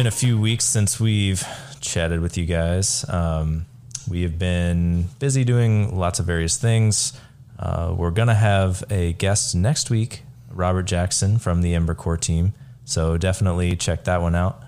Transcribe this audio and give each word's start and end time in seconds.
Been 0.00 0.06
a 0.06 0.10
few 0.10 0.40
weeks 0.40 0.64
since 0.64 0.98
we've 0.98 1.46
chatted 1.82 2.20
with 2.20 2.38
you 2.38 2.46
guys. 2.46 3.04
Um, 3.06 3.66
we 4.08 4.22
have 4.22 4.38
been 4.38 5.08
busy 5.18 5.44
doing 5.44 5.94
lots 5.94 6.18
of 6.18 6.24
various 6.24 6.56
things. 6.56 7.12
Uh, 7.58 7.94
we're 7.94 8.10
going 8.10 8.28
to 8.28 8.34
have 8.34 8.82
a 8.88 9.12
guest 9.12 9.54
next 9.54 9.90
week, 9.90 10.22
Robert 10.48 10.84
Jackson 10.84 11.36
from 11.36 11.60
the 11.60 11.74
Ember 11.74 11.94
Core 11.94 12.16
team. 12.16 12.54
So 12.86 13.18
definitely 13.18 13.76
check 13.76 14.04
that 14.04 14.22
one 14.22 14.34
out. 14.34 14.62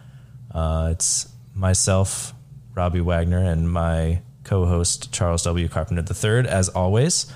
Uh, 0.55 0.91
it's 0.93 1.33
myself, 1.55 2.35
Robbie 2.75 3.01
Wagner, 3.01 3.43
and 3.43 3.73
my 3.73 4.21
co 4.45 4.67
host, 4.67 5.15
Charles 5.15 5.45
W. 5.45 5.67
Carpenter 5.67 6.05
III, 6.13 6.47
as 6.47 6.69
always. 6.69 7.33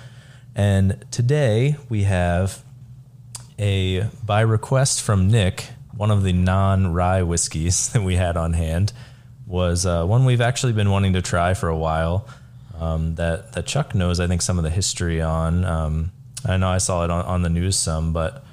And 0.54 1.02
today 1.10 1.76
we 1.88 2.02
have 2.02 2.62
a, 3.58 4.10
by 4.22 4.42
request 4.42 5.00
from 5.00 5.30
Nick, 5.30 5.70
one 5.96 6.10
of 6.10 6.22
the 6.22 6.32
non 6.32 6.92
rye 6.92 7.22
whiskeys 7.22 7.88
that 7.92 8.02
we 8.02 8.16
had 8.16 8.36
on 8.36 8.52
hand 8.52 8.92
was 9.46 9.86
uh, 9.86 10.04
one 10.04 10.24
we've 10.24 10.40
actually 10.40 10.72
been 10.72 10.90
wanting 10.90 11.12
to 11.14 11.22
try 11.22 11.54
for 11.54 11.68
a 11.68 11.76
while. 11.76 12.26
Um, 12.78 13.14
that 13.14 13.52
that 13.54 13.66
Chuck 13.66 13.94
knows, 13.94 14.20
I 14.20 14.26
think, 14.26 14.42
some 14.42 14.58
of 14.58 14.64
the 14.64 14.70
history 14.70 15.22
on. 15.22 15.64
Um, 15.64 16.12
I 16.44 16.58
know 16.58 16.68
I 16.68 16.78
saw 16.78 17.04
it 17.04 17.10
on, 17.10 17.24
on 17.24 17.42
the 17.42 17.48
news 17.48 17.76
some, 17.76 18.12
but 18.12 18.44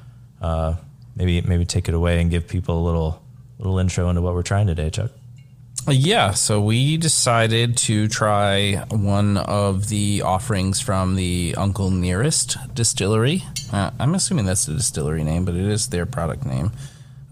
uh, 0.42 0.76
maybe 1.16 1.42
maybe 1.42 1.66
take 1.66 1.90
it 1.90 1.94
away 1.94 2.22
and 2.22 2.32
give 2.32 2.48
people 2.48 2.82
a 2.82 2.84
little 2.84 3.22
little 3.60 3.80
intro 3.80 4.10
into 4.10 4.22
what 4.22 4.34
we're 4.34 4.44
trying 4.44 4.68
today, 4.68 4.90
Chuck. 4.90 5.12
Yeah, 5.90 6.32
so 6.32 6.62
we 6.62 6.96
decided 6.96 7.76
to 7.78 8.08
try 8.08 8.86
one 8.90 9.36
of 9.36 9.90
the 9.90 10.22
offerings 10.22 10.80
from 10.80 11.16
the 11.16 11.56
Uncle 11.58 11.92
Nearest 11.92 12.56
distillery. 12.74 13.44
Uh, 13.72 13.92
I'm 14.00 14.16
assuming 14.16 14.46
that's 14.46 14.66
the 14.66 14.76
distillery 14.76 15.26
name, 15.26 15.44
but 15.44 15.56
it 15.56 15.66
is 15.66 15.90
their 15.90 16.06
product 16.06 16.46
name. 16.46 16.72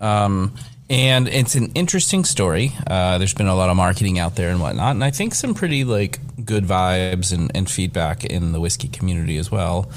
Um, 0.01 0.55
and 0.89 1.29
it's 1.29 1.55
an 1.55 1.71
interesting 1.73 2.25
story. 2.25 2.73
Uh, 2.85 3.17
there's 3.17 3.33
been 3.33 3.47
a 3.47 3.55
lot 3.55 3.69
of 3.69 3.77
marketing 3.77 4.19
out 4.19 4.35
there 4.35 4.49
and 4.49 4.59
whatnot, 4.59 4.91
and 4.91 5.03
I 5.03 5.11
think 5.11 5.33
some 5.33 5.53
pretty 5.53 5.85
like 5.85 6.19
good 6.43 6.65
vibes 6.65 7.31
and, 7.31 7.49
and 7.55 7.69
feedback 7.69 8.25
in 8.25 8.51
the 8.51 8.59
whiskey 8.59 8.89
community 8.89 9.37
as 9.37 9.49
well. 9.49 9.89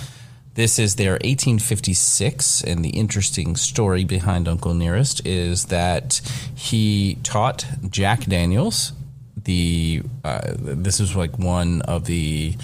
This 0.55 0.79
is 0.79 0.95
their 0.95 1.15
1856, 1.15 2.63
and 2.63 2.85
the 2.85 2.91
interesting 2.91 3.57
story 3.57 4.05
behind 4.05 4.47
Uncle 4.47 4.73
Nearest 4.73 5.27
is 5.27 5.65
that 5.65 6.21
he 6.55 7.19
taught 7.25 7.67
Jack 7.91 8.27
Daniels 8.27 8.93
the. 9.45 10.03
Uh, 10.25 10.53
this 10.57 11.01
is 11.01 11.17
like 11.17 11.39
one 11.39 11.83
of 11.83 12.05
the 12.05 12.55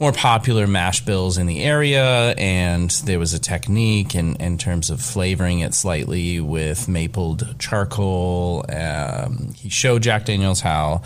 more 0.00 0.12
popular 0.12 0.66
mash 0.66 1.04
bills 1.04 1.36
in 1.36 1.46
the 1.46 1.62
area, 1.62 2.34
and 2.38 2.90
there 3.04 3.18
was 3.18 3.34
a 3.34 3.38
technique 3.38 4.14
in, 4.14 4.34
in 4.36 4.56
terms 4.56 4.88
of 4.88 5.00
flavoring 5.02 5.60
it 5.60 5.74
slightly 5.74 6.40
with 6.40 6.88
mapled 6.88 7.54
charcoal. 7.58 8.64
Um, 8.74 9.52
he 9.54 9.68
showed 9.68 10.02
Jack 10.02 10.24
Daniels 10.24 10.60
how 10.60 11.02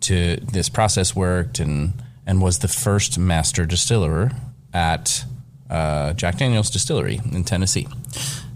to 0.00 0.36
this 0.36 0.68
process 0.68 1.16
worked, 1.16 1.58
and 1.58 1.94
and 2.26 2.42
was 2.42 2.58
the 2.58 2.68
first 2.68 3.18
master 3.18 3.64
distiller 3.64 4.30
at 4.74 5.24
uh, 5.70 6.12
Jack 6.12 6.36
Daniels 6.36 6.70
Distillery 6.70 7.20
in 7.32 7.44
Tennessee. 7.44 7.88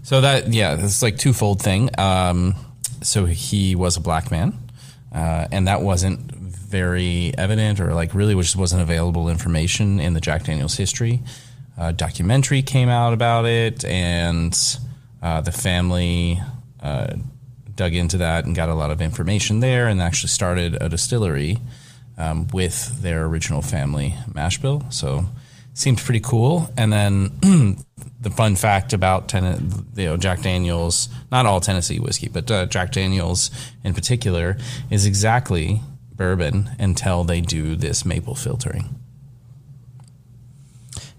So 0.03 0.21
that 0.21 0.53
yeah, 0.53 0.77
it's 0.79 1.01
like 1.01 1.17
twofold 1.17 1.63
thing. 1.63 1.89
Um, 1.97 2.53
so 3.01 3.25
he 3.25 3.75
was 3.75 3.97
a 3.97 4.01
black 4.01 4.29
man, 4.29 4.53
uh, 5.13 5.47
and 5.51 5.67
that 5.67 5.81
wasn't 5.81 6.38
very 6.69 7.33
evident 7.37 7.79
or 7.79 7.93
like 7.93 8.13
really 8.13 8.35
just 8.35 8.55
wasn't 8.55 8.81
available 8.81 9.29
information 9.29 9.99
in 9.99 10.13
the 10.13 10.21
Jack 10.21 10.43
Daniels 10.43 10.77
history. 10.77 11.21
A 11.77 11.91
documentary 11.91 12.61
came 12.61 12.89
out 12.89 13.13
about 13.13 13.45
it, 13.45 13.85
and 13.85 14.57
uh, 15.21 15.41
the 15.41 15.51
family 15.51 16.39
uh, 16.81 17.15
dug 17.73 17.93
into 17.93 18.17
that 18.17 18.45
and 18.45 18.55
got 18.55 18.69
a 18.69 18.73
lot 18.75 18.91
of 18.91 19.01
information 19.01 19.61
there, 19.61 19.87
and 19.87 20.01
actually 20.01 20.29
started 20.29 20.77
a 20.81 20.89
distillery 20.89 21.57
um, 22.17 22.47
with 22.53 23.01
their 23.01 23.25
original 23.25 23.61
family 23.61 24.15
mash 24.33 24.57
bill. 24.57 24.83
So 24.89 25.25
seemed 25.73 25.97
pretty 25.99 26.19
cool. 26.19 26.69
And 26.77 26.91
then 26.91 27.31
the 28.19 28.29
fun 28.29 28.57
fact 28.57 28.91
about 28.91 29.29
ten- 29.29 29.85
you 29.95 30.05
know, 30.05 30.17
Jack 30.17 30.41
Daniels, 30.41 31.07
not 31.31 31.45
all 31.45 31.61
Tennessee 31.61 31.99
whiskey, 31.99 32.27
but 32.27 32.51
uh, 32.51 32.65
Jack 32.65 32.91
Daniels 32.91 33.49
in 33.83 33.93
particular, 33.93 34.57
is 34.91 35.05
exactly 35.05 35.81
bourbon 36.19 36.69
until 36.77 37.23
they 37.23 37.39
do 37.39 37.75
this 37.77 38.05
maple 38.05 38.35
filtering. 38.35 38.99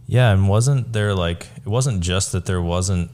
Yeah, 0.06 0.30
and 0.30 0.48
wasn't 0.48 0.92
there 0.92 1.14
like 1.14 1.48
it 1.56 1.66
wasn't 1.66 2.02
just 2.02 2.32
that 2.32 2.44
there 2.44 2.60
wasn't 2.60 3.10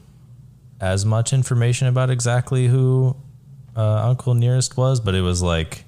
as 0.81 1.05
much 1.05 1.31
information 1.33 1.87
about 1.87 2.09
exactly 2.09 2.67
who 2.67 3.15
uh, 3.75 4.09
Uncle 4.09 4.33
Nearest 4.33 4.75
was, 4.75 4.99
but 4.99 5.15
it 5.15 5.21
was 5.21 5.41
like 5.41 5.85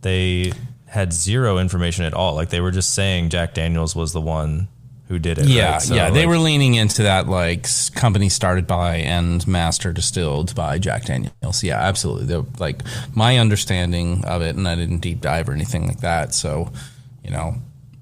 they 0.00 0.52
had 0.86 1.12
zero 1.12 1.58
information 1.58 2.04
at 2.04 2.14
all. 2.14 2.34
Like 2.34 2.48
they 2.48 2.60
were 2.60 2.70
just 2.70 2.94
saying 2.94 3.28
Jack 3.28 3.54
Daniels 3.54 3.94
was 3.94 4.12
the 4.12 4.20
one 4.20 4.68
who 5.12 5.18
did 5.18 5.36
it. 5.36 5.46
Yeah, 5.46 5.72
right? 5.72 5.82
so 5.82 5.94
yeah, 5.94 6.08
they 6.08 6.20
like, 6.20 6.28
were 6.30 6.38
leaning 6.38 6.74
into 6.74 7.02
that 7.02 7.28
like 7.28 7.66
company 7.94 8.30
started 8.30 8.66
by 8.66 8.96
and 8.96 9.46
master 9.46 9.92
distilled 9.92 10.54
by 10.54 10.78
Jack 10.78 11.04
Daniels. 11.04 11.62
Yeah, 11.62 11.78
absolutely. 11.78 12.24
They're, 12.24 12.44
like 12.58 12.80
my 13.14 13.36
understanding 13.36 14.24
of 14.24 14.40
it, 14.40 14.56
and 14.56 14.66
I 14.66 14.74
didn't 14.74 15.00
deep 15.00 15.20
dive 15.20 15.50
or 15.50 15.52
anything 15.52 15.86
like 15.86 16.00
that. 16.00 16.32
So, 16.32 16.72
you 17.22 17.30
know, 17.30 17.56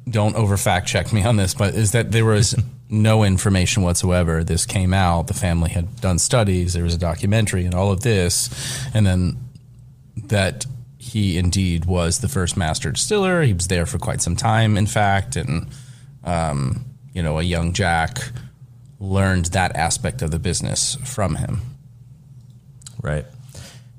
don't 0.08 0.36
over 0.36 0.56
fact 0.56 0.86
check 0.86 1.12
me 1.12 1.24
on 1.24 1.36
this, 1.36 1.52
but 1.52 1.74
is 1.74 1.90
that 1.92 2.12
there 2.12 2.24
was 2.24 2.54
no 2.88 3.24
information 3.24 3.82
whatsoever. 3.82 4.44
This 4.44 4.64
came 4.64 4.94
out. 4.94 5.26
The 5.26 5.34
family 5.34 5.70
had 5.70 6.00
done 6.00 6.20
studies. 6.20 6.74
There 6.74 6.84
was 6.84 6.94
a 6.94 6.98
documentary 6.98 7.64
and 7.64 7.74
all 7.74 7.90
of 7.90 8.02
this, 8.02 8.50
and 8.94 9.04
then 9.04 9.36
that 10.26 10.64
he 10.98 11.38
indeed 11.38 11.86
was 11.86 12.20
the 12.20 12.28
first 12.28 12.56
master 12.56 12.92
distiller. 12.92 13.42
He 13.42 13.52
was 13.52 13.66
there 13.66 13.84
for 13.84 13.98
quite 13.98 14.22
some 14.22 14.36
time, 14.36 14.76
in 14.76 14.86
fact, 14.86 15.34
and 15.34 15.66
um, 16.22 16.84
you 17.12 17.22
know, 17.22 17.38
a 17.38 17.42
young 17.42 17.72
Jack 17.72 18.18
learned 18.98 19.46
that 19.46 19.74
aspect 19.76 20.22
of 20.22 20.30
the 20.30 20.38
business 20.38 20.96
from 21.04 21.36
him. 21.36 21.60
Right. 23.02 23.24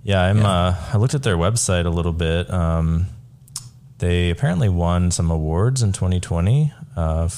Yeah, 0.04 0.22
I'm. 0.22 0.38
Yeah. 0.38 0.48
Uh, 0.50 0.76
I 0.94 0.98
looked 0.98 1.14
at 1.14 1.24
their 1.24 1.38
website 1.38 1.86
a 1.86 1.90
little 1.90 2.14
bit. 2.14 2.50
Um, 2.52 3.08
they 4.00 4.30
apparently 4.30 4.70
won 4.70 5.12
some 5.12 5.30
awards 5.32 5.82
in 5.84 5.92
2020. 5.92 6.74
Uh, 6.96 7.30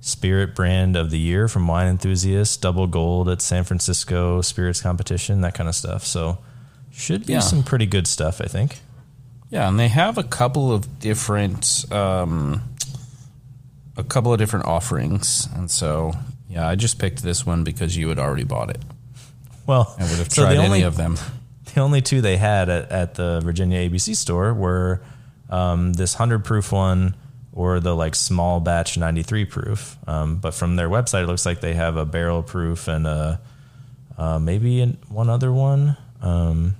Spirit 0.00 0.54
Brand 0.54 0.96
of 0.96 1.10
the 1.10 1.18
Year 1.18 1.48
from 1.48 1.66
Wine 1.66 1.86
Enthusiast, 1.88 2.60
double 2.60 2.86
gold 2.86 3.28
at 3.28 3.40
San 3.40 3.64
Francisco 3.64 4.42
Spirits 4.42 4.80
Competition, 4.80 5.40
that 5.40 5.54
kind 5.54 5.68
of 5.68 5.74
stuff. 5.74 6.04
So, 6.04 6.38
should 6.92 7.26
be 7.26 7.32
Yeah. 7.34 7.40
some 7.40 7.62
pretty 7.62 7.86
good 7.86 8.06
stuff, 8.06 8.40
I 8.40 8.46
think. 8.46 8.80
Yeah, 9.50 9.66
and 9.68 9.78
they 9.80 9.88
have 9.88 10.18
a 10.18 10.22
couple 10.22 10.72
of 10.72 10.98
different, 11.00 11.84
um, 11.90 12.62
a 13.96 14.04
couple 14.04 14.32
of 14.32 14.38
different 14.38 14.66
offerings, 14.66 15.48
and 15.54 15.70
so 15.70 16.12
yeah, 16.48 16.68
I 16.68 16.74
just 16.74 16.98
picked 16.98 17.22
this 17.22 17.44
one 17.46 17.64
because 17.64 17.96
you 17.96 18.08
had 18.08 18.18
already 18.18 18.44
bought 18.44 18.70
it. 18.70 18.82
Well, 19.66 19.94
I 19.98 20.02
would 20.02 20.18
have 20.18 20.32
so 20.32 20.42
tried 20.42 20.56
the 20.56 20.62
any 20.62 20.82
of 20.82 20.96
them. 20.96 21.16
the 21.74 21.80
only 21.80 22.00
two 22.02 22.20
they 22.20 22.36
had 22.36 22.68
at, 22.68 22.90
at 22.90 23.14
the 23.14 23.40
Virginia 23.42 23.88
ABC 23.88 24.14
store 24.16 24.52
were 24.52 25.02
um, 25.50 25.92
this 25.92 26.14
hundred 26.14 26.44
proof 26.44 26.72
one 26.72 27.16
or 27.52 27.80
the 27.80 27.94
like 27.94 28.14
small 28.14 28.60
batch 28.60 28.98
ninety 28.98 29.22
three 29.22 29.44
proof. 29.44 29.96
Um, 30.06 30.36
but 30.36 30.54
from 30.54 30.76
their 30.76 30.88
website, 30.88 31.24
it 31.24 31.26
looks 31.26 31.46
like 31.46 31.60
they 31.60 31.74
have 31.74 31.96
a 31.96 32.04
barrel 32.04 32.42
proof 32.42 32.88
and 32.88 33.06
a 33.06 33.40
uh, 34.16 34.38
maybe 34.38 34.80
an, 34.80 34.98
one 35.08 35.28
other 35.28 35.52
one. 35.52 35.96
Um, 36.20 36.76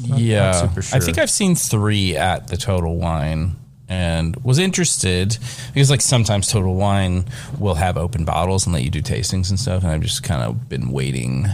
not 0.00 0.18
yeah, 0.20 0.52
super 0.52 0.80
I 0.94 1.00
think. 1.00 1.18
I've 1.18 1.30
seen 1.30 1.54
three 1.54 2.16
at 2.16 2.48
the 2.48 2.56
Total 2.56 2.94
Wine, 2.94 3.56
and 3.88 4.36
was 4.44 4.58
interested 4.58 5.38
because 5.72 5.90
like 5.90 6.00
sometimes 6.00 6.48
Total 6.48 6.74
Wine 6.74 7.24
will 7.58 7.74
have 7.74 7.96
open 7.96 8.24
bottles 8.24 8.66
and 8.66 8.74
let 8.74 8.82
you 8.82 8.90
do 8.90 9.00
tastings 9.02 9.50
and 9.50 9.58
stuff, 9.58 9.82
and 9.82 9.92
I've 9.92 10.02
just 10.02 10.22
kind 10.22 10.42
of 10.42 10.68
been 10.68 10.90
waiting 10.90 11.46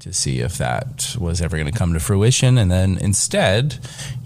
to 0.00 0.12
see 0.12 0.40
if 0.40 0.58
that 0.58 1.14
was 1.18 1.40
ever 1.40 1.56
going 1.56 1.70
to 1.70 1.76
come 1.78 1.92
to 1.92 2.00
fruition, 2.00 2.58
and 2.58 2.70
then 2.70 2.98
instead, 2.98 3.78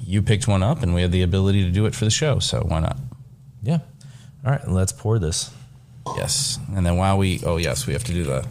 you 0.05 0.23
picked 0.23 0.49
one 0.49 0.63
up, 0.63 0.83
and 0.83 0.95
we 0.95 1.03
had 1.03 1.13
the 1.13 1.23
ability 1.23 1.65
to 1.65 1.71
do 1.71 1.87
it 1.87 1.95
for 1.95 2.05
the 2.05 2.11
show, 2.11 2.39
so 2.39 2.61
why 2.61 2.81
not? 2.81 2.97
yeah. 3.63 3.79
All 4.45 4.53
right, 4.53 4.69
let's 4.69 4.93
pour 4.93 5.19
this. 5.19 5.51
Yes, 6.17 6.59
and 6.75 6.87
then 6.87 6.97
while 6.97 7.19
we, 7.19 7.41
oh 7.45 7.57
yes, 7.57 7.87
we 7.87 7.93
have 7.93 8.05
to 8.05 8.13
do 8.13 8.23
the. 8.25 8.47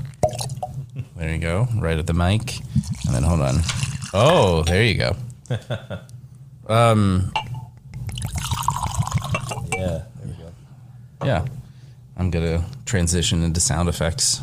There 1.15 1.31
you 1.31 1.37
go, 1.37 1.67
right 1.77 1.97
at 1.97 2.05
the 2.05 2.13
mic, 2.13 2.57
and 3.05 3.15
then 3.15 3.23
hold 3.23 3.39
on. 3.41 3.55
Oh, 4.13 4.63
there 4.63 4.83
you 4.83 4.95
go. 4.95 5.15
Um, 6.67 7.31
Yeah, 9.77 10.03
there 10.15 10.27
we 10.27 10.33
go. 10.33 10.51
Yeah. 11.25 11.45
I'm 12.17 12.29
going 12.31 12.45
to 12.45 12.65
transition 12.85 13.43
into 13.43 13.59
sound 13.59 13.89
effects. 13.89 14.41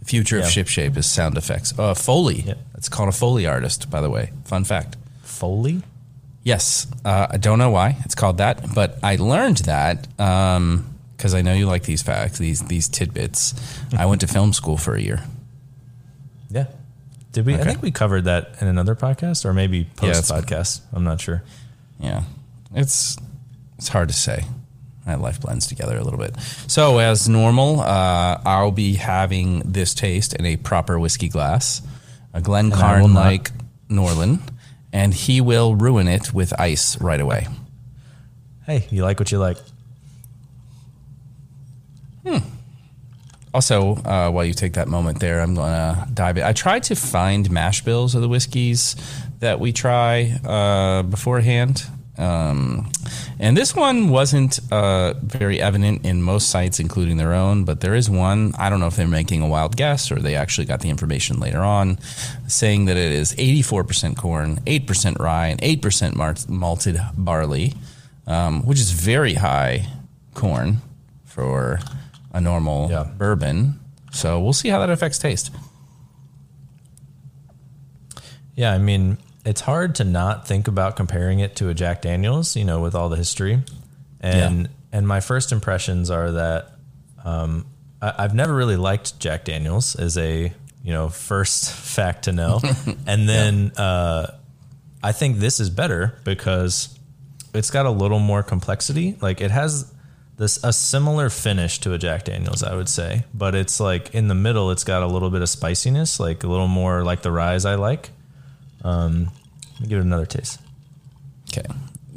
The 0.00 0.04
future 0.04 0.38
Yeah. 0.38 0.44
of 0.44 0.50
Ship 0.50 0.68
Shape 0.68 0.96
is 0.96 1.06
sound 1.06 1.36
effects. 1.38 1.72
Uh, 1.78 1.94
Foley. 1.94 2.42
Yep. 2.42 2.58
It's 2.76 2.88
called 2.88 3.08
a 3.08 3.12
Foley 3.12 3.46
artist, 3.46 3.88
by 3.90 4.00
the 4.00 4.10
way. 4.10 4.32
Fun 4.44 4.64
fact. 4.64 4.96
Foley. 5.22 5.82
Yes. 6.42 6.86
Uh, 7.04 7.26
I 7.30 7.38
don't 7.38 7.58
know 7.58 7.70
why 7.70 7.96
it's 8.04 8.14
called 8.14 8.36
that, 8.38 8.74
but 8.74 8.98
I 9.02 9.16
learned 9.16 9.58
that 9.58 10.06
because 10.16 11.32
I 11.34 11.40
know 11.40 11.54
you 11.54 11.64
like 11.66 11.84
these 11.84 12.02
facts, 12.02 12.36
these 12.38 12.60
these 12.64 12.86
tidbits. 12.88 13.54
I 13.96 14.04
went 14.04 14.20
to 14.20 14.26
film 14.26 14.52
school 14.52 14.76
for 14.76 14.94
a 14.94 15.00
year. 15.00 15.22
Yeah. 16.50 16.66
Did 17.32 17.46
we? 17.46 17.54
I 17.54 17.60
Okay. 17.60 17.70
think 17.70 17.82
we 17.82 17.90
covered 17.90 18.24
that 18.24 18.56
in 18.60 18.68
another 18.68 18.94
podcast 18.94 19.46
or 19.46 19.54
maybe 19.54 19.78
Yeah, 19.78 19.84
post 19.96 20.30
it's- 20.30 20.30
podcast. 20.30 20.80
I'm 20.92 21.02
not 21.04 21.18
sure. 21.22 21.42
Yeah, 21.98 22.24
it's 22.74 23.16
it's 23.78 23.88
hard 23.88 24.08
to 24.08 24.14
say. 24.14 24.44
My 25.06 25.16
life 25.16 25.40
blends 25.40 25.66
together 25.66 25.98
a 25.98 26.02
little 26.02 26.18
bit. 26.18 26.34
So 26.66 26.98
as 26.98 27.28
normal, 27.28 27.80
uh, 27.80 28.40
I'll 28.44 28.70
be 28.70 28.94
having 28.94 29.60
this 29.60 29.92
taste 29.92 30.34
in 30.34 30.46
a 30.46 30.56
proper 30.56 30.98
whiskey 30.98 31.28
glass, 31.28 31.82
a 32.32 32.40
Glencairn 32.40 33.12
like 33.12 33.50
Norlan, 33.88 34.40
and 34.92 35.12
he 35.12 35.40
will 35.40 35.74
ruin 35.74 36.08
it 36.08 36.32
with 36.32 36.58
ice 36.58 36.98
right 37.00 37.20
away. 37.20 37.48
Hey, 38.66 38.86
you 38.90 39.02
like 39.02 39.18
what 39.18 39.30
you 39.30 39.38
like? 39.38 39.58
Hmm. 42.26 42.38
Also, 43.52 43.96
uh, 43.96 44.30
while 44.30 44.44
you 44.44 44.54
take 44.54 44.72
that 44.72 44.88
moment 44.88 45.20
there, 45.20 45.40
I'm 45.40 45.54
going 45.54 45.70
to 45.70 46.08
dive 46.12 46.38
in. 46.38 46.44
I 46.44 46.52
tried 46.52 46.82
to 46.84 46.96
find 46.96 47.48
mash 47.50 47.84
bills 47.84 48.14
of 48.14 48.22
the 48.22 48.28
whiskeys 48.28 48.96
that 49.40 49.60
we 49.60 49.72
try 49.72 50.38
uh, 50.44 51.02
beforehand. 51.02 51.84
Um, 52.16 52.92
and 53.40 53.56
this 53.56 53.74
one 53.74 54.08
wasn't 54.08 54.60
uh, 54.70 55.14
very 55.14 55.60
evident 55.60 56.04
in 56.06 56.22
most 56.22 56.48
sites, 56.48 56.78
including 56.78 57.16
their 57.16 57.34
own, 57.34 57.64
but 57.64 57.80
there 57.80 57.94
is 57.94 58.08
one. 58.08 58.54
I 58.56 58.70
don't 58.70 58.78
know 58.78 58.86
if 58.86 58.94
they're 58.94 59.08
making 59.08 59.42
a 59.42 59.48
wild 59.48 59.76
guess 59.76 60.12
or 60.12 60.16
they 60.20 60.36
actually 60.36 60.66
got 60.66 60.80
the 60.80 60.90
information 60.90 61.40
later 61.40 61.58
on, 61.60 61.98
saying 62.46 62.84
that 62.84 62.96
it 62.96 63.10
is 63.12 63.34
84% 63.34 64.16
corn, 64.16 64.60
8% 64.64 65.18
rye, 65.18 65.48
and 65.48 65.60
8% 65.60 66.14
mar- 66.14 66.36
malted 66.48 67.00
barley, 67.18 67.74
um, 68.28 68.64
which 68.64 68.78
is 68.78 68.92
very 68.92 69.34
high 69.34 69.86
corn 70.34 70.82
for 71.24 71.80
a 72.32 72.40
normal 72.40 72.88
Yeah. 72.90 73.04
bourbon. 73.18 73.80
So 74.12 74.40
we'll 74.40 74.52
see 74.52 74.68
how 74.68 74.78
that 74.78 74.90
affects 74.90 75.18
taste. 75.18 75.50
Yeah, 78.54 78.72
I 78.72 78.78
mean, 78.78 79.18
it's 79.44 79.60
hard 79.60 79.94
to 79.96 80.04
not 80.04 80.46
think 80.46 80.68
about 80.68 80.96
comparing 80.96 81.40
it 81.40 81.56
to 81.56 81.68
a 81.68 81.74
Jack 81.74 82.02
Daniels, 82.02 82.56
you 82.56 82.64
know, 82.64 82.80
with 82.80 82.94
all 82.94 83.08
the 83.08 83.16
history. 83.16 83.62
And 84.20 84.62
Yeah. 84.62 84.68
and 84.98 85.06
my 85.08 85.20
first 85.20 85.52
impressions 85.52 86.10
are 86.10 86.32
that 86.32 86.70
um, 87.24 87.66
I, 88.00 88.14
I've 88.18 88.34
never 88.34 88.54
really 88.54 88.76
liked 88.76 89.18
Jack 89.18 89.44
Daniels 89.44 89.96
as 89.96 90.16
a 90.18 90.52
you 90.82 90.92
know 90.92 91.08
first 91.08 91.70
fact 91.96 92.24
to 92.24 92.32
know, 92.32 92.60
and 93.06 93.28
then 93.28 93.72
uh, 93.76 94.28
I 95.02 95.12
think 95.12 95.38
this 95.38 95.60
is 95.60 95.68
better 95.70 96.18
because 96.24 96.98
it's 97.52 97.70
got 97.70 97.86
a 97.86 97.90
little 97.90 98.18
more 98.18 98.42
complexity. 98.42 99.16
Like 99.20 99.40
it 99.40 99.50
has 99.50 99.92
this 100.36 100.58
a 100.64 100.72
similar 100.72 101.28
finish 101.30 101.78
to 101.80 101.92
a 101.92 101.98
Jack 101.98 102.24
Daniels, 102.24 102.62
I 102.62 102.74
would 102.74 102.88
say, 102.88 103.24
but 103.34 103.54
it's 103.54 103.78
like 103.78 104.14
in 104.14 104.28
the 104.28 104.34
middle. 104.34 104.70
It's 104.70 104.84
got 104.84 105.02
a 105.02 105.06
little 105.06 105.30
bit 105.30 105.42
of 105.42 105.48
spiciness, 105.48 106.18
like 106.18 106.42
a 106.44 106.48
little 106.48 106.66
more 106.68 107.04
like 107.04 107.22
the 107.22 107.30
ryes 107.30 107.64
I 107.66 107.74
like. 107.76 108.10
Um, 108.84 109.30
let 109.72 109.80
me 109.80 109.88
give 109.88 109.98
it 109.98 110.02
another 110.02 110.26
taste. 110.26 110.60
Okay. 111.50 111.66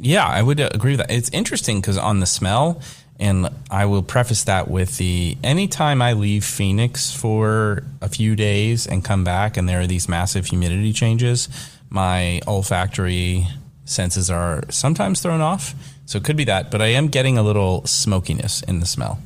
Yeah, 0.00 0.26
I 0.26 0.42
would 0.42 0.60
agree 0.60 0.92
with 0.92 1.00
that. 1.00 1.10
It's 1.10 1.30
interesting 1.30 1.80
because 1.80 1.98
on 1.98 2.20
the 2.20 2.26
smell, 2.26 2.80
and 3.18 3.48
I 3.70 3.86
will 3.86 4.02
preface 4.02 4.44
that 4.44 4.68
with 4.68 4.96
the 4.98 5.36
anytime 5.42 6.00
I 6.00 6.12
leave 6.12 6.44
Phoenix 6.44 7.12
for 7.12 7.82
a 8.00 8.08
few 8.08 8.36
days 8.36 8.86
and 8.86 9.04
come 9.04 9.24
back 9.24 9.56
and 9.56 9.68
there 9.68 9.80
are 9.80 9.86
these 9.88 10.08
massive 10.08 10.46
humidity 10.46 10.92
changes, 10.92 11.48
my 11.90 12.40
olfactory 12.46 13.48
senses 13.84 14.30
are 14.30 14.62
sometimes 14.70 15.20
thrown 15.20 15.40
off. 15.40 15.74
So 16.06 16.18
it 16.18 16.24
could 16.24 16.36
be 16.36 16.44
that, 16.44 16.70
but 16.70 16.80
I 16.80 16.88
am 16.88 17.08
getting 17.08 17.36
a 17.36 17.42
little 17.42 17.84
smokiness 17.86 18.62
in 18.62 18.80
the 18.80 18.86
smell. 18.86 19.20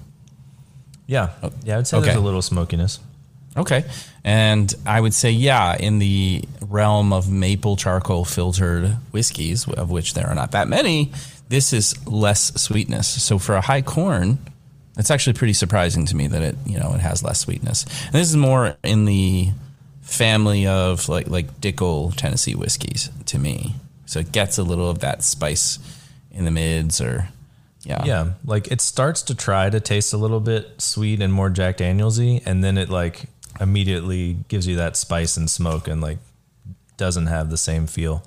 Yeah, 1.06 1.30
yeah, 1.64 1.74
I 1.74 1.76
would 1.76 1.86
say 1.86 2.00
there's 2.00 2.16
a 2.16 2.20
little 2.20 2.42
smokiness. 2.42 2.98
Okay. 3.56 3.84
And 4.24 4.72
I 4.86 5.00
would 5.00 5.14
say, 5.14 5.30
yeah, 5.30 5.76
in 5.76 5.98
the 5.98 6.44
realm 6.60 7.12
of 7.12 7.30
maple 7.30 7.76
charcoal 7.76 8.24
filtered 8.24 8.96
whiskeys, 9.10 9.68
of 9.68 9.90
which 9.90 10.14
there 10.14 10.26
are 10.26 10.34
not 10.34 10.52
that 10.52 10.68
many, 10.68 11.12
this 11.48 11.72
is 11.72 12.06
less 12.06 12.54
sweetness. 12.60 13.22
So 13.22 13.38
for 13.38 13.54
a 13.54 13.60
high 13.60 13.82
corn, 13.82 14.38
it's 14.96 15.10
actually 15.10 15.34
pretty 15.34 15.52
surprising 15.52 16.06
to 16.06 16.16
me 16.16 16.28
that 16.28 16.42
it, 16.42 16.56
you 16.66 16.78
know, 16.78 16.94
it 16.94 17.00
has 17.00 17.22
less 17.22 17.40
sweetness. 17.40 17.84
And 18.06 18.14
this 18.14 18.28
is 18.28 18.36
more 18.36 18.76
in 18.82 19.04
the 19.04 19.50
family 20.02 20.66
of 20.66 21.08
like 21.08 21.28
like 21.28 21.60
Dickel 21.60 22.14
Tennessee 22.14 22.54
whiskeys 22.54 23.10
to 23.26 23.38
me. 23.38 23.74
So 24.06 24.20
it 24.20 24.32
gets 24.32 24.58
a 24.58 24.62
little 24.62 24.90
of 24.90 25.00
that 25.00 25.22
spice 25.22 25.78
in 26.30 26.44
the 26.44 26.50
mids 26.50 27.00
or 27.00 27.28
yeah. 27.84 28.04
Yeah, 28.04 28.32
like 28.44 28.70
it 28.70 28.80
starts 28.80 29.22
to 29.22 29.34
try 29.34 29.68
to 29.68 29.80
taste 29.80 30.12
a 30.12 30.16
little 30.16 30.38
bit 30.38 30.80
sweet 30.80 31.20
and 31.20 31.32
more 31.32 31.50
Jack 31.50 31.78
Danielsy, 31.78 32.40
and 32.46 32.62
then 32.62 32.78
it 32.78 32.88
like 32.88 33.24
immediately 33.60 34.38
gives 34.48 34.66
you 34.66 34.76
that 34.76 34.96
spice 34.96 35.36
and 35.36 35.50
smoke, 35.50 35.88
and 35.88 36.00
like 36.00 36.18
doesn't 36.96 37.26
have 37.26 37.50
the 37.50 37.56
same 37.56 37.86
feel. 37.86 38.22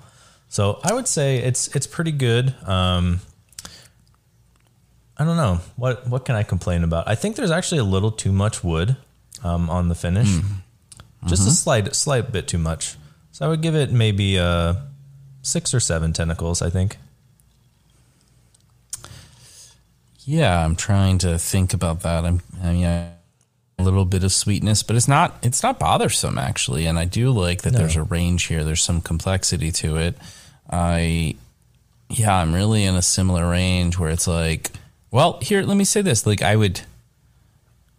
So 0.50 0.80
I 0.84 0.94
would 0.94 1.08
say 1.08 1.38
it's 1.38 1.68
it's 1.76 1.88
pretty 1.88 2.12
good. 2.12 2.54
Um, 2.68 3.22
I 5.18 5.24
don't 5.24 5.38
know 5.38 5.60
what 5.76 6.08
what 6.08 6.26
can 6.26 6.36
I 6.36 6.44
complain 6.44 6.84
about. 6.84 7.08
I 7.08 7.16
think 7.16 7.36
there's 7.36 7.52
actually 7.52 7.80
a 7.80 7.86
little 7.86 8.12
too 8.12 8.32
much 8.32 8.64
wood 8.64 8.98
um, 9.44 9.70
on 9.70 9.90
the 9.90 9.96
finish, 9.96 10.30
just 11.28 11.48
a 11.48 11.52
slight 11.52 11.96
slight 11.96 12.32
bit 12.32 12.48
too 12.48 12.58
much. 12.58 12.96
So 13.32 13.46
I 13.46 13.50
would 13.50 13.62
give 13.62 13.76
it 13.76 13.92
maybe 13.92 14.40
uh, 14.40 14.76
six 15.42 15.74
or 15.74 15.80
seven 15.80 16.14
tentacles. 16.14 16.62
I 16.62 16.70
think. 16.70 16.98
Yeah, 20.28 20.66
I'm 20.66 20.76
trying 20.76 21.20
to 21.20 21.38
think 21.38 21.74
about 21.74 22.02
that. 22.02 22.26
I'm, 22.26 22.42
I 22.64 22.74
mean, 22.74 22.86
I, 22.86 23.12
a 23.78 23.84
little 23.84 24.06
bit 24.06 24.24
of 24.24 24.32
sweetness, 24.32 24.84
but 24.84 24.96
it's 24.96 25.08
not 25.08 25.36
it's 25.44 25.62
not 25.62 25.80
bothersome 25.80 26.38
actually, 26.38 26.86
and 26.86 26.98
I 26.98 27.06
do 27.06 27.32
like 27.32 27.64
that 27.64 27.74
No. 27.74 27.80
there's 27.80 27.96
a 27.96 28.04
range 28.04 28.44
here. 28.46 28.64
There's 28.64 28.84
some 28.84 29.02
complexity 29.02 29.72
to 29.74 29.98
it. 29.98 30.18
I, 30.70 31.36
yeah, 32.10 32.34
I'm 32.36 32.54
really 32.54 32.84
in 32.86 32.96
a 32.96 33.02
similar 33.02 33.50
range 33.50 34.00
where 34.00 34.10
it's 34.10 34.28
like, 34.28 34.72
well, 35.12 35.40
here, 35.42 35.62
let 35.62 35.78
me 35.78 35.84
say 35.86 36.02
this. 36.02 36.26
Like, 36.26 36.42
I 36.42 36.56
would, 36.56 36.82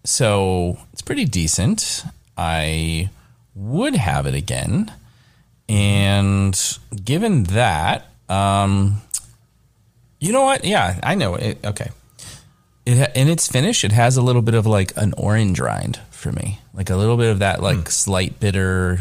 so 0.04 0.78
it's 0.92 1.02
pretty 1.02 1.24
decent. 1.24 2.04
I 2.36 3.10
would 3.54 3.94
have 3.94 4.26
it 4.26 4.34
again, 4.34 4.92
and 5.68 6.58
given 7.04 7.44
that, 7.44 8.08
um, 8.28 9.00
you 10.20 10.32
know 10.32 10.42
what? 10.42 10.64
Yeah, 10.64 10.98
I 11.02 11.14
know 11.14 11.34
it. 11.36 11.58
Okay. 11.64 11.90
It 12.86 12.98
ha- 12.98 13.12
in 13.14 13.28
its 13.28 13.48
finish, 13.48 13.82
it 13.84 13.90
has 13.92 14.16
a 14.16 14.22
little 14.22 14.42
bit 14.42 14.54
of 14.54 14.64
like 14.64 14.96
an 14.96 15.12
orange 15.18 15.58
rind 15.60 15.98
for 16.10 16.30
me, 16.32 16.60
like 16.72 16.88
a 16.88 16.96
little 16.96 17.16
bit 17.16 17.30
of 17.30 17.40
that 17.40 17.60
like 17.62 17.90
slight 17.90 18.38
bitter, 18.38 19.00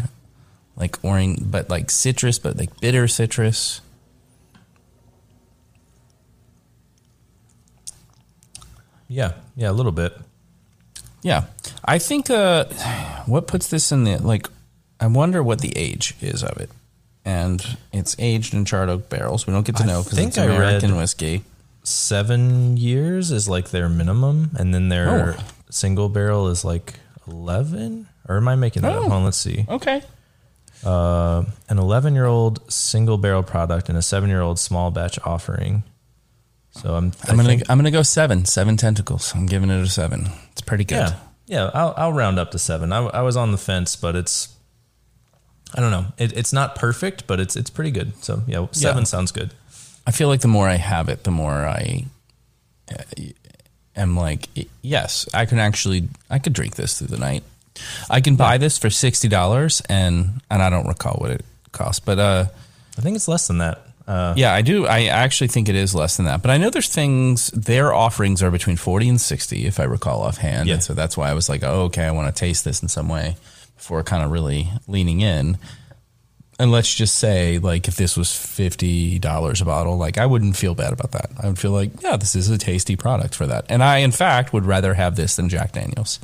like 0.76 0.98
orange, 1.04 1.40
but 1.44 1.70
like 1.70 1.92
citrus, 1.92 2.40
but 2.40 2.58
like 2.58 2.80
bitter 2.82 3.08
citrus. 3.08 3.82
Yeah, 9.08 9.34
yeah, 9.56 9.70
a 9.70 9.74
little 9.74 9.92
bit. 9.92 10.18
Yeah, 11.22 11.46
I 11.84 12.00
think 12.00 12.30
uh, 12.30 12.66
what 13.26 13.48
puts 13.48 13.68
this 13.68 13.92
in 13.92 14.04
the 14.04 14.18
like, 14.18 14.48
I 15.00 15.08
wonder 15.08 15.44
what 15.44 15.62
the 15.62 15.76
age 15.78 16.16
is 16.22 16.44
of 16.44 16.58
it, 16.58 16.70
and 17.24 17.78
it's 17.94 18.16
aged 18.20 18.54
in 18.54 18.66
charred 18.66 18.90
oak 18.90 19.10
barrels. 19.10 19.46
We 19.48 19.54
don't 19.54 19.66
get 19.66 19.76
to 19.78 19.84
I 19.84 19.88
know 19.88 20.04
because 20.04 20.18
think 20.18 20.30
it's 20.30 20.38
I 20.38 20.48
read- 20.48 20.56
American 20.56 20.96
whiskey. 20.96 21.44
Seven 21.86 22.78
years 22.78 23.32
is 23.32 23.48
like 23.48 23.70
their 23.70 23.88
minimum, 23.90 24.52
and 24.58 24.74
then 24.74 24.90
their 24.90 25.36
Oh. 25.38 25.44
single 25.70 26.10
barrel 26.10 26.48
is 26.50 26.66
like 26.66 27.00
eleven. 27.28 28.08
Or 28.28 28.38
am 28.38 28.48
I 28.48 28.56
making 28.56 28.82
that 28.82 28.92
Oh. 28.94 28.96
up? 28.96 29.02
Hold 29.04 29.14
on, 29.14 29.24
let's 29.26 29.38
see. 29.38 29.66
Okay. 29.70 30.02
Uh, 30.84 31.44
an 31.70 31.78
eleven-year-old 31.80 32.72
single 32.72 33.18
barrel 33.18 33.44
product 33.44 33.88
and 33.90 33.98
a 33.98 34.02
seven-year-old 34.02 34.60
small 34.60 34.92
batch 34.92 35.18
offering. 35.24 35.84
So 36.72 36.96
I'm. 36.96 37.14
I'm 37.30 37.38
gonna 37.38 37.58
I'm 37.70 37.78
gonna 37.78 37.92
go 37.92 38.02
seven 38.04 38.46
seven 38.46 38.76
tentacles. 38.78 39.34
I'm 39.36 39.46
giving 39.46 39.70
it 39.70 39.82
a 39.82 39.88
seven. 39.88 40.30
It's 40.52 40.62
pretty 40.62 40.84
good. 40.84 40.98
yeah, 40.98 41.16
yeah. 41.48 41.72
I'll 41.74 41.94
I'll 41.98 42.14
round 42.14 42.38
up 42.38 42.52
to 42.52 42.60
seven. 42.60 42.92
I, 42.92 43.06
I 43.06 43.22
was 43.22 43.38
on 43.38 43.52
the 43.52 43.58
fence, 43.58 43.96
but 43.96 44.16
it's. 44.16 44.50
I 45.74 45.82
don't 45.82 45.92
know. 45.92 46.06
It, 46.18 46.32
it's 46.38 46.54
not 46.54 46.76
perfect, 46.76 47.26
but 47.28 47.40
it's 47.40 47.56
it's 47.56 47.70
pretty 47.70 47.92
good. 47.92 48.14
So 48.24 48.44
yeah, 48.48 48.68
seven 48.72 49.00
Yeah. 49.02 49.06
sounds 49.06 49.32
good. 49.32 49.54
I 50.08 50.12
feel 50.12 50.28
like 50.28 50.42
the 50.42 50.48
more 50.48 50.68
I 50.68 50.76
have 50.76 51.10
it, 51.10 51.24
the 51.24 51.32
more 51.32 51.52
I 51.66 52.06
uh, 52.92 53.04
am 53.96 54.16
like, 54.16 54.48
yes, 54.82 55.28
I 55.34 55.46
can 55.46 55.60
actually, 55.60 56.08
I 56.30 56.40
could 56.40 56.54
drink 56.54 56.76
this 56.76 56.98
through 57.00 57.08
the 57.08 57.18
night. 57.18 57.44
I 58.10 58.22
can 58.22 58.36
buy 58.36 58.58
this 58.58 58.78
for 58.78 58.90
sixty 58.90 59.28
dollars, 59.28 59.82
and 59.90 60.42
and 60.50 60.62
I 60.64 60.70
don't 60.70 60.88
recall 60.88 61.16
what 61.18 61.32
it 61.32 61.44
costs, 61.74 62.00
but 62.00 62.20
uh, 62.20 62.46
I 62.98 63.02
think 63.02 63.16
it's 63.18 63.28
less 63.28 63.48
than 63.48 63.58
that. 63.58 63.82
Uh, 64.08 64.34
yeah, 64.38 64.54
I 64.54 64.62
do. 64.62 64.86
I 64.86 65.06
actually 65.06 65.48
think 65.48 65.68
it 65.68 65.76
is 65.76 65.94
less 65.94 66.16
than 66.16 66.26
that, 66.28 66.42
but 66.42 66.52
I 66.52 66.58
know 66.58 66.70
there's 66.70 66.88
things. 66.88 67.48
Their 67.48 67.94
offerings 67.94 68.42
are 68.44 68.52
between 68.52 68.78
forty 68.78 69.10
and 69.10 69.20
sixty, 69.20 69.66
if 69.66 69.80
I 69.80 69.84
recall 69.84 70.22
offhand, 70.22 70.68
Yeah. 70.70 70.76
and 70.76 70.84
so 70.84 70.94
that's 70.94 71.18
why 71.18 71.30
I 71.30 71.34
was 71.34 71.50
like, 71.50 71.64
oh, 71.64 71.86
okay, 71.86 72.06
I 72.06 72.12
want 72.12 72.34
to 72.34 72.40
taste 72.40 72.64
this 72.64 72.82
in 72.82 72.88
some 72.88 73.10
way 73.10 73.36
before 73.76 74.04
kind 74.04 74.24
of 74.24 74.32
really 74.32 74.70
leaning 74.88 75.20
in. 75.20 75.58
And 76.58 76.72
let's 76.72 76.94
just 76.96 77.16
say, 77.16 77.60
like, 77.60 77.88
if 77.90 77.96
this 77.98 78.16
was 78.16 78.34
fifty 78.36 79.20
dollars 79.20 79.60
a 79.62 79.66
bottle, 79.66 79.98
like, 79.98 80.18
I 80.18 80.26
wouldn't 80.26 80.56
feel 80.56 80.74
bad 80.74 80.94
about 80.94 81.12
that. 81.12 81.30
I 81.42 81.48
would 81.48 81.60
feel 81.60 81.72
like, 81.72 82.02
yeah, 82.02 82.16
this 82.16 82.34
is 82.36 82.50
a 82.50 82.58
tasty 82.58 82.96
product 82.96 83.36
for 83.36 83.46
that. 83.46 83.66
And 83.68 83.84
I, 83.84 83.98
in 83.98 84.12
fact, 84.12 84.54
would 84.54 84.66
rather 84.66 84.94
have 84.94 85.16
this 85.18 85.36
than 85.36 85.50
Jack 85.50 85.74
Daniels. 85.74 86.20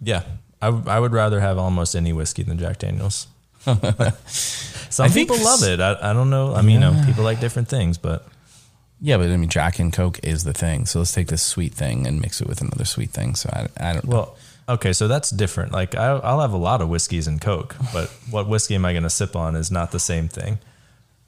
yeah. 0.00 0.22
I, 0.60 0.66
w- 0.66 0.84
I 0.88 1.00
would 1.00 1.10
rather 1.12 1.40
have 1.40 1.58
almost 1.58 1.96
any 1.96 2.12
whiskey 2.12 2.44
than 2.44 2.56
Jack 2.56 2.78
Daniels. 2.78 3.26
Some 3.66 3.78
I 3.80 5.08
think 5.08 5.28
people 5.28 5.44
love 5.44 5.62
it. 5.64 5.80
I, 5.80 6.10
I 6.10 6.12
don't 6.12 6.30
know. 6.30 6.54
I 6.54 6.62
mean, 6.62 6.74
you 6.74 6.78
know, 6.80 7.02
people 7.04 7.24
like 7.24 7.40
different 7.40 7.66
things, 7.68 7.98
but 7.98 8.26
Yeah, 9.00 9.16
but 9.16 9.28
I 9.30 9.36
mean, 9.36 9.48
Jack 9.48 9.78
and 9.80 9.92
Coke 9.92 10.20
is 10.22 10.44
the 10.44 10.52
thing. 10.52 10.86
So 10.86 11.00
let's 11.00 11.12
take 11.12 11.26
this 11.28 11.42
sweet 11.42 11.72
thing 11.74 12.06
and 12.06 12.20
mix 12.20 12.40
it 12.40 12.46
with 12.46 12.60
another 12.60 12.84
sweet 12.84 13.10
thing. 13.10 13.34
So 13.34 13.50
I, 13.52 13.68
I 13.88 13.92
don't 13.94 14.04
know. 14.06 14.10
well, 14.16 14.36
okay, 14.68 14.92
so 14.92 15.08
that's 15.08 15.30
different. 15.30 15.72
Like 15.72 15.94
I, 15.94 16.06
I'll 16.18 16.40
have 16.40 16.52
a 16.52 16.56
lot 16.58 16.80
of 16.80 16.88
whiskeys 16.88 17.26
and 17.26 17.40
Coke, 17.40 17.76
but 17.92 18.08
what 18.30 18.48
whiskey 18.48 18.74
am 18.74 18.84
I 18.84 18.92
going 18.92 19.02
to 19.04 19.10
sip 19.10 19.34
on 19.36 19.54
is 19.56 19.70
not 19.70 19.90
the 19.92 20.00
same 20.00 20.28
thing. 20.28 20.58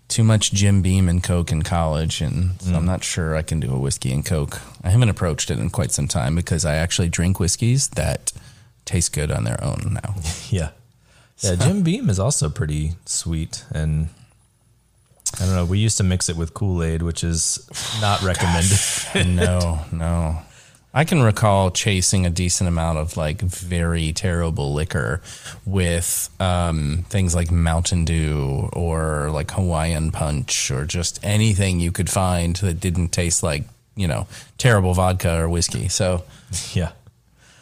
Too 0.06 0.22
much 0.24 0.52
Jim 0.52 0.82
Beam 0.82 1.08
and 1.08 1.22
Coke 1.22 1.50
in 1.50 1.62
college, 1.62 2.20
and 2.20 2.60
so 2.60 2.72
Mm. 2.72 2.76
I'm 2.76 2.86
not 2.86 3.02
sure 3.02 3.34
I 3.34 3.42
can 3.42 3.58
do 3.58 3.72
a 3.72 3.78
whiskey 3.78 4.12
and 4.12 4.24
Coke. 4.24 4.60
I 4.82 4.90
haven't 4.90 5.08
approached 5.08 5.50
it 5.50 5.58
in 5.58 5.70
quite 5.70 5.92
some 5.92 6.08
time 6.08 6.34
because 6.36 6.64
I 6.64 6.74
actually 6.76 7.08
drink 7.08 7.40
whiskeys 7.40 7.88
that 7.90 8.32
taste 8.84 9.14
good 9.14 9.30
on 9.30 9.44
their 9.44 9.62
own 9.64 9.98
now. 10.02 10.14
Yeah. 10.50 10.70
Yeah, 11.40 11.56
Jim 11.56 11.82
Beam 11.82 12.08
is 12.10 12.18
also 12.20 12.48
pretty 12.48 12.92
sweet 13.06 13.64
and 13.72 14.08
I 15.40 15.46
don't 15.46 15.54
know, 15.56 15.64
we 15.64 15.78
used 15.80 15.96
to 15.96 16.04
mix 16.04 16.28
it 16.28 16.36
with 16.36 16.54
Kool-Aid, 16.54 17.02
which 17.02 17.24
is 17.24 17.58
not 18.00 18.22
recommended. 18.30 18.78
no, 19.34 19.80
no. 19.90 20.42
I 20.96 21.04
can 21.04 21.24
recall 21.24 21.72
chasing 21.72 22.24
a 22.24 22.30
decent 22.30 22.68
amount 22.68 22.98
of 22.98 23.16
like 23.16 23.40
very 23.40 24.12
terrible 24.12 24.72
liquor 24.72 25.20
with 25.66 26.30
um, 26.38 27.04
things 27.08 27.34
like 27.34 27.50
Mountain 27.50 28.04
Dew 28.04 28.70
or 28.72 29.30
like 29.32 29.50
Hawaiian 29.50 30.12
Punch 30.12 30.70
or 30.70 30.84
just 30.84 31.18
anything 31.24 31.80
you 31.80 31.90
could 31.90 32.08
find 32.08 32.54
that 32.56 32.78
didn't 32.78 33.08
taste 33.08 33.42
like, 33.42 33.64
you 33.96 34.06
know, 34.06 34.28
terrible 34.56 34.94
vodka 34.94 35.40
or 35.40 35.48
whiskey. 35.48 35.88
So, 35.88 36.22
yeah. 36.74 36.92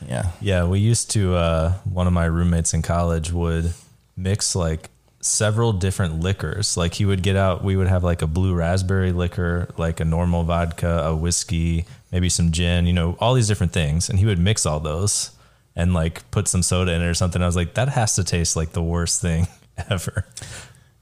yeah. 0.06 0.32
Yeah, 0.42 0.66
we 0.66 0.80
used 0.80 1.10
to. 1.12 1.34
Uh, 1.34 1.72
one 1.84 2.06
of 2.06 2.12
my 2.12 2.26
roommates 2.26 2.74
in 2.74 2.82
college 2.82 3.32
would 3.32 3.72
mix 4.14 4.54
like 4.54 4.90
several 5.20 5.72
different 5.72 6.20
liquors. 6.20 6.76
Like 6.76 6.92
he 6.92 7.06
would 7.06 7.22
get 7.22 7.36
out. 7.36 7.64
We 7.64 7.76
would 7.76 7.88
have 7.88 8.04
like 8.04 8.20
a 8.20 8.26
blue 8.26 8.54
raspberry 8.54 9.12
liquor, 9.12 9.68
like 9.78 10.00
a 10.00 10.04
normal 10.04 10.42
vodka, 10.42 11.04
a 11.06 11.16
whiskey, 11.16 11.86
maybe 12.12 12.28
some 12.28 12.52
gin. 12.52 12.86
You 12.86 12.92
know, 12.92 13.16
all 13.18 13.34
these 13.34 13.48
different 13.48 13.72
things, 13.72 14.08
and 14.08 14.18
he 14.18 14.26
would 14.26 14.38
mix 14.38 14.64
all 14.64 14.78
those 14.78 15.32
and 15.74 15.94
like 15.94 16.30
put 16.30 16.46
some 16.46 16.62
soda 16.62 16.92
in 16.92 17.02
it 17.02 17.06
or 17.06 17.14
something. 17.14 17.42
I 17.42 17.46
was 17.46 17.56
like, 17.56 17.74
that 17.74 17.88
has 17.88 18.14
to 18.16 18.24
taste 18.24 18.54
like 18.54 18.72
the 18.72 18.82
worst 18.82 19.20
thing 19.20 19.48
ever. 19.90 20.26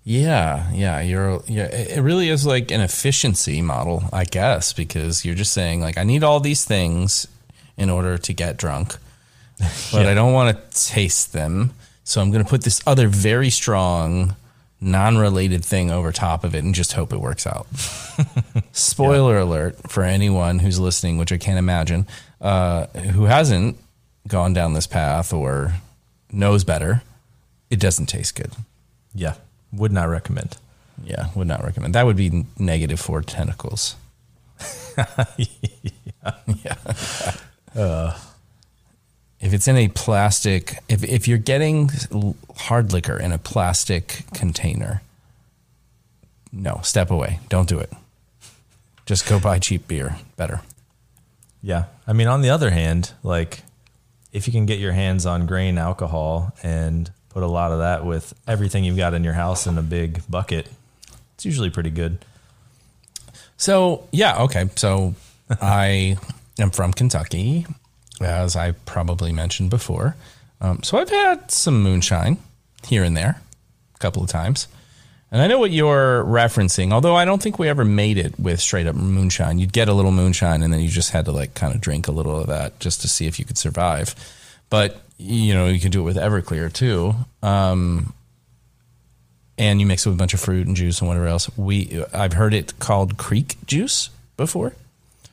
Yeah, 0.02 0.70
yeah, 0.72 1.00
you're 1.00 1.42
yeah. 1.46 1.64
It 1.66 1.98
it 1.98 2.00
really 2.00 2.30
is 2.30 2.46
like 2.46 2.70
an 2.70 2.80
efficiency 2.80 3.60
model, 3.60 4.04
I 4.12 4.24
guess, 4.24 4.72
because 4.72 5.24
you're 5.24 5.34
just 5.34 5.52
saying 5.52 5.80
like 5.80 5.98
I 5.98 6.04
need 6.04 6.24
all 6.24 6.40
these 6.40 6.64
things 6.64 7.26
in 7.76 7.90
order 7.90 8.16
to 8.16 8.32
get 8.32 8.56
drunk, 8.56 8.96
but 9.92 10.06
I 10.06 10.14
don't 10.14 10.32
want 10.32 10.56
to 10.56 10.86
taste 10.88 11.32
them, 11.32 11.74
so 12.04 12.20
I'm 12.20 12.30
going 12.30 12.42
to 12.42 12.48
put 12.48 12.62
this 12.64 12.80
other 12.86 13.08
very 13.08 13.50
strong, 13.50 14.36
non-related 14.80 15.64
thing 15.64 15.90
over 15.90 16.10
top 16.12 16.44
of 16.44 16.54
it 16.54 16.64
and 16.64 16.75
just 16.75 16.92
hope 16.94 17.12
it 17.12 17.20
works 17.20 17.46
out. 17.46 17.66
Spoiler 18.72 19.38
alert 19.38 19.76
for 19.90 20.02
anyone 20.02 20.60
who's 20.60 20.80
listening, 20.80 21.18
which 21.18 21.32
I 21.32 21.38
can't 21.38 21.58
imagine, 21.58 22.06
uh, 22.40 22.87
who 22.87 23.25
hasn't 23.25 23.76
gone 24.26 24.52
down 24.52 24.75
this 24.75 24.87
path 24.87 25.32
or 25.32 25.75
knows 26.32 26.64
better. 26.64 27.02
It 27.68 27.80
doesn't 27.80 28.06
taste 28.06 28.34
good. 28.34 28.52
Yeah, 29.14 29.34
would 29.72 29.92
not 29.92 30.08
recommend. 30.08 30.56
Yeah, 31.04 31.28
would 31.34 31.49
not 31.49 31.62
recommend. 31.64 31.94
That 31.94 32.06
would 32.06 32.16
be 32.16 32.44
negative 32.58 33.00
four 33.00 33.22
tentacles. 33.22 33.96
yeah. 35.37 36.75
if 39.40 39.54
it's 39.54 39.66
in 39.66 39.76
a 39.76 39.88
plastic, 39.88 40.78
if 40.88 41.02
if 41.02 41.26
you're 41.26 41.38
getting 41.38 41.90
hard 42.56 42.92
liquor 42.92 43.18
in 43.18 43.32
a 43.32 43.38
plastic 43.38 44.25
container, 44.35 45.02
no, 46.52 46.80
step 46.82 47.11
away. 47.11 47.40
Don't 47.49 47.68
do 47.68 47.78
it. 47.78 47.90
Just 49.06 49.26
go 49.26 49.40
buy 49.40 49.59
cheap 49.59 49.88
beer. 49.88 50.16
Better. 50.37 50.61
Yeah. 51.62 51.85
I 52.06 52.12
mean, 52.12 52.26
on 52.26 52.42
the 52.42 52.50
other 52.50 52.70
hand, 52.70 53.12
like 53.23 53.62
if 54.32 54.47
you 54.47 54.52
can 54.52 54.66
get 54.66 54.78
your 54.78 54.92
hands 54.92 55.26
on 55.26 55.47
grain 55.47 55.78
alcohol 55.78 56.54
and 56.62 57.11
put 57.30 57.42
a 57.42 57.47
lot 57.47 57.73
of 57.73 57.78
that 57.78 58.04
with 58.04 58.35
everything 58.47 58.85
you've 58.85 58.97
got 58.97 59.14
in 59.14 59.25
your 59.25 59.32
house 59.32 59.66
in 59.66 59.78
a 59.78 59.82
big 59.82 60.23
bucket, 60.28 60.68
it's 61.35 61.44
usually 61.44 61.70
pretty 61.70 61.90
good. 61.90 62.25
So 63.56 64.06
yeah, 64.12 64.42
okay. 64.42 64.68
So 64.76 65.14
I 65.61 66.16
am 66.59 66.70
from 66.70 66.92
Kentucky, 66.92 67.66
as 68.20 68.56
I 68.56 68.72
probably 68.72 69.32
mentioned 69.32 69.70
before. 69.70 70.16
Um, 70.60 70.82
so 70.82 70.98
I've 70.98 71.10
had 71.10 71.50
some 71.50 71.82
moonshine 71.82 72.38
here 72.86 73.02
and 73.02 73.16
there, 73.16 73.40
a 73.94 73.98
couple 73.98 74.22
of 74.22 74.28
times, 74.28 74.68
and 75.32 75.40
I 75.40 75.46
know 75.46 75.58
what 75.58 75.70
you're 75.70 76.24
referencing. 76.24 76.92
Although 76.92 77.16
I 77.16 77.24
don't 77.24 77.42
think 77.42 77.58
we 77.58 77.68
ever 77.68 77.84
made 77.84 78.18
it 78.18 78.38
with 78.38 78.60
straight 78.60 78.86
up 78.86 78.96
moonshine. 78.96 79.58
You'd 79.58 79.72
get 79.72 79.88
a 79.88 79.94
little 79.94 80.12
moonshine, 80.12 80.62
and 80.62 80.72
then 80.72 80.80
you 80.80 80.88
just 80.88 81.10
had 81.10 81.24
to 81.26 81.32
like 81.32 81.54
kind 81.54 81.74
of 81.74 81.80
drink 81.80 82.08
a 82.08 82.12
little 82.12 82.38
of 82.38 82.48
that 82.48 82.78
just 82.80 83.00
to 83.02 83.08
see 83.08 83.26
if 83.26 83.38
you 83.38 83.44
could 83.44 83.58
survive. 83.58 84.14
But 84.68 85.00
you 85.18 85.54
know, 85.54 85.66
you 85.66 85.80
can 85.80 85.90
do 85.90 86.00
it 86.00 86.04
with 86.04 86.16
Everclear 86.16 86.72
too. 86.72 87.14
Um, 87.42 88.12
and 89.60 89.78
you 89.78 89.86
mix 89.86 90.06
it 90.06 90.08
with 90.08 90.16
a 90.16 90.18
bunch 90.18 90.32
of 90.32 90.40
fruit 90.40 90.66
and 90.66 90.74
juice 90.74 91.00
and 91.00 91.08
whatever 91.08 91.26
else. 91.26 91.50
We 91.56 92.02
I've 92.14 92.32
heard 92.32 92.54
it 92.54 92.78
called 92.78 93.18
creek 93.18 93.56
juice 93.66 94.08
before. 94.36 94.74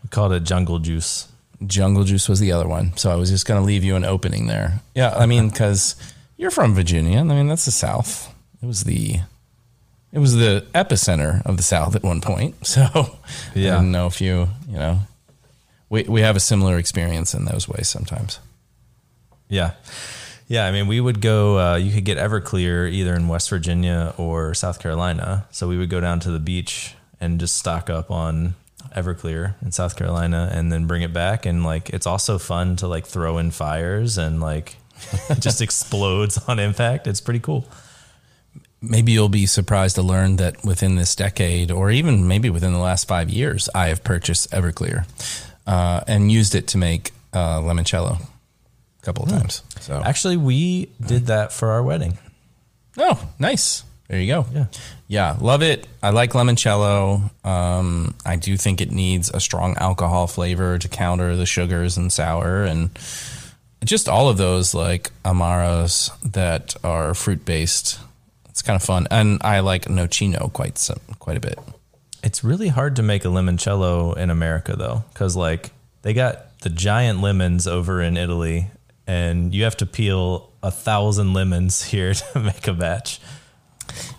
We 0.03 0.09
called 0.09 0.33
it 0.33 0.43
jungle 0.43 0.79
juice. 0.79 1.29
Jungle 1.65 2.03
juice 2.03 2.29
was 2.29 2.39
the 2.39 2.51
other 2.51 2.67
one. 2.67 2.95
So 2.97 3.09
I 3.11 3.15
was 3.15 3.29
just 3.31 3.45
going 3.47 3.59
to 3.59 3.65
leave 3.65 3.83
you 3.83 3.95
an 3.95 4.05
opening 4.05 4.47
there. 4.47 4.81
Yeah, 4.93 5.13
I 5.15 5.25
mean 5.25 5.49
cuz 5.51 5.95
you're 6.37 6.51
from 6.51 6.75
Virginia. 6.75 7.19
I 7.19 7.23
mean 7.23 7.47
that's 7.47 7.65
the 7.65 7.71
South. 7.71 8.33
It 8.61 8.65
was 8.67 8.83
the 8.83 9.19
it 10.13 10.19
was 10.19 10.35
the 10.35 10.65
epicenter 10.73 11.45
of 11.45 11.57
the 11.57 11.63
South 11.63 11.95
at 11.95 12.03
one 12.03 12.21
point. 12.21 12.55
So 12.65 12.83
I 12.83 13.09
Yeah. 13.59 13.75
didn't 13.75 13.91
know 13.91 14.07
if 14.07 14.21
you, 14.21 14.49
you 14.69 14.77
know, 14.77 14.99
we 15.89 16.03
we 16.03 16.21
have 16.21 16.35
a 16.35 16.39
similar 16.39 16.77
experience 16.77 17.33
in 17.33 17.45
those 17.45 17.67
ways 17.67 17.89
sometimes. 17.89 18.39
Yeah. 19.49 19.71
Yeah. 20.47 20.65
I 20.65 20.71
mean, 20.71 20.87
we 20.87 21.01
would 21.01 21.21
go, 21.21 21.57
uh, 21.59 21.75
you 21.75 21.91
could 21.91 22.05
get 22.05 22.17
Everclear 22.17 22.89
either 22.91 23.15
in 23.15 23.27
West 23.27 23.49
Virginia 23.49 24.13
or 24.17 24.53
South 24.53 24.79
Carolina. 24.79 25.45
So 25.51 25.67
we 25.67 25.77
would 25.77 25.89
go 25.89 25.99
down 25.99 26.19
to 26.21 26.31
the 26.31 26.39
beach 26.39 26.93
and 27.19 27.39
just 27.39 27.57
stock 27.57 27.89
up 27.89 28.11
on 28.11 28.55
Everclear 28.95 29.55
in 29.61 29.71
South 29.71 29.95
Carolina 29.95 30.49
and 30.53 30.71
then 30.71 30.85
bring 30.87 31.01
it 31.01 31.13
back. 31.13 31.45
And 31.45 31.63
like, 31.63 31.89
it's 31.89 32.07
also 32.07 32.37
fun 32.37 32.75
to 32.77 32.87
like 32.87 33.05
throw 33.05 33.37
in 33.37 33.51
fires 33.51 34.17
and 34.17 34.39
like 34.39 34.77
it 35.29 35.39
just 35.39 35.61
explodes 35.61 36.37
on 36.47 36.59
impact. 36.59 37.07
It's 37.07 37.21
pretty 37.21 37.39
cool. 37.39 37.65
maybe 38.81 39.11
you'll 39.11 39.29
be 39.29 39.45
surprised 39.45 39.95
to 39.95 40.01
learn 40.03 40.35
that 40.37 40.63
within 40.63 40.95
this 40.95 41.15
decade, 41.15 41.71
or 41.71 41.89
even 41.91 42.27
maybe 42.27 42.49
within 42.49 42.73
the 42.73 42.79
last 42.79 43.07
five 43.07 43.29
years, 43.29 43.67
I 43.73 43.87
have 43.87 44.03
purchased 44.03 44.51
Everclear 44.51 45.05
uh, 45.65 46.01
and 46.07 46.31
used 46.31 46.53
it 46.55 46.67
to 46.69 46.77
make 46.77 47.11
uh, 47.33 47.59
limoncello 47.59 48.21
a 48.21 49.05
couple 49.05 49.23
of 49.23 49.29
times. 49.29 49.63
So, 49.79 50.01
Actually, 50.05 50.37
we 50.37 50.91
did 51.05 51.27
that 51.27 51.51
for 51.51 51.71
our 51.71 51.81
wedding. 51.83 52.17
oh, 52.97 53.27
nice. 53.39 53.83
There 54.07 54.19
you 54.19 54.27
go. 54.27 54.45
Yeah. 54.53 54.65
Yeah, 55.07 55.37
love 55.41 55.61
it. 55.61 55.85
I 56.01 56.11
like 56.11 56.31
limoncello. 56.31 57.29
Um, 57.45 58.15
I 58.25 58.37
do 58.37 58.55
think 58.55 58.79
it 58.79 58.91
needs 58.91 59.29
a 59.29 59.39
strong 59.39 59.75
alcohol 59.77 60.27
flavor 60.27 60.77
to 60.77 60.87
counter 60.87 61.35
the 61.35 61.45
sugars 61.45 61.97
and 61.97 62.11
sour 62.11 62.63
and 62.63 62.89
just 63.83 64.09
all 64.09 64.29
of 64.29 64.37
those 64.37 64.73
like 64.73 65.11
amaros 65.23 66.09
that 66.31 66.75
are 66.83 67.13
fruit 67.13 67.45
based. 67.45 67.99
It's 68.49 68.61
kind 68.61 68.75
of 68.75 68.83
fun, 68.83 69.07
and 69.11 69.39
I 69.41 69.59
like 69.59 69.85
nocino 69.85 70.51
quite 70.51 70.77
some, 70.77 70.99
quite 71.19 71.37
a 71.37 71.39
bit. 71.39 71.59
It's 72.23 72.43
really 72.43 72.69
hard 72.69 72.95
to 72.95 73.03
make 73.03 73.23
a 73.23 73.27
limoncello 73.27 74.17
in 74.17 74.29
America 74.29 74.75
though, 74.75 75.03
because 75.13 75.35
like 75.35 75.71
they 76.01 76.13
got 76.13 76.59
the 76.61 76.69
giant 76.69 77.21
lemons 77.21 77.67
over 77.67 78.01
in 78.01 78.17
Italy, 78.17 78.67
and 79.05 79.53
you 79.53 79.63
have 79.63 79.77
to 79.77 79.85
peel 79.85 80.51
a 80.63 80.71
thousand 80.71 81.33
lemons 81.33 81.83
here 81.91 82.13
to 82.13 82.39
make 82.39 82.67
a 82.67 82.73
batch. 82.73 83.19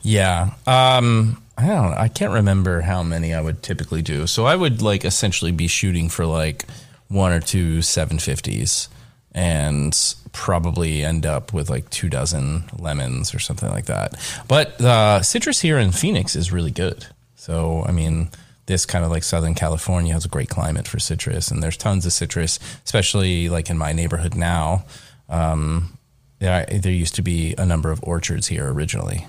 Yeah. 0.03 0.51
Um, 0.67 1.43
I 1.59 1.67
don't. 1.67 1.93
I 1.95 2.07
can't 2.07 2.33
remember 2.33 2.83
how 2.83 3.03
many 3.03 3.35
I 3.35 3.41
would 3.41 3.65
typically 3.65 4.01
do. 4.01 4.29
So 4.29 4.47
I 4.47 4.55
would 4.55 4.81
like 4.81 5.05
essentially 5.05 5.51
be 5.51 5.67
shooting 5.67 6.09
for 6.09 6.25
like 6.25 6.65
one 7.09 7.33
or 7.33 7.41
two 7.41 7.79
750s 7.79 8.89
and 9.33 10.15
probably 10.33 11.03
end 11.05 11.27
up 11.27 11.53
with 11.53 11.69
like 11.69 11.91
two 11.91 12.09
dozen 12.09 12.65
lemons 12.79 13.35
or 13.35 13.41
something 13.41 13.69
like 13.71 13.87
that. 13.87 14.15
But 14.47 14.81
uh, 14.81 15.23
citrus 15.23 15.61
here 15.61 15.79
in 15.79 15.91
Phoenix 15.91 16.37
is 16.37 16.53
really 16.53 16.71
good. 16.71 17.07
So, 17.35 17.85
I 17.87 17.93
mean, 17.93 18.31
this 18.67 18.87
kind 18.87 19.05
of 19.05 19.11
like 19.11 19.25
Southern 19.25 19.55
California 19.55 20.13
has 20.13 20.25
a 20.25 20.29
great 20.29 20.49
climate 20.49 20.87
for 20.87 20.99
citrus, 20.99 21.51
and 21.51 21.63
there's 21.63 21.77
tons 21.77 22.05
of 22.07 22.13
citrus, 22.13 22.59
especially 22.85 23.49
like 23.49 23.71
in 23.71 23.79
my 23.79 23.93
neighborhood 23.93 24.35
now. 24.35 24.85
Um, 25.29 25.99
there, 26.39 26.67
there 26.67 26.93
used 26.93 27.17
to 27.17 27.23
be 27.23 27.55
a 27.59 27.67
number 27.67 27.91
of 27.91 28.03
orchards 28.05 28.47
here 28.47 28.71
originally 28.71 29.27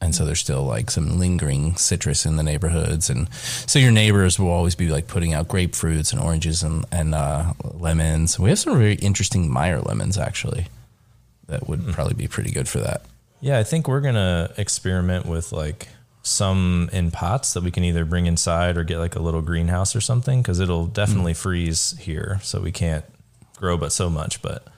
and 0.00 0.14
so 0.14 0.24
there's 0.24 0.40
still 0.40 0.62
like 0.64 0.90
some 0.90 1.18
lingering 1.18 1.76
citrus 1.76 2.26
in 2.26 2.36
the 2.36 2.42
neighborhoods 2.42 3.08
and 3.08 3.32
so 3.34 3.78
your 3.78 3.92
neighbors 3.92 4.38
will 4.38 4.50
always 4.50 4.74
be 4.74 4.88
like 4.88 5.06
putting 5.06 5.32
out 5.32 5.48
grapefruits 5.48 6.12
and 6.12 6.20
oranges 6.20 6.62
and, 6.62 6.84
and 6.92 7.14
uh, 7.14 7.52
lemons 7.62 8.38
we 8.38 8.50
have 8.50 8.58
some 8.58 8.76
very 8.76 8.94
interesting 8.96 9.50
meyer 9.50 9.80
lemons 9.80 10.18
actually 10.18 10.66
that 11.46 11.68
would 11.68 11.86
probably 11.92 12.14
be 12.14 12.28
pretty 12.28 12.50
good 12.50 12.68
for 12.68 12.78
that 12.80 13.02
Yeah, 13.40 13.58
I 13.58 13.62
think 13.64 13.88
we're 13.88 14.00
gonna 14.00 14.52
experiment 14.56 15.26
with 15.26 15.52
like 15.52 15.88
some 16.22 16.88
in 16.92 17.10
pots 17.10 17.52
that 17.52 17.62
we 17.62 17.70
can 17.70 17.84
either 17.84 18.06
bring 18.06 18.24
inside 18.26 18.78
or 18.78 18.84
get 18.84 18.98
like 18.98 19.14
a 19.14 19.20
little 19.20 19.42
greenhouse 19.42 19.94
or 19.94 20.00
something 20.00 20.40
because 20.40 20.58
it'll 20.58 20.86
definitely 20.86 21.34
freeze 21.34 21.94
here, 22.00 22.40
so 22.42 22.60
we 22.62 22.72
can't 22.72 23.04
grow 23.58 23.76
but 23.76 23.92
so 23.92 24.08
much. 24.08 24.40
But 24.40 24.62
I'm 24.66 24.72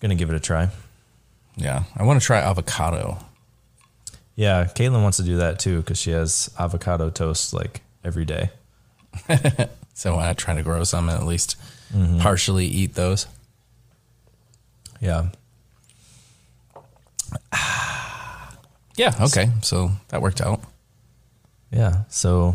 gonna 0.00 0.14
give 0.14 0.30
it 0.30 0.36
a 0.36 0.40
try. 0.40 0.70
Yeah, 1.56 1.82
I 1.94 2.04
want 2.04 2.18
to 2.20 2.26
try 2.26 2.38
avocado. 2.40 3.18
Yeah, 4.38 4.66
Caitlin 4.66 5.02
wants 5.02 5.16
to 5.16 5.24
do 5.24 5.38
that 5.38 5.58
too 5.58 5.78
because 5.78 5.98
she 5.98 6.12
has 6.12 6.48
avocado 6.56 7.10
toast 7.10 7.52
like 7.52 7.80
every 8.04 8.24
day. 8.24 8.50
So 9.94 10.16
I 10.16 10.32
try 10.34 10.54
to 10.54 10.62
grow 10.62 10.84
some 10.84 11.08
and 11.08 11.18
at 11.20 11.26
least 11.26 11.56
partially 12.20 12.66
eat 12.66 12.94
those. 12.94 13.26
Yeah, 15.00 15.30
Yeah. 18.96 19.12
Okay. 19.20 19.50
So 19.62 19.90
that 20.08 20.22
worked 20.22 20.40
out. 20.40 20.60
yeah. 21.72 22.02
So 22.08 22.54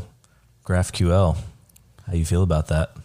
GraphQL, 0.65 1.37
how 2.07 2.13
you 2.13 2.25
feel 2.25 2.43
about 2.43 2.67
that? 2.67 2.95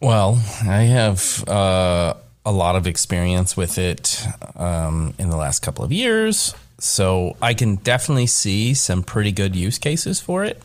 Well, 0.00 0.42
I 0.62 0.82
have 0.82 1.42
uh, 1.48 2.14
a 2.44 2.52
lot 2.52 2.76
of 2.76 2.86
experience 2.86 3.56
with 3.56 3.78
it 3.78 4.22
um, 4.56 5.14
in 5.18 5.30
the 5.30 5.36
last 5.36 5.60
couple 5.60 5.84
of 5.84 5.92
years. 5.92 6.54
So 6.80 7.36
I 7.40 7.54
can 7.54 7.76
definitely 7.76 8.26
see 8.26 8.74
some 8.74 9.02
pretty 9.02 9.32
good 9.32 9.54
use 9.54 9.78
cases 9.78 10.20
for 10.20 10.44
it 10.44 10.60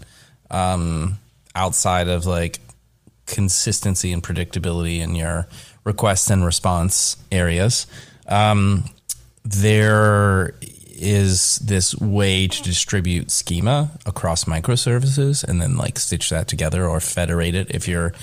um, 0.50 1.20
outside 1.54 2.08
of 2.08 2.26
like 2.26 2.60
consistency 3.26 4.14
and 4.14 4.24
predictability 4.24 5.00
in 5.00 5.16
your 5.16 5.48
request 5.84 6.30
and 6.30 6.46
response 6.46 7.18
areas. 7.32 7.86
Um, 8.28 8.86
there 9.44 10.56
is 10.98 11.58
this 11.58 11.94
way 11.96 12.48
to 12.48 12.64
distribute 12.64 13.30
schema 13.30 13.92
across 14.06 14.46
microservices 14.46 15.44
and 15.44 15.62
then 15.62 15.76
like 15.76 16.00
stitch 16.00 16.30
that 16.30 16.48
together 16.48 16.88
or 16.88 17.02
federate 17.02 17.54
it 17.54 17.70
if 17.72 17.88
you're 17.88 18.14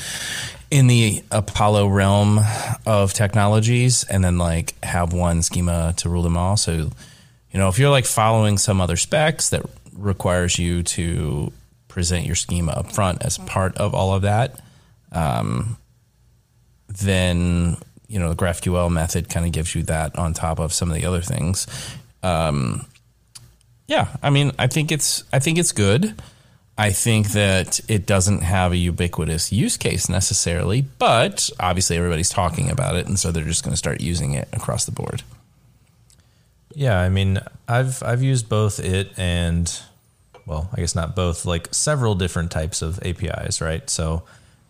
in 0.71 0.87
the 0.87 1.23
Apollo 1.31 1.89
realm 1.89 2.41
of 2.87 3.13
technologies 3.13 4.05
and 4.05 4.25
then 4.25 4.39
like 4.39 4.75
have 4.83 5.13
one 5.13 5.43
schema 5.43 5.93
to 5.99 6.09
rule 6.09 6.23
them 6.23 6.39
all. 6.39 6.57
So, 6.57 6.91
you 7.53 7.59
know, 7.59 7.69
if 7.69 7.79
you're 7.79 7.91
like 7.91 8.07
following 8.07 8.59
some 8.59 8.81
other 8.81 8.97
specs 8.97 9.51
that 9.51 9.63
requires 9.95 10.59
you 10.59 10.83
to 10.83 11.53
present 11.89 12.25
your 12.25 12.35
schema 12.35 12.73
up 12.73 12.93
front 12.93 13.23
as 13.23 13.37
part 13.39 13.77
of 13.77 13.95
all 13.95 14.15
of 14.15 14.23
that, 14.23 14.59
um, 15.13 15.77
then 16.89 17.77
you 18.09 18.19
know 18.19 18.31
the 18.31 18.37
GraphQL 18.37 18.91
method 18.91 19.29
kind 19.29 19.47
of 19.47 19.53
gives 19.53 19.75
you 19.75 19.83
that 19.85 20.19
on 20.19 20.33
top 20.33 20.59
of 20.59 20.73
some 20.73 20.91
of 20.91 20.97
the 20.97 21.05
other 21.05 21.21
things. 21.21 21.67
Um, 22.23 22.87
yeah, 23.87 24.17
I 24.23 24.31
mean, 24.31 24.53
I 24.59 24.67
think 24.67 24.91
it's 24.91 25.25
I 25.33 25.39
think 25.39 25.59
it's 25.59 25.73
good. 25.73 26.15
I 26.79 26.91
think 26.91 27.33
that 27.33 27.81
it 27.87 28.07
doesn't 28.07 28.41
have 28.41 28.73
a 28.73 28.77
ubiquitous 28.77 29.53
use 29.53 29.77
case 29.77 30.09
necessarily, 30.09 30.81
but 30.81 31.51
obviously 31.61 31.99
everybody's 31.99 32.31
talking 32.31 32.71
about 32.71 32.97
it, 32.97 33.07
and 33.07 33.19
so 33.19 33.31
they're 33.31 33.45
just 33.45 33.63
going 33.63 33.75
to 33.75 33.79
start 33.79 34.01
using 34.01 34.33
it 34.33 34.49
across 34.55 34.87
the 34.87 34.93
board. 34.93 35.23
Yeah, 36.75 36.99
I 37.01 37.09
mean, 37.09 37.41
I've 37.69 38.03
I've 38.03 38.23
used 38.23 38.49
both 38.49 38.79
it 38.81 39.13
and 39.19 39.73
well, 40.47 40.69
I 40.73 40.81
guess 40.81 40.95
not 40.95 41.15
both, 41.15 41.45
like 41.45 41.73
several 41.73 42.15
different 42.15 42.51
types 42.51 42.83
of 42.83 42.99
APIs, 43.05 43.61
right? 43.61 43.89
So 43.89 44.25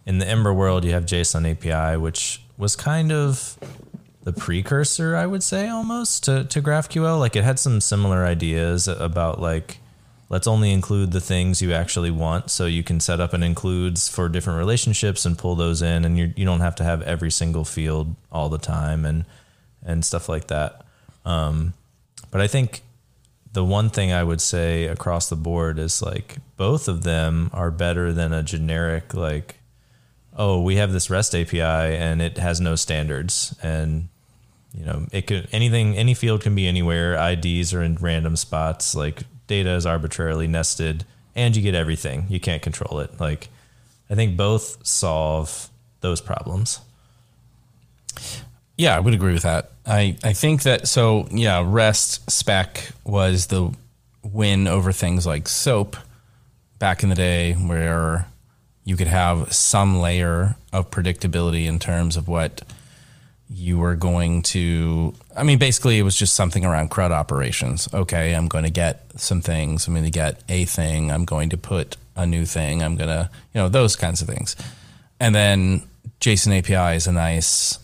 in 0.04 0.18
the 0.18 0.26
Ember 0.26 0.52
world, 0.52 0.84
you 0.84 0.92
have 0.92 1.06
JSON 1.06 1.50
API, 1.50 1.96
which 1.96 2.42
was 2.58 2.76
kind 2.76 3.10
of 3.10 3.58
the 4.24 4.32
precursor, 4.32 5.16
I 5.16 5.26
would 5.26 5.42
say, 5.42 5.68
almost 5.68 6.24
to, 6.24 6.44
to 6.44 6.62
GraphQL. 6.62 7.18
Like 7.18 7.36
it 7.36 7.44
had 7.44 7.58
some 7.58 7.80
similar 7.80 8.24
ideas 8.24 8.86
about 8.86 9.40
like 9.40 9.78
let's 10.28 10.46
only 10.46 10.72
include 10.72 11.12
the 11.12 11.20
things 11.20 11.60
you 11.60 11.72
actually 11.72 12.10
want, 12.10 12.50
so 12.50 12.66
you 12.66 12.82
can 12.82 13.00
set 13.00 13.20
up 13.20 13.32
an 13.32 13.42
includes 13.42 14.08
for 14.08 14.28
different 14.28 14.58
relationships 14.58 15.24
and 15.24 15.38
pull 15.38 15.54
those 15.54 15.82
in, 15.82 16.04
and 16.04 16.18
you 16.18 16.32
you 16.36 16.44
don't 16.44 16.60
have 16.60 16.74
to 16.76 16.84
have 16.84 17.02
every 17.02 17.30
single 17.30 17.64
field 17.64 18.14
all 18.30 18.48
the 18.48 18.58
time 18.58 19.04
and 19.04 19.24
and 19.84 20.04
stuff 20.04 20.28
like 20.28 20.48
that. 20.48 20.84
Um, 21.24 21.74
but 22.32 22.40
I 22.40 22.48
think 22.48 22.82
the 23.52 23.64
one 23.64 23.90
thing 23.90 24.12
I 24.12 24.24
would 24.24 24.40
say 24.40 24.86
across 24.86 25.28
the 25.28 25.36
board 25.36 25.78
is 25.78 26.02
like 26.02 26.38
both 26.56 26.88
of 26.88 27.04
them 27.04 27.50
are 27.52 27.70
better 27.70 28.12
than 28.12 28.32
a 28.32 28.42
generic 28.42 29.14
like 29.14 29.56
oh 30.36 30.60
we 30.60 30.76
have 30.76 30.92
this 30.92 31.10
REST 31.10 31.34
API 31.34 31.60
and 31.60 32.20
it 32.20 32.38
has 32.38 32.60
no 32.60 32.74
standards. 32.74 33.54
And 33.62 34.08
you 34.74 34.84
know 34.84 35.06
it 35.12 35.26
could 35.26 35.48
anything 35.52 35.96
any 35.96 36.14
field 36.14 36.40
can 36.40 36.54
be 36.54 36.66
anywhere. 36.66 37.14
IDs 37.14 37.74
are 37.74 37.82
in 37.82 37.96
random 37.96 38.36
spots. 38.36 38.94
Like 38.94 39.24
data 39.46 39.70
is 39.70 39.84
arbitrarily 39.84 40.48
nested 40.48 41.04
and 41.36 41.54
you 41.54 41.62
get 41.62 41.74
everything. 41.74 42.24
You 42.30 42.40
can't 42.40 42.62
control 42.62 43.00
it. 43.00 43.20
Like 43.20 43.48
I 44.08 44.14
think 44.14 44.36
both 44.36 44.84
solve 44.86 45.68
those 46.00 46.22
problems. 46.22 46.80
Yeah, 48.78 48.96
I 48.96 49.00
would 49.00 49.14
agree 49.14 49.34
with 49.34 49.42
that. 49.42 49.71
I, 49.86 50.16
I 50.22 50.32
think 50.32 50.62
that 50.62 50.86
so 50.88 51.26
yeah, 51.30 51.62
REST 51.64 52.30
spec 52.30 52.92
was 53.04 53.46
the 53.46 53.74
win 54.22 54.68
over 54.68 54.92
things 54.92 55.26
like 55.26 55.48
SOAP 55.48 55.96
back 56.78 57.02
in 57.02 57.08
the 57.08 57.14
day 57.14 57.54
where 57.54 58.26
you 58.84 58.96
could 58.96 59.08
have 59.08 59.52
some 59.52 60.00
layer 60.00 60.56
of 60.72 60.90
predictability 60.90 61.66
in 61.66 61.78
terms 61.78 62.16
of 62.16 62.28
what 62.28 62.62
you 63.48 63.78
were 63.78 63.94
going 63.94 64.40
to 64.42 65.14
I 65.36 65.42
mean 65.42 65.58
basically 65.58 65.98
it 65.98 66.02
was 66.02 66.16
just 66.16 66.34
something 66.34 66.64
around 66.64 66.90
CRUD 66.90 67.10
operations. 67.10 67.88
Okay, 67.92 68.34
I'm 68.34 68.48
going 68.48 68.64
to 68.64 68.70
get 68.70 69.04
some 69.16 69.40
things. 69.40 69.86
I'm 69.86 69.94
going 69.94 70.04
to 70.04 70.10
get 70.10 70.42
a 70.48 70.64
thing. 70.64 71.10
I'm 71.10 71.24
going 71.24 71.50
to 71.50 71.56
put 71.56 71.96
a 72.16 72.26
new 72.26 72.44
thing. 72.44 72.82
I'm 72.82 72.96
going 72.96 73.08
to, 73.08 73.30
you 73.54 73.60
know, 73.60 73.68
those 73.68 73.96
kinds 73.96 74.22
of 74.22 74.28
things. 74.28 74.56
And 75.18 75.34
then 75.34 75.82
JSON 76.20 76.58
API 76.58 76.96
is 76.96 77.06
a 77.06 77.12
nice 77.12 77.78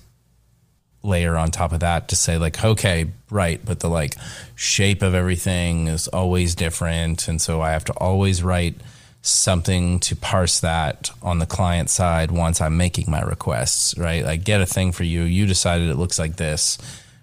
layer 1.03 1.37
on 1.37 1.51
top 1.51 1.73
of 1.73 1.81
that 1.81 2.09
to 2.09 2.17
say 2.17 2.39
like 2.39 2.65
okay 2.65 3.07
right 3.31 3.65
but 3.65 3.81
the 3.81 3.89
like 3.89 4.15
shape 4.57 5.03
of 5.03 5.15
everything 5.15 5.87
is 5.87 6.09
always 6.09 6.55
different. 6.55 7.29
And 7.29 7.41
so 7.41 7.61
i 7.61 7.71
have 7.71 7.85
to 7.85 7.93
always 7.95 8.43
write 8.43 8.75
something 9.23 10.01
to 10.01 10.17
parse 10.17 10.61
that 10.61 11.11
on 11.23 11.39
the 11.39 11.47
client 11.47 11.91
side 11.91 12.31
once 12.31 12.61
i'm 12.61 12.77
making 12.77 13.11
my 13.11 13.21
requests 13.21 13.97
right? 13.99 14.25
Like 14.25 14.45
get 14.45 14.61
a 14.61 14.67
thing 14.67 14.93
for 14.93 15.05
you. 15.05 15.23
You 15.23 15.47
decided 15.47 15.91
it 15.91 15.97
looks 15.97 16.19
like 16.19 16.37
this. 16.37 16.79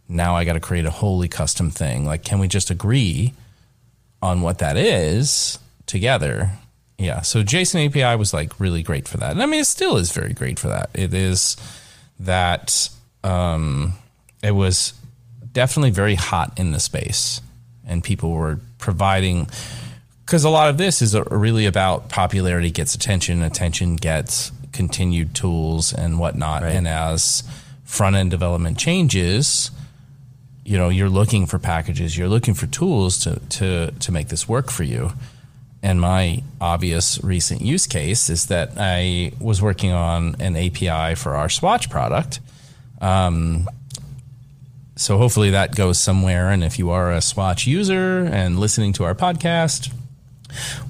Now 0.07 0.35
i 0.35 0.45
got 0.45 0.53
to 0.53 0.59
create 0.59 0.85
a 0.85 0.91
wholly 0.91 1.27
custom 1.27 1.69
thing. 1.69 2.05
Like 2.05 2.23
can 2.23 2.39
we 2.39 2.47
just 2.47 2.69
agree 2.69 3.33
on 4.21 4.41
what 4.41 4.59
that 4.59 4.77
is 4.77 5.59
together? 5.85 6.51
Yeah. 6.97 7.21
So 7.21 7.43
json 7.43 7.87
api 7.87 8.17
was 8.17 8.33
like 8.33 8.57
really 8.59 8.83
great 8.83 9.07
for 9.07 9.17
that. 9.17 9.31
And 9.31 9.43
i 9.43 9.45
mean 9.45 9.61
it 9.61 9.65
still 9.65 9.97
is 9.97 10.11
very 10.13 10.33
great 10.33 10.59
for 10.59 10.69
that. 10.69 10.91
It 10.93 11.13
is 11.13 11.57
that 12.19 12.89
um, 13.25 13.93
it 14.43 14.51
was 14.51 14.93
definitely 15.53 15.91
very 15.91 16.15
hot 16.15 16.57
in 16.59 16.71
the 16.71 16.79
space, 16.79 17.41
and 17.87 18.03
people 18.03 18.31
were 18.31 18.59
providing 18.77 19.47
because 20.25 20.43
a 20.43 20.49
lot 20.49 20.69
of 20.69 20.77
this 20.77 21.01
is 21.01 21.15
really 21.29 21.65
about 21.65 22.09
popularity 22.09 22.71
gets 22.71 22.95
attention, 22.95 23.41
attention 23.43 23.95
gets 23.95 24.51
continued 24.71 25.33
tools 25.35 25.93
and 25.93 26.19
whatnot, 26.19 26.63
Right. 26.63 26.75
and 26.75 26.87
as 26.87 27.43
front 27.83 28.15
end 28.15 28.31
development 28.31 28.77
changes, 28.77 29.71
you 30.63 30.77
know 30.77 30.89
you're 30.89 31.09
looking 31.09 31.45
for 31.45 31.59
packages, 31.59 32.17
you're 32.17 32.27
looking 32.29 32.53
for 32.53 32.67
tools 32.67 33.17
to 33.19 33.39
to 33.49 33.91
to 33.91 34.11
make 34.11 34.27
this 34.29 34.47
work 34.47 34.71
for 34.71 34.83
you. 34.83 35.11
And 35.83 36.01
my 36.01 36.41
obvious 36.59 37.23
recent 37.23 37.61
use 37.61 37.85
case 37.85 38.27
is 38.31 38.47
that 38.47 38.71
I 38.77 39.31
was 39.39 39.61
working 39.61 39.91
on 39.91 40.35
an 40.39 40.55
API 40.57 41.13
for 41.15 41.35
our 41.35 41.47
Swatch 41.49 41.89
product. 41.91 42.39
Um, 43.01 43.69
so 44.95 45.17
hopefully 45.17 45.51
that 45.51 45.75
goes 45.75 45.99
somewhere. 45.99 46.49
And 46.49 46.63
if 46.63 46.79
you 46.79 46.89
are 46.89 47.11
a 47.11 47.21
Swatch 47.21 47.67
user 47.67 48.25
and 48.25 48.59
listening 48.59 48.93
to 48.93 49.03
our 49.03 49.15
podcast, 49.15 49.93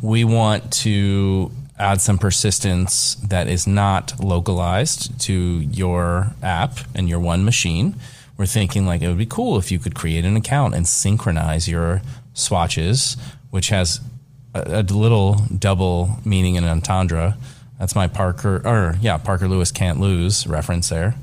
we 0.01 0.23
want 0.23 0.71
to 0.71 1.51
add 1.77 1.99
some 1.99 2.17
persistence 2.17 3.15
that 3.15 3.47
is 3.47 3.67
not 3.67 4.19
localized 4.23 5.19
to 5.21 5.33
your 5.33 6.33
app 6.41 6.79
and 6.93 7.09
your 7.09 7.19
one 7.19 7.43
machine. 7.43 7.95
We're 8.37 8.45
thinking 8.45 8.85
like 8.85 9.01
it 9.01 9.07
would 9.07 9.17
be 9.17 9.25
cool 9.25 9.57
if 9.57 9.71
you 9.71 9.79
could 9.79 9.95
create 9.95 10.25
an 10.25 10.35
account 10.35 10.75
and 10.75 10.87
synchronize 10.87 11.67
your 11.67 12.01
swatches, 12.33 13.17
which 13.49 13.69
has 13.69 14.01
a, 14.53 14.81
a 14.81 14.83
little 14.83 15.35
double 15.57 16.19
meaning 16.23 16.55
in 16.55 16.63
entendre. 16.63 17.37
That's 17.79 17.95
my 17.95 18.07
Parker, 18.07 18.61
or 18.65 18.95
yeah, 19.01 19.17
Parker 19.17 19.47
Lewis 19.47 19.71
can't 19.71 19.99
lose 19.99 20.47
reference 20.47 20.89
there. 20.89 21.15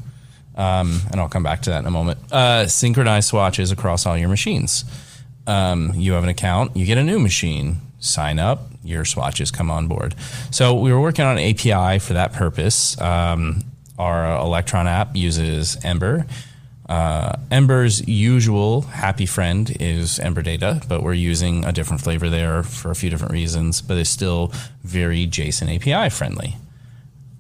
Um, 0.54 1.00
and 1.10 1.20
I'll 1.20 1.28
come 1.28 1.42
back 1.42 1.62
to 1.62 1.70
that 1.70 1.80
in 1.80 1.86
a 1.86 1.90
moment. 1.90 2.18
Uh, 2.30 2.66
synchronize 2.66 3.26
swatches 3.26 3.70
across 3.70 4.04
all 4.06 4.16
your 4.18 4.28
machines. 4.28 4.84
Um, 5.46 5.92
you 5.94 6.12
have 6.12 6.22
an 6.22 6.28
account, 6.28 6.76
you 6.76 6.86
get 6.86 6.98
a 6.98 7.02
new 7.02 7.18
machine, 7.18 7.80
sign 7.98 8.38
up, 8.38 8.68
your 8.84 9.04
swatches 9.04 9.50
come 9.50 9.70
on 9.70 9.88
board. 9.88 10.14
So 10.50 10.74
we 10.74 10.92
were 10.92 11.00
working 11.00 11.24
on 11.24 11.38
an 11.38 11.44
API 11.44 11.98
for 11.98 12.14
that 12.14 12.32
purpose. 12.32 13.00
Um, 13.00 13.62
our 13.98 14.38
Electron 14.40 14.86
app 14.86 15.16
uses 15.16 15.78
Ember. 15.84 16.26
Uh, 16.88 17.36
Ember's 17.50 18.06
usual 18.06 18.82
happy 18.82 19.24
friend 19.24 19.74
is 19.80 20.18
Ember 20.18 20.42
Data, 20.42 20.82
but 20.88 21.02
we're 21.02 21.12
using 21.14 21.64
a 21.64 21.72
different 21.72 22.02
flavor 22.02 22.28
there 22.28 22.62
for 22.62 22.90
a 22.90 22.94
few 22.94 23.08
different 23.08 23.32
reasons. 23.32 23.80
But 23.80 23.98
it's 23.98 24.10
still 24.10 24.52
very 24.82 25.26
JSON 25.26 25.74
API 25.74 26.10
friendly. 26.10 26.56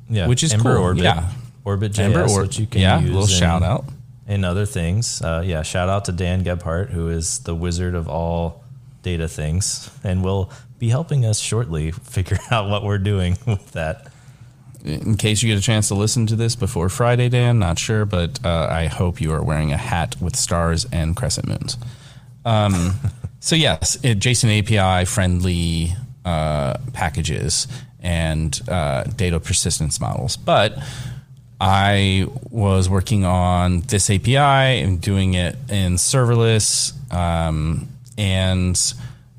Yeah, 0.08 0.26
Which 0.28 0.42
is 0.42 0.52
Ember 0.52 0.76
cool, 0.76 0.84
Orbit, 0.84 1.04
yeah. 1.04 1.30
Orbit 1.64 1.92
JS, 1.92 1.98
Ember 2.04 2.24
or- 2.28 2.42
which 2.42 2.58
you 2.58 2.66
can 2.66 2.80
yeah, 2.80 2.98
use 3.00 3.08
little 3.10 3.22
in- 3.22 3.28
shout 3.28 3.62
out. 3.62 3.84
and 4.26 4.44
other 4.44 4.66
things. 4.66 5.20
Uh, 5.22 5.42
yeah, 5.44 5.62
shout 5.62 5.88
out 5.88 6.04
to 6.06 6.12
Dan 6.12 6.42
Gebhardt, 6.42 6.90
who 6.90 7.08
is 7.08 7.40
the 7.40 7.54
wizard 7.54 7.94
of 7.94 8.08
all 8.08 8.64
data 9.02 9.28
things, 9.28 9.90
and 10.04 10.22
will 10.24 10.50
be 10.78 10.88
helping 10.88 11.24
us 11.24 11.38
shortly 11.38 11.90
figure 12.16 12.38
out 12.50 12.68
what 12.68 12.82
we're 12.84 12.98
doing 12.98 13.36
with 13.46 13.72
that. 13.72 14.08
in 14.84 15.16
case 15.16 15.42
you 15.42 15.48
get 15.48 15.58
a 15.58 15.62
chance 15.62 15.88
to 15.88 15.94
listen 15.94 16.26
to 16.26 16.34
this 16.36 16.56
before 16.56 16.88
Friday, 16.88 17.28
Dan, 17.28 17.58
not 17.60 17.78
sure, 17.78 18.04
but 18.04 18.38
uh, 18.44 18.66
I 18.70 18.86
hope 18.86 19.20
you 19.20 19.32
are 19.32 19.42
wearing 19.42 19.72
a 19.72 19.76
hat 19.76 20.16
with 20.20 20.34
stars 20.36 20.86
and 20.92 21.14
crescent 21.16 21.46
moons. 21.48 21.76
Um, 22.44 22.94
so 23.40 23.54
yes, 23.54 23.96
it, 24.02 24.18
JSON 24.18 24.50
API 24.58 25.04
friendly 25.04 25.94
uh, 26.24 26.78
packages 26.92 27.68
and 28.00 28.60
uh, 28.68 29.04
data 29.04 29.38
persistence 29.38 30.00
models, 30.00 30.36
but 30.36 30.76
I 31.64 32.26
was 32.50 32.90
working 32.90 33.24
on 33.24 33.82
this 33.82 34.10
API 34.10 34.36
and 34.36 35.00
doing 35.00 35.34
it 35.34 35.54
in 35.68 35.94
serverless, 35.94 36.92
um, 37.14 37.86
and 38.18 38.76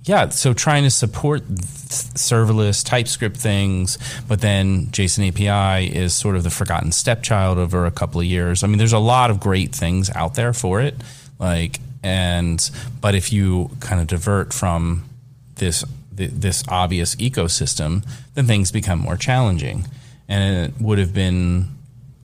yeah, 0.06 0.30
so 0.30 0.54
trying 0.54 0.84
to 0.84 0.90
support 0.90 1.46
serverless 1.50 2.86
TypeScript 2.86 3.36
things, 3.36 3.98
but 4.26 4.40
then 4.40 4.88
JSON 4.88 5.28
API 5.28 5.94
is 5.94 6.16
sort 6.16 6.38
of 6.38 6.44
the 6.44 6.50
forgotten 6.50 6.94
stepchild 6.94 7.58
over 7.58 7.86
a 7.86 7.92
couple 7.92 8.22
of 8.22 8.26
years. 8.26 8.64
I 8.64 8.68
mean, 8.68 8.78
there's 8.78 8.94
a 8.94 9.00
lot 9.00 9.30
of 9.30 9.42
great 9.42 9.76
things 9.76 10.10
out 10.12 10.36
there 10.36 10.54
for 10.54 10.80
it, 10.80 10.96
like 11.40 11.82
and 12.04 12.72
but 13.02 13.16
if 13.16 13.34
you 13.34 13.70
kind 13.82 14.00
of 14.00 14.08
divert 14.08 14.54
from 14.54 15.04
this 15.56 15.84
this 16.14 16.64
obvious 16.70 17.18
ecosystem, 17.18 18.08
then 18.36 18.48
things 18.48 18.72
become 18.72 19.00
more 19.00 19.18
challenging, 19.18 19.88
and 20.30 20.68
it 20.68 20.82
would 20.82 21.00
have 21.00 21.14
been 21.14 21.68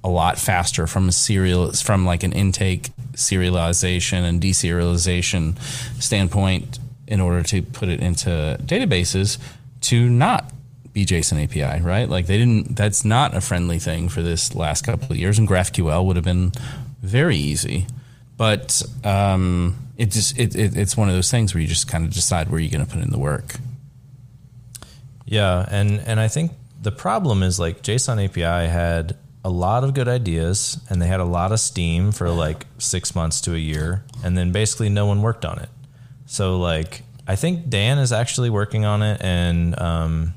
a 0.04 0.10
lot 0.10 0.38
faster 0.38 0.88
from 0.88 1.10
a 1.10 1.12
serial 1.12 1.72
from 1.74 2.06
like 2.06 2.24
an 2.24 2.32
intake 2.32 2.90
serialization 3.14 4.24
and 4.24 4.42
deserialization 4.42 5.60
standpoint 6.02 6.80
in 7.08 7.20
order 7.20 7.44
to 7.44 7.62
put 7.62 7.90
it 7.90 8.00
into 8.00 8.58
databases 8.64 9.38
to 9.82 10.10
not 10.10 10.54
be 10.94 11.06
JSON 11.06 11.44
API, 11.44 11.84
right? 11.84 12.08
Like 12.08 12.28
they 12.28 12.38
didn't 12.38 12.76
that's 12.76 13.04
not 13.04 13.36
a 13.36 13.42
friendly 13.42 13.80
thing 13.80 14.10
for 14.10 14.22
this 14.22 14.56
last 14.56 14.84
couple 14.84 15.12
of 15.12 15.18
years 15.18 15.38
and 15.38 15.48
GraphQL 15.48 16.06
would 16.06 16.16
have 16.16 16.26
been 16.26 16.52
very 17.02 17.38
easy. 17.38 17.88
But 18.38 18.82
um, 19.04 19.76
it 19.98 20.12
just 20.12 20.40
it, 20.40 20.56
it, 20.56 20.78
it's 20.78 20.96
one 20.96 21.10
of 21.10 21.16
those 21.16 21.30
things 21.30 21.54
where 21.54 21.62
you 21.62 21.68
just 21.68 21.90
kind 21.90 22.06
of 22.06 22.14
decide 22.14 22.50
where 22.50 22.60
you're 22.60 22.72
going 22.72 22.86
to 22.86 22.92
put 22.92 23.04
in 23.04 23.12
the 23.12 23.20
work. 23.20 23.56
Yeah, 25.26 25.68
and 25.70 26.00
and 26.00 26.20
I 26.20 26.30
think 26.30 26.54
the 26.82 26.92
problem 26.92 27.44
is 27.44 27.60
like 27.60 27.84
JSON 27.84 28.24
API 28.24 28.70
had 28.70 29.18
a 29.44 29.50
lot 29.50 29.84
of 29.84 29.94
good 29.94 30.08
ideas, 30.08 30.80
and 30.90 31.02
they 31.02 31.08
had 31.08 31.20
a 31.20 31.26
lot 31.26 31.52
of 31.52 31.60
steam 31.60 32.12
for 32.12 32.30
like 32.30 32.66
six 32.78 33.16
months 33.16 33.42
to 33.42 33.54
a 33.54 33.58
year, 33.58 34.04
and 34.24 34.38
then 34.38 34.52
basically 34.52 34.90
no 34.90 35.06
one 35.06 35.22
worked 35.22 35.46
on 35.46 35.60
it. 35.60 35.70
So 36.26 36.58
like 36.60 37.04
I 37.28 37.36
think 37.36 37.70
Dan 37.70 38.00
is 38.00 38.12
actually 38.12 38.50
working 38.50 38.86
on 38.86 39.02
it, 39.02 39.22
and 39.22 39.80
um, 39.80 40.34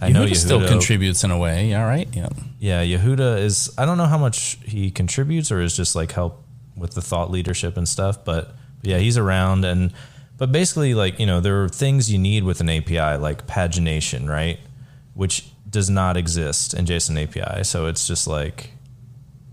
I 0.00 0.10
know 0.10 0.24
Yehuda 0.26 0.36
still 0.36 0.68
contributes 0.68 1.24
in 1.24 1.30
a 1.30 1.38
way. 1.38 1.74
All 1.74 1.84
right, 1.84 2.08
yeah. 2.12 2.28
Yeah, 2.58 2.82
Yehuda 2.84 3.38
is. 3.38 3.72
I 3.78 3.86
don't 3.86 3.98
know 3.98 4.06
how 4.06 4.18
much 4.18 4.58
he 4.64 4.90
contributes 4.90 5.50
or 5.50 5.60
is 5.60 5.76
just 5.76 5.94
like 5.96 6.12
help 6.12 6.44
with 6.76 6.94
the 6.94 7.02
thought 7.02 7.30
leadership 7.30 7.76
and 7.76 7.88
stuff, 7.88 8.24
but 8.24 8.54
yeah, 8.82 8.98
he's 8.98 9.16
around 9.16 9.64
and. 9.64 9.92
But 10.36 10.52
basically, 10.52 10.94
like 10.94 11.18
you 11.18 11.26
know, 11.26 11.40
there 11.40 11.64
are 11.64 11.68
things 11.68 12.12
you 12.12 12.18
need 12.18 12.44
with 12.44 12.60
an 12.60 12.68
API, 12.68 13.16
like 13.20 13.48
pagination, 13.48 14.28
right? 14.28 14.60
Which 15.14 15.48
does 15.68 15.90
not 15.90 16.16
exist 16.16 16.74
in 16.74 16.84
JSON 16.84 17.22
API. 17.22 17.64
So 17.64 17.86
it's 17.86 18.06
just 18.06 18.26
like 18.26 18.70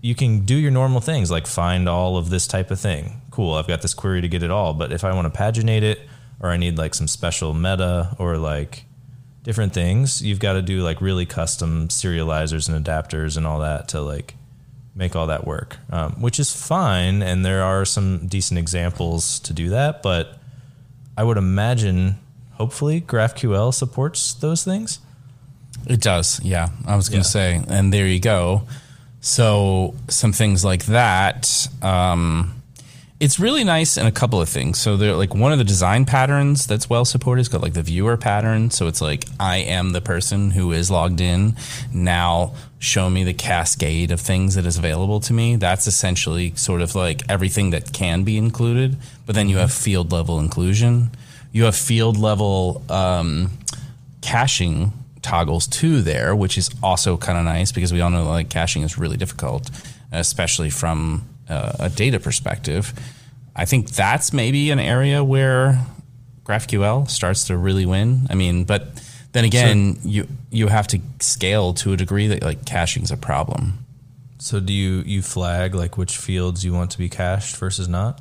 you 0.00 0.14
can 0.14 0.44
do 0.44 0.54
your 0.54 0.70
normal 0.70 1.00
things, 1.00 1.30
like 1.30 1.46
find 1.46 1.88
all 1.88 2.16
of 2.16 2.30
this 2.30 2.46
type 2.46 2.70
of 2.70 2.78
thing. 2.78 3.22
Cool, 3.30 3.54
I've 3.54 3.66
got 3.66 3.82
this 3.82 3.94
query 3.94 4.20
to 4.20 4.28
get 4.28 4.42
it 4.42 4.50
all. 4.50 4.72
But 4.72 4.92
if 4.92 5.04
I 5.04 5.12
want 5.14 5.32
to 5.32 5.38
paginate 5.38 5.82
it, 5.82 6.00
or 6.40 6.50
I 6.50 6.56
need 6.56 6.78
like 6.78 6.94
some 6.94 7.08
special 7.08 7.54
meta, 7.54 8.14
or 8.18 8.36
like 8.36 8.84
different 9.42 9.72
things, 9.72 10.22
you've 10.22 10.40
got 10.40 10.54
to 10.54 10.62
do 10.62 10.82
like 10.82 11.00
really 11.00 11.26
custom 11.26 11.88
serializers 11.88 12.68
and 12.68 12.84
adapters 12.84 13.36
and 13.36 13.46
all 13.46 13.60
that 13.60 13.88
to 13.88 14.00
like 14.00 14.34
make 14.94 15.14
all 15.14 15.26
that 15.26 15.46
work, 15.46 15.76
um, 15.90 16.20
which 16.20 16.40
is 16.40 16.54
fine. 16.54 17.22
And 17.22 17.44
there 17.44 17.62
are 17.62 17.84
some 17.84 18.26
decent 18.26 18.58
examples 18.58 19.38
to 19.40 19.52
do 19.52 19.70
that, 19.70 20.02
but 20.02 20.38
I 21.16 21.24
would 21.24 21.36
imagine, 21.36 22.18
hopefully, 22.52 23.00
GraphQL 23.00 23.72
supports 23.72 24.34
those 24.34 24.64
things. 24.64 25.00
It 25.86 26.00
does, 26.00 26.40
yeah. 26.42 26.68
I 26.86 26.96
was 26.96 27.08
going 27.08 27.20
Yeah. 27.20 27.22
to 27.24 27.28
say, 27.28 27.62
and 27.68 27.92
there 27.92 28.06
you 28.06 28.20
go. 28.20 28.62
So 29.20 29.94
some 30.08 30.32
things 30.32 30.64
like 30.64 30.86
that. 30.86 31.68
Um, 31.82 32.52
it's 33.18 33.40
really 33.40 33.64
nice 33.64 33.96
in 33.96 34.04
a 34.06 34.12
couple 34.12 34.42
of 34.42 34.48
things. 34.48 34.78
So 34.78 34.96
they're 34.98 35.14
like 35.16 35.34
one 35.34 35.50
of 35.50 35.58
the 35.58 35.64
design 35.64 36.04
patterns 36.04 36.66
that's 36.66 36.90
well 36.90 37.04
supported 37.06 37.40
is 37.40 37.48
got 37.48 37.62
like 37.62 37.72
the 37.72 37.82
viewer 37.82 38.16
pattern. 38.18 38.70
So 38.70 38.88
it's 38.88 39.00
like 39.00 39.24
I 39.40 39.56
am 39.58 39.92
the 39.92 40.02
person 40.02 40.50
who 40.50 40.70
is 40.72 40.90
logged 40.90 41.20
in. 41.22 41.56
Now 41.94 42.52
show 42.78 43.08
me 43.08 43.24
the 43.24 43.32
cascade 43.32 44.10
of 44.10 44.20
things 44.20 44.54
that 44.54 44.66
is 44.66 44.76
available 44.76 45.18
to 45.20 45.32
me. 45.32 45.56
That's 45.56 45.86
essentially 45.86 46.52
sort 46.56 46.82
of 46.82 46.94
like 46.94 47.22
everything 47.28 47.70
that 47.70 47.92
can 47.94 48.22
be 48.22 48.36
included. 48.36 48.98
But 49.24 49.34
then 49.34 49.48
you 49.48 49.56
have 49.58 49.72
field 49.72 50.12
level 50.12 50.38
inclusion. 50.38 51.10
You 51.52 51.64
have 51.64 51.74
field 51.74 52.18
level 52.18 52.82
um, 52.90 53.50
caching 54.20 54.92
toggles 55.26 55.66
too 55.66 56.02
there, 56.02 56.36
which 56.36 56.56
is 56.56 56.70
also 56.84 57.16
kind 57.16 57.36
of 57.36 57.44
nice 57.44 57.72
because 57.72 57.92
we 57.92 58.00
all 58.00 58.10
know 58.10 58.24
like 58.24 58.48
caching 58.48 58.82
is 58.82 58.96
really 58.96 59.16
difficult, 59.16 59.70
especially 60.12 60.70
from 60.70 61.28
uh, 61.48 61.72
a 61.80 61.88
data 61.88 62.20
perspective. 62.20 62.94
I 63.56 63.64
think 63.64 63.90
that's 63.90 64.32
maybe 64.32 64.70
an 64.70 64.78
area 64.78 65.24
where 65.24 65.84
GraphQL 66.44 67.10
starts 67.10 67.44
to 67.44 67.56
really 67.56 67.86
win. 67.86 68.28
I 68.30 68.34
mean, 68.34 68.64
but 68.64 69.02
then 69.32 69.44
again, 69.44 69.98
you 70.04 70.28
you 70.50 70.68
have 70.68 70.86
to 70.88 71.00
scale 71.18 71.74
to 71.74 71.92
a 71.92 71.96
degree 71.96 72.28
that 72.28 72.42
like 72.42 72.64
caching's 72.64 73.10
a 73.10 73.16
problem. 73.16 73.84
So 74.38 74.60
do 74.60 74.72
you 74.72 75.02
you 75.04 75.22
flag 75.22 75.74
like 75.74 75.98
which 75.98 76.16
fields 76.16 76.64
you 76.64 76.72
want 76.72 76.92
to 76.92 76.98
be 76.98 77.08
cached 77.08 77.56
versus 77.56 77.88
not? 77.88 78.20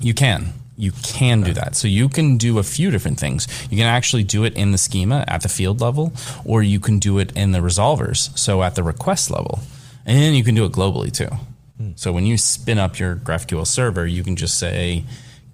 You 0.00 0.12
can. 0.12 0.52
You 0.76 0.92
can 1.02 1.42
do 1.42 1.52
that. 1.54 1.76
So 1.76 1.86
you 1.86 2.08
can 2.08 2.36
do 2.36 2.58
a 2.58 2.62
few 2.62 2.90
different 2.90 3.18
things. 3.18 3.46
You 3.70 3.76
can 3.76 3.86
actually 3.86 4.24
do 4.24 4.44
it 4.44 4.54
in 4.54 4.72
the 4.72 4.78
schema 4.78 5.24
at 5.28 5.42
the 5.42 5.48
field 5.48 5.80
level, 5.80 6.12
or 6.44 6.62
you 6.62 6.80
can 6.80 6.98
do 6.98 7.18
it 7.18 7.32
in 7.36 7.52
the 7.52 7.60
resolvers, 7.60 8.36
so 8.36 8.62
at 8.62 8.74
the 8.74 8.82
request 8.82 9.30
level. 9.30 9.60
And 10.04 10.18
then 10.18 10.34
you 10.34 10.42
can 10.42 10.54
do 10.54 10.64
it 10.64 10.72
globally 10.72 11.12
too. 11.12 11.34
Hmm. 11.76 11.92
So 11.96 12.12
when 12.12 12.26
you 12.26 12.36
spin 12.36 12.78
up 12.78 12.98
your 12.98 13.16
GraphQL 13.16 13.66
server, 13.66 14.06
you 14.06 14.24
can 14.24 14.36
just 14.36 14.58
say 14.58 15.04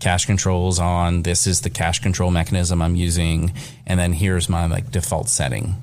cache 0.00 0.24
controls 0.24 0.78
on, 0.78 1.22
this 1.22 1.46
is 1.46 1.60
the 1.60 1.70
cache 1.70 2.00
control 2.00 2.30
mechanism 2.30 2.80
I'm 2.80 2.96
using, 2.96 3.52
and 3.86 4.00
then 4.00 4.14
here's 4.14 4.48
my 4.48 4.66
like 4.66 4.90
default 4.90 5.28
setting. 5.28 5.76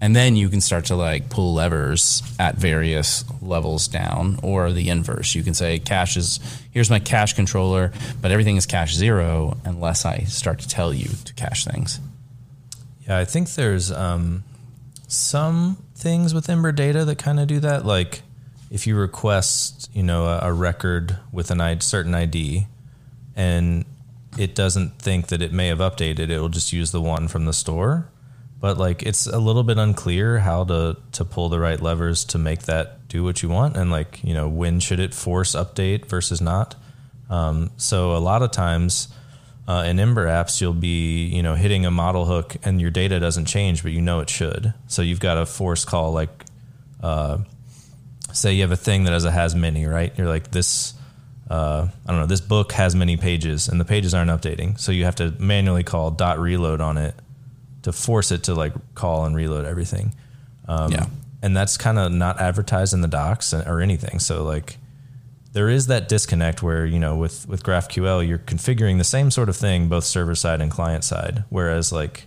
And 0.00 0.14
then 0.14 0.36
you 0.36 0.50
can 0.50 0.60
start 0.60 0.86
to 0.86 0.96
like 0.96 1.30
pull 1.30 1.54
levers 1.54 2.22
at 2.38 2.56
various 2.56 3.24
levels 3.40 3.88
down 3.88 4.38
or 4.42 4.70
the 4.72 4.90
inverse. 4.90 5.34
You 5.34 5.42
can 5.42 5.54
say 5.54 5.78
cache 5.78 6.16
is 6.16 6.38
here's 6.70 6.90
my 6.90 6.98
cache 6.98 7.32
controller, 7.32 7.92
but 8.20 8.30
everything 8.30 8.56
is 8.56 8.66
cache 8.66 8.94
zero 8.94 9.56
unless 9.64 10.04
I 10.04 10.24
start 10.24 10.58
to 10.60 10.68
tell 10.68 10.92
you 10.92 11.08
to 11.24 11.34
cache 11.34 11.64
things. 11.64 11.98
Yeah, 13.08 13.18
I 13.18 13.24
think 13.24 13.54
there's 13.54 13.90
um, 13.90 14.44
some 15.08 15.78
things 15.94 16.34
with 16.34 16.48
Ember 16.50 16.72
Data 16.72 17.04
that 17.04 17.18
kind 17.18 17.40
of 17.40 17.46
do 17.46 17.60
that. 17.60 17.86
Like 17.86 18.22
if 18.70 18.86
you 18.86 18.96
request, 18.96 19.90
you 19.94 20.02
know, 20.02 20.26
a, 20.26 20.40
a 20.42 20.52
record 20.52 21.16
with 21.32 21.50
I- 21.50 21.78
certain 21.78 22.14
ID, 22.14 22.66
and 23.34 23.84
it 24.38 24.54
doesn't 24.54 24.98
think 25.00 25.28
that 25.28 25.40
it 25.40 25.52
may 25.52 25.68
have 25.68 25.78
updated, 25.78 26.30
it 26.30 26.40
will 26.40 26.48
just 26.48 26.72
use 26.72 26.90
the 26.90 27.00
one 27.00 27.28
from 27.28 27.44
the 27.44 27.52
store. 27.52 28.08
But 28.58 28.78
like 28.78 29.02
it's 29.02 29.26
a 29.26 29.38
little 29.38 29.62
bit 29.62 29.78
unclear 29.78 30.38
how 30.38 30.64
to 30.64 30.96
to 31.12 31.24
pull 31.24 31.48
the 31.48 31.60
right 31.60 31.80
levers 31.80 32.24
to 32.26 32.38
make 32.38 32.62
that 32.62 33.06
do 33.08 33.22
what 33.22 33.42
you 33.42 33.48
want, 33.48 33.76
and 33.76 33.90
like 33.90 34.22
you 34.24 34.34
know 34.34 34.48
when 34.48 34.80
should 34.80 34.98
it 35.00 35.12
force 35.12 35.54
update 35.54 36.06
versus 36.06 36.40
not. 36.40 36.74
Um, 37.28 37.70
so 37.76 38.16
a 38.16 38.18
lot 38.18 38.42
of 38.42 38.52
times 38.52 39.08
uh, 39.68 39.84
in 39.86 39.98
Ember 39.98 40.26
apps, 40.26 40.60
you'll 40.60 40.72
be 40.72 41.26
you 41.26 41.42
know 41.42 41.54
hitting 41.54 41.84
a 41.84 41.90
model 41.90 42.24
hook 42.24 42.56
and 42.62 42.80
your 42.80 42.90
data 42.90 43.20
doesn't 43.20 43.46
change, 43.46 43.82
but 43.82 43.92
you 43.92 44.00
know 44.00 44.20
it 44.20 44.30
should. 44.30 44.72
So 44.86 45.02
you've 45.02 45.20
got 45.20 45.36
a 45.36 45.44
force 45.44 45.84
call 45.84 46.12
like, 46.12 46.44
uh, 47.02 47.38
say 48.32 48.54
you 48.54 48.62
have 48.62 48.72
a 48.72 48.76
thing 48.76 49.04
that 49.04 49.12
has 49.12 49.24
a 49.24 49.30
has 49.30 49.54
many, 49.54 49.84
right? 49.86 50.16
You're 50.16 50.28
like 50.28 50.50
this. 50.50 50.94
Uh, 51.48 51.88
I 52.06 52.10
don't 52.10 52.20
know. 52.20 52.26
This 52.26 52.40
book 52.40 52.72
has 52.72 52.96
many 52.96 53.16
pages, 53.16 53.68
and 53.68 53.78
the 53.78 53.84
pages 53.84 54.14
aren't 54.14 54.30
updating, 54.30 54.80
so 54.80 54.92
you 54.92 55.04
have 55.04 55.16
to 55.16 55.32
manually 55.38 55.84
call 55.84 56.10
dot 56.10 56.40
reload 56.40 56.80
on 56.80 56.96
it 56.96 57.14
to 57.86 57.92
force 57.92 58.32
it 58.32 58.42
to 58.42 58.52
like 58.54 58.72
call 58.96 59.24
and 59.24 59.36
reload 59.36 59.64
everything. 59.64 60.12
Um, 60.66 60.90
Yeah. 60.90 61.06
and 61.40 61.56
that's 61.56 61.76
kind 61.76 61.98
of 61.98 62.10
not 62.10 62.40
advertised 62.40 62.92
in 62.92 63.00
the 63.00 63.06
docs 63.08 63.54
or 63.54 63.80
anything. 63.80 64.18
So 64.18 64.42
like, 64.42 64.78
there 65.52 65.68
is 65.70 65.86
that 65.86 66.08
disconnect 66.08 66.62
where 66.64 66.84
you 66.84 66.98
know 66.98 67.16
with 67.16 67.48
with 67.48 67.62
GraphQL 67.62 68.26
you're 68.26 68.38
configuring 68.40 68.98
the 68.98 69.04
same 69.04 69.30
sort 69.30 69.48
of 69.48 69.56
thing 69.56 69.88
both 69.88 70.04
server 70.04 70.34
side 70.34 70.60
and 70.60 70.70
client 70.70 71.04
side, 71.04 71.44
whereas 71.48 71.92
like 71.92 72.26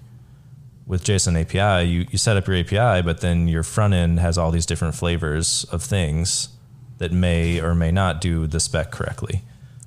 with 0.88 1.04
JSON 1.04 1.36
API 1.40 1.86
you 1.88 2.08
you 2.10 2.18
set 2.18 2.38
up 2.38 2.48
your 2.48 2.56
API, 2.58 3.02
but 3.04 3.20
then 3.20 3.48
your 3.50 3.64
front 3.64 3.94
end 3.94 4.20
has 4.20 4.38
all 4.38 4.50
these 4.52 4.66
different 4.66 4.96
flavors 4.96 5.66
of 5.74 5.84
things 5.84 6.50
that 7.00 7.12
may 7.12 7.60
or 7.62 7.76
may 7.76 7.92
not 7.92 8.22
do 8.22 8.48
the 8.48 8.60
spec 8.62 8.92
correctly. 8.92 9.42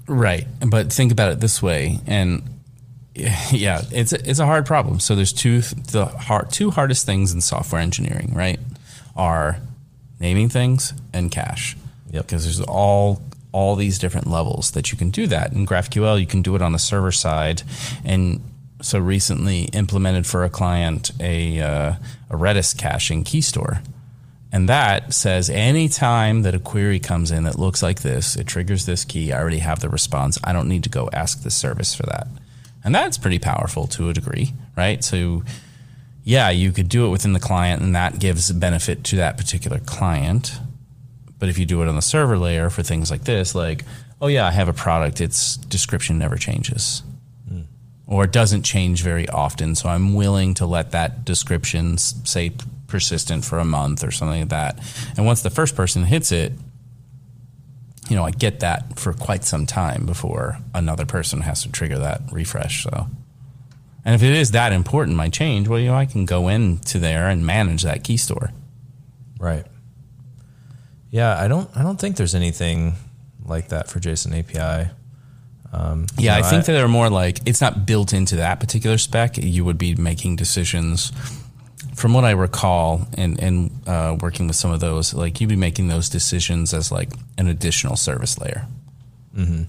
Right, 0.06 0.46
but 0.66 0.92
think 0.92 1.10
about 1.10 1.32
it 1.32 1.40
this 1.40 1.62
way, 1.62 1.98
and 2.06 2.42
yeah, 3.14 3.82
it's 3.90 4.12
a, 4.12 4.28
it's 4.28 4.38
a 4.38 4.46
hard 4.46 4.64
problem. 4.64 4.98
So 5.00 5.14
there's 5.14 5.32
two 5.32 5.60
the 5.60 6.06
hard 6.06 6.50
two 6.50 6.70
hardest 6.70 7.04
things 7.04 7.32
in 7.32 7.40
software 7.40 7.80
engineering, 7.80 8.32
right? 8.34 8.58
Are 9.14 9.58
naming 10.18 10.48
things 10.48 10.94
and 11.12 11.30
cache. 11.30 11.76
Yep. 12.10 12.26
Because 12.26 12.44
there's 12.44 12.60
all 12.60 13.22
all 13.52 13.76
these 13.76 13.98
different 13.98 14.28
levels 14.28 14.70
that 14.70 14.92
you 14.92 14.96
can 14.96 15.10
do 15.10 15.26
that. 15.26 15.52
In 15.52 15.66
GraphQL, 15.66 16.18
you 16.18 16.26
can 16.26 16.40
do 16.40 16.56
it 16.56 16.62
on 16.62 16.72
the 16.72 16.78
server 16.78 17.12
side, 17.12 17.62
and 18.02 18.42
so 18.80 18.98
recently 18.98 19.64
implemented 19.64 20.26
for 20.26 20.44
a 20.44 20.50
client 20.50 21.10
a 21.20 21.60
uh, 21.60 21.94
a 22.30 22.36
Redis 22.36 22.76
caching 22.76 23.24
key 23.24 23.42
store. 23.42 23.82
And 24.54 24.68
that 24.68 25.14
says 25.14 25.48
anytime 25.48 26.42
that 26.42 26.54
a 26.54 26.58
query 26.58 26.98
comes 26.98 27.30
in 27.30 27.44
that 27.44 27.58
looks 27.58 27.82
like 27.82 28.02
this, 28.02 28.36
it 28.36 28.46
triggers 28.46 28.84
this 28.84 29.04
key. 29.04 29.32
I 29.32 29.40
already 29.40 29.58
have 29.58 29.80
the 29.80 29.88
response. 29.88 30.38
I 30.44 30.52
don't 30.52 30.68
need 30.68 30.82
to 30.84 30.90
go 30.90 31.08
ask 31.12 31.42
the 31.42 31.50
service 31.50 31.94
for 31.94 32.02
that. 32.04 32.26
And 32.84 32.94
that's 32.94 33.18
pretty 33.18 33.38
powerful 33.38 33.86
to 33.88 34.08
a 34.08 34.12
degree, 34.12 34.54
right? 34.76 35.02
So, 35.04 35.44
yeah, 36.24 36.50
you 36.50 36.72
could 36.72 36.88
do 36.88 37.06
it 37.06 37.10
within 37.10 37.32
the 37.32 37.40
client, 37.40 37.82
and 37.82 37.94
that 37.94 38.18
gives 38.18 38.50
benefit 38.52 39.04
to 39.04 39.16
that 39.16 39.36
particular 39.36 39.78
client. 39.80 40.58
But 41.38 41.48
if 41.48 41.58
you 41.58 41.66
do 41.66 41.82
it 41.82 41.88
on 41.88 41.96
the 41.96 42.02
server 42.02 42.38
layer 42.38 42.70
for 42.70 42.82
things 42.82 43.10
like 43.10 43.24
this, 43.24 43.54
like, 43.54 43.84
oh, 44.20 44.28
yeah, 44.28 44.46
I 44.46 44.52
have 44.52 44.68
a 44.68 44.72
product, 44.72 45.20
its 45.20 45.56
description 45.56 46.18
never 46.18 46.36
changes 46.36 47.02
hmm. 47.48 47.62
or 48.06 48.26
doesn't 48.26 48.62
change 48.62 49.02
very 49.02 49.28
often. 49.28 49.74
So 49.74 49.88
I'm 49.88 50.14
willing 50.14 50.54
to 50.54 50.66
let 50.66 50.92
that 50.92 51.24
description 51.24 51.98
say 51.98 52.52
persistent 52.86 53.44
for 53.44 53.58
a 53.58 53.64
month 53.64 54.04
or 54.04 54.10
something 54.10 54.40
like 54.40 54.48
that. 54.50 54.78
And 55.16 55.26
once 55.26 55.42
the 55.42 55.50
first 55.50 55.74
person 55.74 56.04
hits 56.04 56.30
it, 56.30 56.52
you 58.12 58.18
know, 58.18 58.24
I 58.24 58.30
get 58.30 58.60
that 58.60 58.98
for 58.98 59.14
quite 59.14 59.42
some 59.42 59.64
time 59.64 60.04
before 60.04 60.58
another 60.74 61.06
person 61.06 61.40
has 61.40 61.62
to 61.62 61.72
trigger 61.72 61.98
that 62.00 62.20
refresh. 62.30 62.82
So, 62.82 63.06
and 64.04 64.14
if 64.14 64.22
it 64.22 64.34
is 64.34 64.50
that 64.50 64.70
important, 64.70 65.16
my 65.16 65.30
change, 65.30 65.66
well, 65.66 65.80
you 65.80 65.86
know, 65.86 65.94
I 65.94 66.04
can 66.04 66.26
go 66.26 66.48
into 66.48 66.98
there 66.98 67.30
and 67.30 67.46
manage 67.46 67.84
that 67.84 68.04
key 68.04 68.18
store. 68.18 68.50
Right. 69.40 69.64
Yeah, 71.10 71.40
I 71.40 71.48
don't. 71.48 71.74
I 71.74 71.82
don't 71.82 71.98
think 71.98 72.16
there's 72.16 72.34
anything 72.34 72.96
like 73.46 73.68
that 73.68 73.88
for 73.88 73.98
JSON 73.98 74.38
API. 74.38 74.90
Um, 75.72 76.04
yeah, 76.18 76.32
know, 76.32 76.40
I 76.40 76.50
think 76.50 76.64
I, 76.64 76.66
that 76.66 76.72
they're 76.72 76.88
more 76.88 77.08
like 77.08 77.38
it's 77.46 77.62
not 77.62 77.86
built 77.86 78.12
into 78.12 78.36
that 78.36 78.60
particular 78.60 78.98
spec. 78.98 79.38
You 79.38 79.64
would 79.64 79.78
be 79.78 79.94
making 79.94 80.36
decisions. 80.36 81.12
From 81.94 82.14
what 82.14 82.24
I 82.24 82.30
recall, 82.30 83.06
and 83.16 83.38
and 83.40 83.70
uh, 83.86 84.16
working 84.20 84.46
with 84.46 84.56
some 84.56 84.70
of 84.70 84.80
those, 84.80 85.12
like 85.14 85.40
you'd 85.40 85.50
be 85.50 85.56
making 85.56 85.88
those 85.88 86.08
decisions 86.08 86.72
as 86.72 86.90
like 86.90 87.10
an 87.38 87.48
additional 87.48 87.96
service 87.96 88.38
layer. 88.38 88.66
Mm-hmm. 89.36 89.62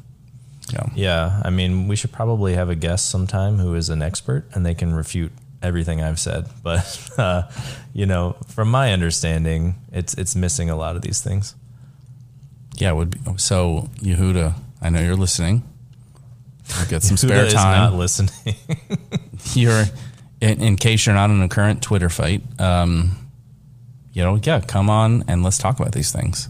Yeah. 0.71 0.85
yeah, 0.95 1.41
I 1.43 1.49
mean, 1.49 1.87
we 1.87 1.95
should 1.95 2.11
probably 2.11 2.55
have 2.55 2.69
a 2.69 2.75
guest 2.75 3.09
sometime 3.09 3.57
who 3.57 3.75
is 3.75 3.89
an 3.89 4.01
expert, 4.01 4.45
and 4.53 4.65
they 4.65 4.73
can 4.73 4.93
refute 4.93 5.31
everything 5.61 6.01
I've 6.01 6.19
said. 6.19 6.47
But 6.63 7.09
uh, 7.17 7.43
you 7.93 8.05
know, 8.05 8.37
from 8.47 8.71
my 8.71 8.93
understanding, 8.93 9.75
it's 9.91 10.13
it's 10.13 10.35
missing 10.35 10.69
a 10.69 10.75
lot 10.75 10.95
of 10.95 11.01
these 11.01 11.21
things. 11.21 11.55
Yeah, 12.75 12.93
would 12.93 13.11
be, 13.11 13.37
so 13.37 13.89
Yehuda. 13.99 14.53
I 14.81 14.89
know 14.89 15.01
you're 15.01 15.15
listening. 15.15 15.63
I'll 16.75 16.87
get 16.87 17.03
some 17.03 17.17
spare 17.17 17.49
time. 17.49 17.91
not 17.91 17.93
listening. 17.93 18.55
you're 19.53 19.85
in, 20.43 20.61
in, 20.61 20.75
case 20.75 21.05
you're 21.05 21.15
not 21.15 21.29
in 21.29 21.41
a 21.41 21.47
current 21.47 21.81
Twitter 21.81 22.09
fight. 22.09 22.41
Um, 22.59 23.15
you 24.11 24.21
know, 24.21 24.39
yeah, 24.43 24.59
come 24.59 24.89
on 24.89 25.23
and 25.27 25.41
let's 25.41 25.57
talk 25.57 25.79
about 25.79 25.93
these 25.93 26.11
things. 26.11 26.49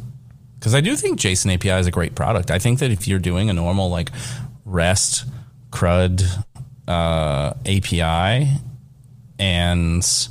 Because 0.57 0.73
I 0.73 0.81
do 0.81 0.95
think 0.95 1.19
JSON 1.19 1.53
API 1.53 1.79
is 1.79 1.87
a 1.87 1.91
great 1.91 2.15
product. 2.15 2.49
I 2.49 2.57
think 2.57 2.79
that 2.79 2.89
if 2.89 3.07
you're 3.07 3.19
doing 3.19 3.49
a 3.49 3.53
normal 3.53 3.89
like 3.89 4.09
REST 4.65 5.25
CRUD 5.71 6.23
uh, 6.87 7.53
API 7.65 8.47
and 9.39 10.27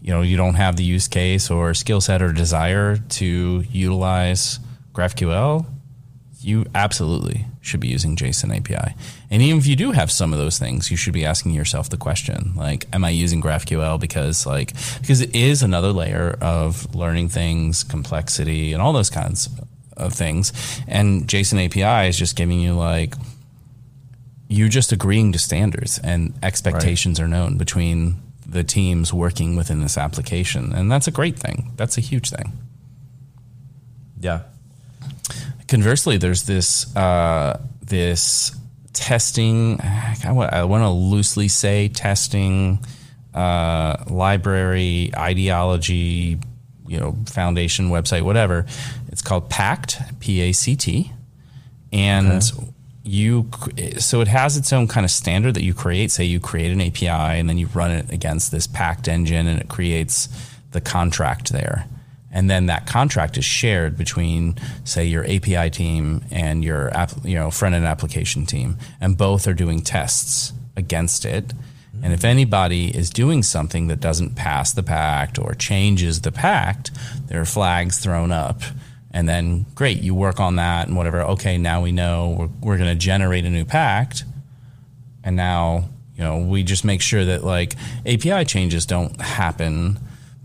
you 0.00 0.12
know 0.12 0.22
you 0.22 0.36
don't 0.36 0.54
have 0.54 0.76
the 0.76 0.84
use 0.84 1.08
case 1.08 1.50
or 1.50 1.74
skill 1.74 2.00
set 2.00 2.20
or 2.20 2.32
desire 2.32 2.96
to 2.96 3.64
utilize 3.70 4.58
GraphQL, 4.92 5.66
you 6.40 6.64
absolutely 6.74 7.44
should 7.68 7.80
be 7.80 7.88
using 7.88 8.16
JSON 8.16 8.56
API. 8.56 8.94
And 9.30 9.42
even 9.42 9.58
if 9.58 9.66
you 9.66 9.76
do 9.76 9.92
have 9.92 10.10
some 10.10 10.32
of 10.32 10.38
those 10.38 10.58
things, 10.58 10.90
you 10.90 10.96
should 10.96 11.12
be 11.12 11.24
asking 11.24 11.52
yourself 11.52 11.90
the 11.90 11.96
question, 11.96 12.52
like, 12.56 12.86
am 12.92 13.04
I 13.04 13.10
using 13.10 13.40
GraphQL 13.40 14.00
because 14.00 14.46
like 14.46 14.72
because 15.00 15.20
it 15.20 15.34
is 15.34 15.62
another 15.62 15.92
layer 15.92 16.36
of 16.40 16.94
learning 16.94 17.28
things, 17.28 17.84
complexity, 17.84 18.72
and 18.72 18.82
all 18.82 18.92
those 18.92 19.10
kinds 19.10 19.48
of 19.96 20.12
things. 20.12 20.52
And 20.86 21.26
JSON 21.26 21.64
API 21.66 22.08
is 22.08 22.18
just 22.18 22.36
giving 22.36 22.60
you 22.60 22.74
like 22.74 23.14
you're 24.48 24.68
just 24.68 24.92
agreeing 24.92 25.32
to 25.32 25.38
standards 25.38 26.00
and 26.02 26.32
expectations 26.42 27.20
right. 27.20 27.26
are 27.26 27.28
known 27.28 27.58
between 27.58 28.16
the 28.46 28.64
teams 28.64 29.12
working 29.12 29.56
within 29.56 29.82
this 29.82 29.98
application. 29.98 30.72
And 30.72 30.90
that's 30.90 31.06
a 31.06 31.10
great 31.10 31.38
thing. 31.38 31.72
That's 31.76 31.98
a 31.98 32.00
huge 32.00 32.30
thing. 32.30 32.52
Yeah, 34.20 34.42
conversely, 35.68 36.16
there's 36.16 36.42
this 36.44 36.94
uh, 36.96 37.60
this 37.82 38.56
testing. 38.92 39.80
I 39.80 40.32
want 40.32 40.82
to 40.82 40.88
loosely 40.88 41.48
say 41.48 41.88
testing 41.88 42.84
uh, 43.34 44.02
library 44.08 45.12
ideology, 45.16 46.38
you 46.88 46.98
know, 46.98 47.16
foundation 47.26 47.90
website, 47.90 48.22
whatever. 48.22 48.66
It's 49.08 49.22
called 49.22 49.48
Pact, 49.48 50.00
P 50.18 50.40
A 50.40 50.52
C 50.52 50.74
T, 50.74 51.12
and. 51.92 52.42
Okay. 52.42 52.72
You 53.04 53.48
so 54.00 54.20
it 54.20 54.28
has 54.28 54.58
its 54.58 54.70
own 54.70 54.86
kind 54.86 55.06
of 55.06 55.10
standard 55.10 55.54
that 55.54 55.62
you 55.62 55.72
create. 55.72 56.10
Say 56.10 56.24
you 56.24 56.40
create 56.40 56.72
an 56.72 56.82
API 56.82 57.08
and 57.08 57.48
then 57.48 57.56
you 57.56 57.66
run 57.68 57.90
it 57.90 58.12
against 58.12 58.50
this 58.50 58.66
Pact 58.66 59.08
engine, 59.08 59.46
and 59.46 59.58
it 59.58 59.68
creates 59.68 60.28
the 60.72 60.82
contract 60.82 61.50
there 61.50 61.86
and 62.30 62.50
then 62.50 62.66
that 62.66 62.86
contract 62.86 63.38
is 63.38 63.44
shared 63.44 63.96
between 63.96 64.56
say 64.84 65.06
your 65.06 65.24
API 65.24 65.70
team 65.70 66.24
and 66.30 66.62
your 66.62 66.94
app, 66.94 67.12
you 67.24 67.34
know 67.34 67.50
front 67.50 67.74
end 67.74 67.86
application 67.86 68.44
team. 68.44 68.76
And 69.00 69.16
both 69.16 69.46
are 69.46 69.54
doing 69.54 69.80
tests 69.80 70.52
against 70.76 71.24
it. 71.24 71.52
And 72.02 72.12
if 72.12 72.24
anybody 72.24 72.96
is 72.96 73.10
doing 73.10 73.42
something 73.42 73.88
that 73.88 73.98
doesn't 73.98 74.36
pass 74.36 74.72
the 74.72 74.84
pact 74.84 75.38
or 75.38 75.54
changes 75.54 76.20
the 76.20 76.30
pact 76.30 76.92
there 77.26 77.40
are 77.40 77.46
flags 77.46 77.98
thrown 77.98 78.30
up. 78.30 78.62
And 79.10 79.28
then 79.28 79.66
great 79.74 80.02
you 80.02 80.14
work 80.14 80.38
on 80.38 80.56
that 80.56 80.86
and 80.86 80.96
whatever. 80.96 81.22
Okay 81.22 81.56
now 81.56 81.80
we 81.80 81.92
know 81.92 82.36
we're, 82.38 82.48
we're 82.60 82.78
going 82.78 82.90
to 82.90 82.94
generate 82.94 83.46
a 83.46 83.50
new 83.50 83.64
pact. 83.64 84.24
And 85.24 85.34
now 85.34 85.88
you 86.14 86.22
know 86.22 86.38
we 86.38 86.62
just 86.62 86.84
make 86.84 87.00
sure 87.00 87.24
that 87.24 87.42
like 87.42 87.74
API 88.04 88.44
changes 88.44 88.84
don't 88.84 89.18
happen 89.18 89.98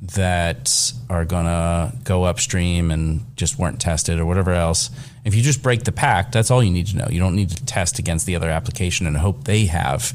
that 0.04 0.94
are 1.10 1.24
going 1.24 1.46
to 1.46 1.94
go 2.04 2.26
upstream 2.26 2.92
and 2.92 3.26
just 3.38 3.58
weren't 3.58 3.80
tested 3.80 4.20
or 4.20 4.26
whatever 4.26 4.52
else. 4.52 4.90
If 5.24 5.34
you 5.34 5.42
just 5.42 5.64
break 5.64 5.86
the 5.86 5.94
pact, 5.94 6.34
that's 6.34 6.52
all 6.52 6.62
you 6.62 6.72
need 6.72 6.88
to 6.88 6.98
know. 6.98 7.08
You 7.10 7.20
don't 7.20 7.36
need 7.36 7.50
to 7.52 7.66
test 7.66 8.00
against 8.00 8.26
the 8.26 8.36
other 8.36 8.50
application 8.50 9.08
and 9.08 9.16
hope 9.16 9.46
they 9.46 9.66
have 9.68 10.14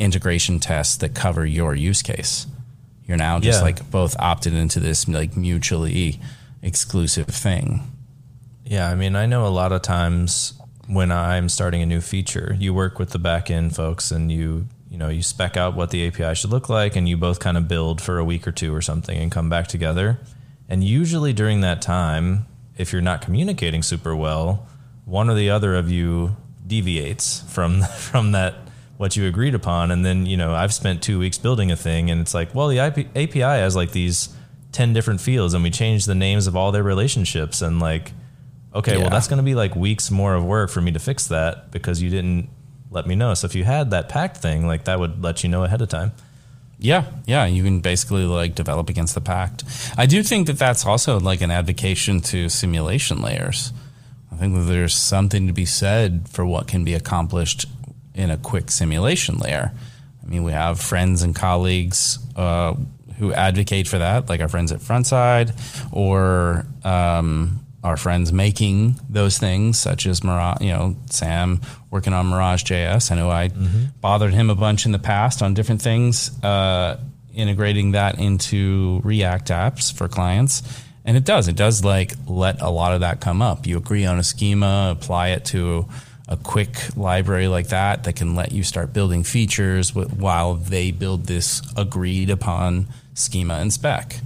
integration 0.00 0.58
tests 0.58 0.96
that 0.96 1.14
cover 1.14 1.46
your 1.46 1.76
use 1.76 2.02
case. 2.02 2.46
You're 3.06 3.16
now 3.16 3.38
just 3.38 3.60
yeah. 3.60 3.64
like 3.64 3.90
both 3.90 4.16
opted 4.18 4.54
into 4.54 4.80
this 4.80 5.06
like 5.06 5.36
mutually 5.36 6.20
exclusive 6.62 7.28
thing. 7.28 7.82
Yeah, 8.64 8.88
I 8.88 8.94
mean, 8.94 9.14
I 9.14 9.26
know 9.26 9.46
a 9.46 9.48
lot 9.48 9.72
of 9.72 9.82
times 9.82 10.54
when 10.88 11.12
I'm 11.12 11.48
starting 11.48 11.82
a 11.82 11.86
new 11.86 12.00
feature, 12.00 12.56
you 12.58 12.74
work 12.74 12.98
with 12.98 13.10
the 13.10 13.18
back 13.18 13.50
end 13.50 13.76
folks 13.76 14.10
and 14.10 14.30
you 14.30 14.66
you 14.90 14.98
know 14.98 15.08
you 15.08 15.22
spec 15.22 15.56
out 15.56 15.74
what 15.74 15.90
the 15.90 16.06
API 16.06 16.34
should 16.34 16.50
look 16.50 16.68
like, 16.68 16.96
and 16.96 17.08
you 17.08 17.16
both 17.16 17.38
kind 17.38 17.56
of 17.56 17.68
build 17.68 18.00
for 18.00 18.18
a 18.18 18.24
week 18.24 18.46
or 18.46 18.52
two 18.52 18.74
or 18.74 18.82
something, 18.82 19.16
and 19.16 19.30
come 19.30 19.48
back 19.48 19.68
together. 19.68 20.18
And 20.68 20.84
usually 20.84 21.32
during 21.32 21.62
that 21.62 21.80
time, 21.80 22.46
if 22.76 22.92
you're 22.92 23.00
not 23.00 23.22
communicating 23.22 23.82
super 23.82 24.14
well, 24.14 24.66
one 25.04 25.30
or 25.30 25.34
the 25.34 25.48
other 25.48 25.74
of 25.76 25.90
you 25.90 26.36
deviates 26.66 27.40
from 27.52 27.82
from 27.96 28.32
that 28.32 28.54
what 28.96 29.16
you 29.16 29.26
agreed 29.26 29.54
upon, 29.54 29.92
and 29.92 30.04
then 30.04 30.26
you 30.26 30.36
know 30.36 30.54
I've 30.54 30.74
spent 30.74 31.02
two 31.02 31.20
weeks 31.20 31.38
building 31.38 31.70
a 31.70 31.76
thing, 31.76 32.10
and 32.10 32.20
it's 32.20 32.34
like, 32.34 32.52
well, 32.54 32.68
the 32.68 32.78
IP, 32.78 33.08
API 33.16 33.40
has 33.40 33.76
like 33.76 33.92
these 33.92 34.28
ten 34.72 34.92
different 34.92 35.20
fields, 35.20 35.54
and 35.54 35.62
we 35.62 35.70
changed 35.70 36.08
the 36.08 36.16
names 36.16 36.48
of 36.48 36.56
all 36.56 36.72
their 36.72 36.82
relationships, 36.82 37.62
and 37.62 37.78
like, 37.78 38.12
okay, 38.74 38.94
yeah. 38.94 39.02
well, 39.02 39.10
that's 39.10 39.28
going 39.28 39.38
to 39.38 39.44
be 39.44 39.54
like 39.54 39.76
weeks 39.76 40.10
more 40.10 40.34
of 40.34 40.44
work 40.44 40.68
for 40.68 40.80
me 40.80 40.90
to 40.90 40.98
fix 40.98 41.28
that 41.28 41.70
because 41.70 42.02
you 42.02 42.10
didn't 42.10 42.50
let 42.90 43.06
me 43.06 43.14
know. 43.14 43.34
So 43.34 43.46
if 43.46 43.54
you 43.54 43.64
had 43.64 43.90
that 43.90 44.08
pact 44.08 44.38
thing, 44.38 44.66
like 44.66 44.84
that 44.84 44.98
would 44.98 45.22
let 45.22 45.42
you 45.42 45.48
know 45.48 45.64
ahead 45.64 45.80
of 45.80 45.88
time. 45.88 46.12
Yeah, 46.78 47.04
yeah, 47.26 47.44
you 47.44 47.62
can 47.62 47.80
basically 47.80 48.24
like 48.24 48.54
develop 48.54 48.88
against 48.88 49.14
the 49.14 49.20
pact. 49.20 49.64
I 49.98 50.06
do 50.06 50.22
think 50.22 50.46
that 50.46 50.58
that's 50.58 50.86
also 50.86 51.20
like 51.20 51.42
an 51.42 51.50
advocation 51.50 52.20
to 52.22 52.48
simulation 52.48 53.20
layers. 53.20 53.72
I 54.32 54.36
think 54.36 54.54
that 54.54 54.62
there's 54.62 54.94
something 54.94 55.46
to 55.46 55.52
be 55.52 55.66
said 55.66 56.28
for 56.28 56.46
what 56.46 56.68
can 56.68 56.84
be 56.84 56.94
accomplished 56.94 57.66
in 58.14 58.30
a 58.30 58.38
quick 58.38 58.70
simulation 58.70 59.38
layer. 59.38 59.72
I 60.22 60.26
mean, 60.26 60.42
we 60.42 60.52
have 60.52 60.80
friends 60.80 61.22
and 61.22 61.34
colleagues 61.34 62.18
uh, 62.34 62.74
who 63.18 63.32
advocate 63.34 63.86
for 63.86 63.98
that, 63.98 64.28
like 64.30 64.40
our 64.40 64.48
friends 64.48 64.72
at 64.72 64.80
Frontside, 64.80 65.52
or 65.92 66.66
um, 66.84 67.60
our 67.82 67.96
friends 67.96 68.32
making 68.32 69.00
those 69.08 69.38
things, 69.38 69.78
such 69.78 70.06
as 70.06 70.22
Mirage, 70.22 70.60
you 70.60 70.68
know, 70.68 70.96
Sam 71.08 71.60
working 71.90 72.12
on 72.12 72.26
Mirage 72.26 72.62
JS. 72.64 73.10
I 73.10 73.14
know 73.14 73.30
I 73.30 73.48
mm-hmm. 73.48 73.84
bothered 74.00 74.34
him 74.34 74.50
a 74.50 74.54
bunch 74.54 74.84
in 74.84 74.92
the 74.92 74.98
past 74.98 75.42
on 75.42 75.54
different 75.54 75.80
things, 75.80 76.30
uh, 76.44 77.00
integrating 77.34 77.92
that 77.92 78.18
into 78.18 79.00
React 79.02 79.48
apps 79.48 79.92
for 79.92 80.08
clients. 80.08 80.62
And 81.04 81.16
it 81.16 81.24
does. 81.24 81.48
It 81.48 81.56
does 81.56 81.82
like 81.82 82.12
let 82.26 82.60
a 82.60 82.68
lot 82.68 82.92
of 82.92 83.00
that 83.00 83.20
come 83.20 83.40
up. 83.40 83.66
You 83.66 83.78
agree 83.78 84.04
on 84.04 84.18
a 84.18 84.24
schema, 84.24 84.94
apply 84.96 85.28
it 85.28 85.46
to 85.46 85.88
a 86.28 86.36
quick 86.36 86.96
library 86.96 87.48
like 87.48 87.68
that 87.68 88.04
that 88.04 88.14
can 88.14 88.34
let 88.34 88.52
you 88.52 88.62
start 88.62 88.92
building 88.92 89.24
features 89.24 89.94
while 89.94 90.54
they 90.54 90.92
build 90.92 91.24
this 91.26 91.62
agreed 91.76 92.30
upon 92.30 92.86
schema 93.14 93.54
and 93.54 93.72
spec. 93.72 94.16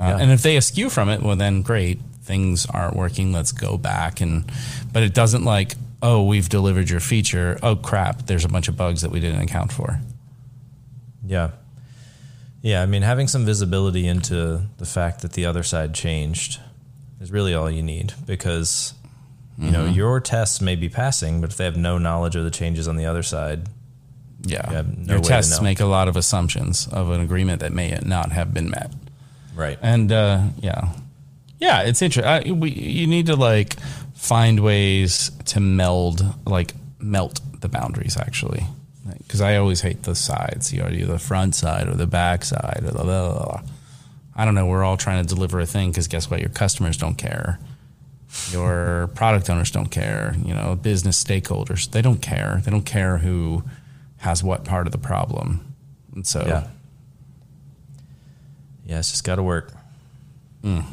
Uh, 0.00 0.04
yeah. 0.04 0.18
And 0.18 0.30
if 0.30 0.42
they 0.42 0.56
askew 0.56 0.88
from 0.88 1.08
it, 1.08 1.22
well, 1.22 1.36
then 1.36 1.62
great, 1.62 2.00
things 2.24 2.66
aren't 2.66 2.96
working. 2.96 3.32
Let's 3.32 3.52
go 3.52 3.76
back 3.76 4.20
and, 4.20 4.50
but 4.92 5.02
it 5.02 5.14
doesn't 5.14 5.44
like, 5.44 5.74
oh, 6.02 6.24
we've 6.24 6.48
delivered 6.48 6.90
your 6.90 7.00
feature. 7.00 7.58
Oh 7.62 7.76
crap, 7.76 8.26
there's 8.26 8.44
a 8.44 8.48
bunch 8.48 8.68
of 8.68 8.76
bugs 8.76 9.02
that 9.02 9.10
we 9.10 9.20
didn't 9.20 9.40
account 9.40 9.72
for. 9.72 10.00
Yeah. 11.24 11.50
Yeah, 12.62 12.82
I 12.82 12.86
mean, 12.86 13.02
having 13.02 13.28
some 13.28 13.44
visibility 13.44 14.06
into 14.06 14.62
the 14.78 14.86
fact 14.86 15.20
that 15.20 15.34
the 15.34 15.44
other 15.44 15.62
side 15.62 15.94
changed 15.94 16.60
is 17.20 17.30
really 17.30 17.54
all 17.54 17.70
you 17.70 17.82
need 17.82 18.14
because 18.26 18.94
you 19.58 19.64
mm-hmm. 19.64 19.72
know 19.72 19.84
your 19.86 20.20
tests 20.20 20.60
may 20.60 20.74
be 20.74 20.88
passing, 20.88 21.40
but 21.40 21.50
if 21.50 21.56
they 21.56 21.64
have 21.64 21.76
no 21.76 21.98
knowledge 21.98 22.36
of 22.36 22.44
the 22.44 22.50
changes 22.50 22.88
on 22.88 22.96
the 22.96 23.04
other 23.06 23.22
side, 23.22 23.68
yeah, 24.46 24.82
you 24.82 24.86
no 24.96 25.14
your 25.14 25.22
tests 25.22 25.60
make 25.60 25.80
a 25.80 25.84
lot 25.84 26.08
of 26.08 26.16
assumptions 26.16 26.88
of 26.88 27.10
an 27.10 27.20
agreement 27.20 27.60
that 27.60 27.72
may 27.72 27.98
not 28.02 28.32
have 28.32 28.52
been 28.54 28.70
met. 28.70 28.92
Right, 29.54 29.78
and 29.82 30.10
uh, 30.10 30.44
yeah, 30.60 30.88
yeah, 31.64 31.82
it's 31.82 32.02
interesting. 32.02 32.60
We 32.60 32.70
you 32.70 33.06
need 33.06 33.26
to 33.26 33.36
like 33.36 33.78
find 34.14 34.60
ways 34.60 35.30
to 35.46 35.60
meld, 35.60 36.24
like 36.46 36.72
melt 36.98 37.40
the 37.60 37.68
boundaries 37.68 38.16
actually 38.16 38.66
because 39.18 39.40
I 39.40 39.56
always 39.56 39.80
hate 39.80 40.02
the 40.02 40.14
sides. 40.14 40.72
You 40.72 40.82
know, 40.82 40.88
either 40.90 41.12
the 41.12 41.18
front 41.18 41.54
side 41.54 41.88
or 41.88 41.94
the 41.94 42.06
back 42.06 42.44
side 42.44 42.80
or 42.82 42.90
the. 42.90 43.04
Blah, 43.04 43.04
blah, 43.04 43.44
blah. 43.44 43.62
I 44.36 44.44
don't 44.44 44.54
know. 44.54 44.66
We're 44.66 44.84
all 44.84 44.96
trying 44.96 45.24
to 45.24 45.34
deliver 45.34 45.60
a 45.60 45.66
thing 45.66 45.90
because 45.90 46.08
guess 46.08 46.30
what? 46.30 46.40
Your 46.40 46.48
customers 46.48 46.96
don't 46.96 47.14
care. 47.14 47.58
Your 48.50 49.08
product 49.14 49.48
owners 49.48 49.70
don't 49.70 49.90
care. 49.90 50.34
You 50.44 50.54
know, 50.54 50.74
business 50.74 51.22
stakeholders 51.22 51.90
they 51.90 52.02
don't 52.02 52.20
care. 52.20 52.60
They 52.64 52.70
don't 52.70 52.86
care 52.86 53.18
who 53.18 53.62
has 54.18 54.42
what 54.42 54.64
part 54.64 54.86
of 54.86 54.92
the 54.92 54.98
problem. 54.98 55.74
And 56.14 56.26
so, 56.26 56.44
yeah, 56.46 56.66
yeah, 58.86 58.98
it's 58.98 59.10
just 59.10 59.24
got 59.24 59.36
to 59.36 59.42
work. 59.42 59.72
Mm. 60.62 60.84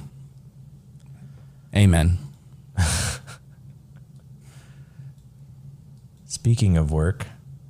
Amen. 1.76 2.18
Speaking 6.26 6.78
of 6.78 6.92
work, 6.92 7.28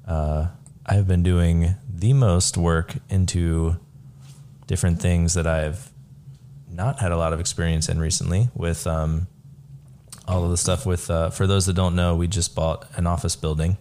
uh, 0.08 0.48
I've 0.86 1.08
been 1.08 1.24
doing 1.24 1.76
the 1.90 2.14
most 2.14 2.58
work 2.58 2.96
into 3.10 3.78
different 4.66 5.02
things 5.02 5.34
that 5.36 5.46
I've 5.46 5.92
not 6.70 7.00
had 7.00 7.12
a 7.12 7.18
lot 7.18 7.34
of 7.34 7.40
experience 7.40 7.90
in 7.90 8.00
recently 8.00 8.50
with 8.56 8.88
um, 8.88 9.28
all 10.28 10.44
of 10.44 10.52
the 10.52 10.58
stuff 10.58 10.86
with 10.86 11.10
uh, 11.10 11.30
for 11.30 11.46
those 11.48 11.66
that 11.66 11.74
don't 11.74 11.96
know 11.96 12.16
we 12.16 12.28
just 12.28 12.56
bought 12.56 12.88
an 12.96 13.06
office 13.08 13.36
building 13.36 13.78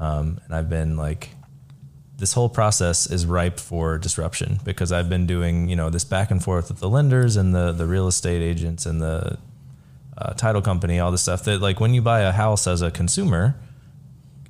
um, 0.00 0.40
and 0.44 0.54
i've 0.54 0.68
been 0.68 0.96
like 0.96 1.30
this 2.16 2.32
whole 2.32 2.48
process 2.48 3.10
is 3.10 3.26
ripe 3.26 3.60
for 3.60 3.98
disruption 3.98 4.58
because 4.64 4.90
i've 4.90 5.08
been 5.08 5.26
doing 5.26 5.68
you 5.68 5.76
know 5.76 5.90
this 5.90 6.04
back 6.04 6.30
and 6.30 6.42
forth 6.42 6.68
with 6.68 6.80
the 6.80 6.88
lenders 6.88 7.36
and 7.36 7.54
the 7.54 7.72
the 7.72 7.86
real 7.86 8.08
estate 8.08 8.42
agents 8.42 8.86
and 8.86 9.00
the 9.00 9.38
uh, 10.18 10.32
title 10.34 10.62
company 10.62 10.98
all 10.98 11.10
this 11.10 11.22
stuff 11.22 11.44
that 11.44 11.60
like 11.60 11.80
when 11.80 11.94
you 11.94 12.02
buy 12.02 12.20
a 12.20 12.32
house 12.32 12.66
as 12.66 12.82
a 12.82 12.90
consumer 12.90 13.54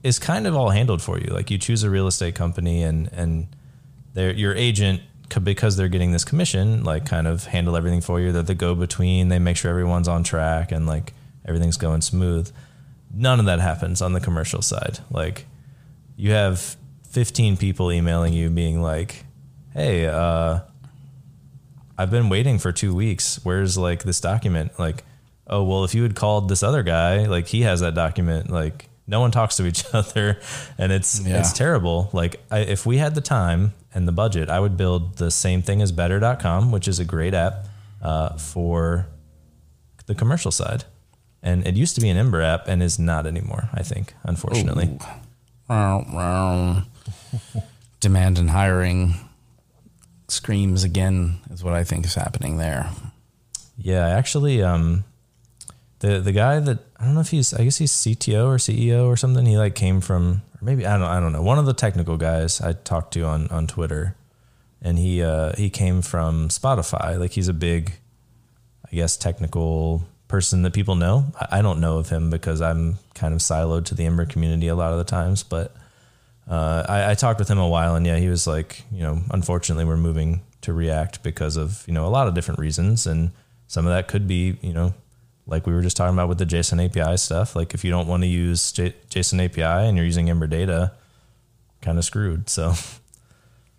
is 0.03 0.19
kind 0.19 0.47
of 0.47 0.55
all 0.55 0.71
handled 0.71 1.03
for 1.03 1.19
you. 1.19 1.27
Like 1.33 1.51
you 1.51 1.59
choose 1.59 1.83
a 1.83 1.91
real 1.91 2.07
estate 2.07 2.35
company 2.35 2.83
and 2.83 3.11
and 3.13 3.49
your 4.15 4.55
agent 4.55 5.03
because 5.43 5.77
they're 5.77 5.89
getting 5.89 6.13
this 6.13 6.25
commission, 6.25 6.85
like 6.85 7.05
kind 7.05 7.27
of 7.27 7.47
handle 7.47 7.77
everything 7.77 8.01
for 8.01 8.21
you. 8.21 8.33
That 8.33 8.47
They're 8.47 8.55
the 8.55 8.61
go 8.61 8.75
between. 8.75 9.29
They 9.29 9.39
make 9.39 9.57
sure 9.57 9.71
everyone's 9.71 10.09
on 10.09 10.23
track 10.23 10.71
and 10.73 10.87
like 10.87 11.13
everything's 11.45 11.77
going 11.77 12.03
smooth. 12.03 12.51
None 13.13 13.41
of 13.41 13.47
that 13.47 13.61
happens 13.61 14.01
on 14.01 14.13
the 14.13 14.21
commercial 14.21 14.63
side. 14.63 15.01
Like 15.11 15.47
you 16.17 16.31
have 16.31 16.77
15 17.11 17.57
people 17.57 17.91
emailing 17.91 18.33
you 18.33 18.49
being 18.51 18.81
like, 18.81 19.25
"Hey, 19.73 20.07
uh, 20.07 20.61
I've 21.99 22.11
been 22.11 22.29
waiting 22.29 22.59
for 22.59 22.73
two 22.73 22.95
weeks. 22.95 23.41
Where's 23.43 23.77
like 23.77 24.03
this 24.03 24.21
document? 24.21 24.79
Like, 24.79 25.05
oh 25.47 25.63
well, 25.63 25.85
if 25.85 25.95
you 25.95 26.03
had 26.03 26.15
called 26.15 26.49
this 26.49 26.63
other 26.63 26.83
guy, 26.83 27.27
like 27.27 27.47
he 27.47 27.63
has 27.63 27.81
that 27.81 27.95
document. 27.95 28.51
Like, 28.51 28.89
no 29.07 29.21
one 29.21 29.31
talks 29.31 29.57
to 29.57 29.67
each 29.67 29.85
other, 29.93 30.41
and 30.79 30.93
it's 30.93 31.21
yeah. 31.21 31.39
it's 31.39 31.53
terrible. 31.53 32.11
Like 32.13 32.41
I, 32.51 32.61
if 32.61 32.87
we 32.87 32.99
had 32.99 33.15
the 33.15 33.21
time 33.21 33.75
and 33.95 34.07
the 34.07 34.13
budget, 34.13 34.51
I 34.51 34.61
would 34.61 34.77
build 34.77 35.19
the 35.19 35.31
same 35.31 35.63
thing 35.63 35.83
as 35.83 35.93
Better.com, 35.93 36.73
which 36.73 36.89
is 36.89 36.99
a 36.99 37.05
great 37.05 37.35
app 37.35 37.67
uh, 38.03 38.37
for 38.37 39.07
the 40.07 40.15
commercial 40.15 40.51
side. 40.51 40.85
And 41.43 41.67
it 41.67 41.77
used 41.77 41.95
to 41.95 42.01
be 42.01 42.09
an 42.09 42.17
Ember 42.17 42.43
app 42.43 42.67
and 42.67 42.83
is 42.83 42.99
not 42.99 43.27
anymore. 43.27 43.69
I 43.73 43.83
think, 43.83 44.15
unfortunately. 44.25 44.99
Demand 48.01 48.39
and 48.39 48.51
hiring 48.51 49.15
screams 50.29 50.85
again 50.85 51.39
is 51.51 51.63
what 51.63 51.75
I 51.75 51.85
think 51.85 52.05
is 52.05 52.15
happening 52.15 52.57
there. 52.57 52.91
Yeah, 53.79 54.07
actually, 54.09 54.63
um, 54.63 55.05
the 56.01 56.21
the 56.21 56.33
guy 56.33 56.61
that 56.61 56.79
I 56.99 57.05
don't 57.05 57.15
know 57.15 57.21
if 57.21 57.31
he's 57.31 57.55
I 57.55 57.65
guess 57.65 57.79
he's 57.79 57.93
CTO 57.93 58.47
or 58.47 58.57
CEO 58.57 59.07
or 59.07 59.17
something. 59.17 59.47
He 59.47 59.57
like 59.57 59.75
came 59.75 60.01
from 60.01 60.43
or 60.55 60.65
maybe 60.65 60.87
I 60.87 60.99
don't 60.99 61.09
I 61.09 61.21
don't 61.21 61.33
know 61.33 61.43
one 61.43 61.59
of 61.59 61.67
the 61.67 61.75
technical 61.75 62.17
guys 62.17 62.61
I 62.61 62.73
talked 62.73 63.15
to 63.15 63.23
on 63.23 63.49
on 63.49 63.67
Twitter, 63.67 64.17
and 64.83 64.99
he 64.99 65.23
uh, 65.23 65.55
he 65.57 65.71
came 65.71 66.03
from 66.03 66.49
Spotify. 66.49 67.19
Like 67.19 67.33
he's 67.33 67.49
a 67.49 67.55
big, 67.55 67.93
I 68.91 68.95
guess 68.95 69.17
technical 69.17 70.07
person 70.29 70.63
that 70.63 70.75
people 70.75 70.97
know. 70.97 71.27
I, 71.41 71.59
I 71.59 71.63
don't 71.63 71.81
know 71.81 71.99
of 71.99 72.09
him 72.11 72.31
because 72.31 72.61
I'm 72.61 72.99
kind 73.15 73.33
of 73.33 73.41
siloed 73.41 73.85
to 73.87 73.95
the 73.95 74.05
Ember 74.05 74.27
community 74.27 74.69
a 74.69 74.77
lot 74.77 74.93
of 74.93 74.99
the 74.99 75.05
times, 75.05 75.43
but. 75.43 75.75
Uh, 76.49 76.87
I, 76.89 77.11
I 77.11 77.15
talked 77.15 77.41
with 77.41 77.51
him 77.51 77.59
a 77.59 77.67
while, 77.67 77.97
and 77.97 78.07
yeah, 78.07 78.19
he 78.19 78.29
was 78.29 78.47
like, 78.47 78.85
you 78.93 79.01
know, 79.01 79.21
unfortunately, 79.33 79.85
we're 79.85 79.97
moving 79.97 80.43
to 80.61 80.73
React 80.73 81.25
because 81.25 81.57
of 81.57 81.83
you 81.89 81.93
know 81.93 82.07
a 82.07 82.09
lot 82.09 82.29
of 82.29 82.35
different 82.35 82.61
reasons, 82.61 83.05
and 83.05 83.33
some 83.67 83.85
of 83.85 83.93
that 83.93 84.07
could 84.07 84.29
be 84.29 84.57
you 84.63 84.73
know 84.73 84.95
like 85.47 85.67
we 85.67 85.73
were 85.73 85.83
just 85.83 85.97
talking 85.97 86.15
about 86.15 86.29
with 86.29 86.39
the 86.39 86.47
JSON 86.47 86.85
API 86.85 87.17
stuff. 87.17 87.55
Like 87.55 87.75
if 87.75 87.85
you 87.85 87.91
don't 87.91 88.09
want 88.09 88.23
to 88.23 88.29
use 88.29 88.73
J- 88.73 88.95
JSON 89.11 89.45
API 89.45 89.63
and 89.89 89.97
you're 89.97 90.07
using 90.07 90.29
Ember 90.29 90.47
data, 90.47 90.93
kind 91.81 91.99
of 91.99 92.05
screwed. 92.05 92.49
So, 92.51 92.75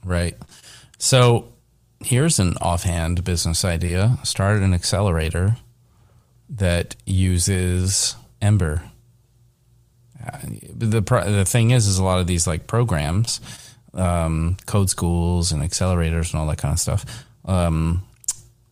right. 0.06 0.38
So 0.98 1.52
here's 2.00 2.40
an 2.40 2.56
offhand 2.62 3.24
business 3.24 3.66
idea. 3.66 4.18
Start 4.24 4.62
an 4.62 4.74
accelerator 4.74 5.58
that 6.50 6.96
uses 7.06 8.16
Ember. 8.42 8.84
Uh, 10.26 10.40
the 10.74 11.02
the 11.02 11.46
thing 11.46 11.72
is, 11.72 11.88
is 11.88 12.00
a 12.00 12.04
lot 12.04 12.20
of 12.20 12.28
these 12.28 12.48
like 12.48 12.68
programs, 12.68 13.42
um, 13.94 14.58
code 14.66 14.90
schools 14.90 15.52
and 15.52 15.62
accelerators 15.62 16.32
and 16.32 16.40
all 16.40 16.48
that 16.48 16.58
kind 16.58 16.74
of 16.74 16.80
stuff. 16.80 17.26
Um, 17.46 18.07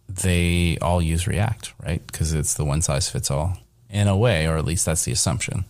they 0.08 0.78
all 0.82 1.02
use 1.02 1.28
React, 1.28 1.74
right? 1.84 2.06
Because 2.06 2.34
it's 2.34 2.54
the 2.54 2.66
one 2.66 2.82
size 2.82 3.10
fits 3.10 3.32
all 3.32 3.58
in 3.90 4.08
a 4.08 4.18
way, 4.18 4.48
or 4.48 4.58
at 4.58 4.66
least 4.66 4.86
that's 4.86 5.06
the 5.06 5.12
assumption. 5.12 5.66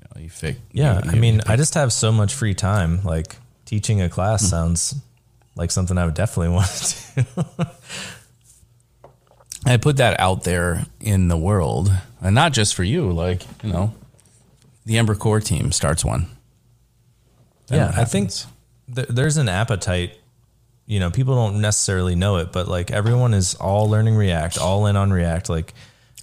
You 0.00 0.08
know, 0.14 0.22
you 0.22 0.30
fig- 0.30 0.60
Yeah, 0.72 1.04
you, 1.04 1.10
you, 1.10 1.16
I 1.16 1.20
mean, 1.20 1.40
I 1.46 1.56
just 1.56 1.74
have 1.74 1.92
so 1.92 2.12
much 2.12 2.34
free 2.34 2.54
time. 2.54 3.02
Like 3.02 3.36
teaching 3.64 4.00
a 4.00 4.08
class 4.08 4.42
mm-hmm. 4.42 4.50
sounds 4.50 4.94
like 5.54 5.70
something 5.70 5.96
I 5.96 6.04
would 6.04 6.14
definitely 6.14 6.48
want 6.54 6.68
to 6.68 7.22
do. 7.22 7.66
I 9.64 9.76
put 9.78 9.96
that 9.96 10.20
out 10.20 10.44
there 10.44 10.86
in 11.00 11.28
the 11.28 11.36
world, 11.36 11.90
and 12.20 12.34
not 12.34 12.52
just 12.52 12.74
for 12.74 12.84
you. 12.84 13.10
Like 13.12 13.42
you 13.62 13.72
know, 13.72 13.94
the 14.84 14.98
Ember 14.98 15.14
Core 15.14 15.40
team 15.40 15.72
starts 15.72 16.04
one. 16.04 16.28
Then 17.66 17.78
yeah, 17.78 18.00
I 18.00 18.04
think 18.04 18.30
th- 18.94 19.08
there's 19.08 19.36
an 19.36 19.48
appetite 19.48 20.18
you 20.86 21.00
know, 21.00 21.10
people 21.10 21.34
don't 21.34 21.60
necessarily 21.60 22.14
know 22.14 22.36
it, 22.36 22.52
but 22.52 22.68
like 22.68 22.90
everyone 22.90 23.34
is 23.34 23.54
all 23.56 23.88
learning 23.90 24.14
React, 24.16 24.58
all 24.58 24.86
in 24.86 24.96
on 24.96 25.12
React. 25.12 25.48
Like 25.50 25.74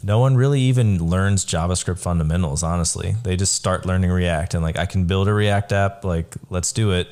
no 0.01 0.19
one 0.19 0.35
really 0.35 0.61
even 0.61 1.09
learns 1.09 1.45
JavaScript 1.45 1.99
fundamentals, 1.99 2.63
honestly. 2.63 3.15
They 3.23 3.35
just 3.35 3.53
start 3.55 3.85
learning 3.85 4.11
React 4.11 4.53
and 4.55 4.63
like 4.63 4.77
I 4.77 4.85
can 4.85 5.05
build 5.05 5.27
a 5.27 5.33
React 5.33 5.71
app, 5.73 6.05
like 6.05 6.33
let's 6.49 6.71
do 6.71 6.91
it. 6.91 7.07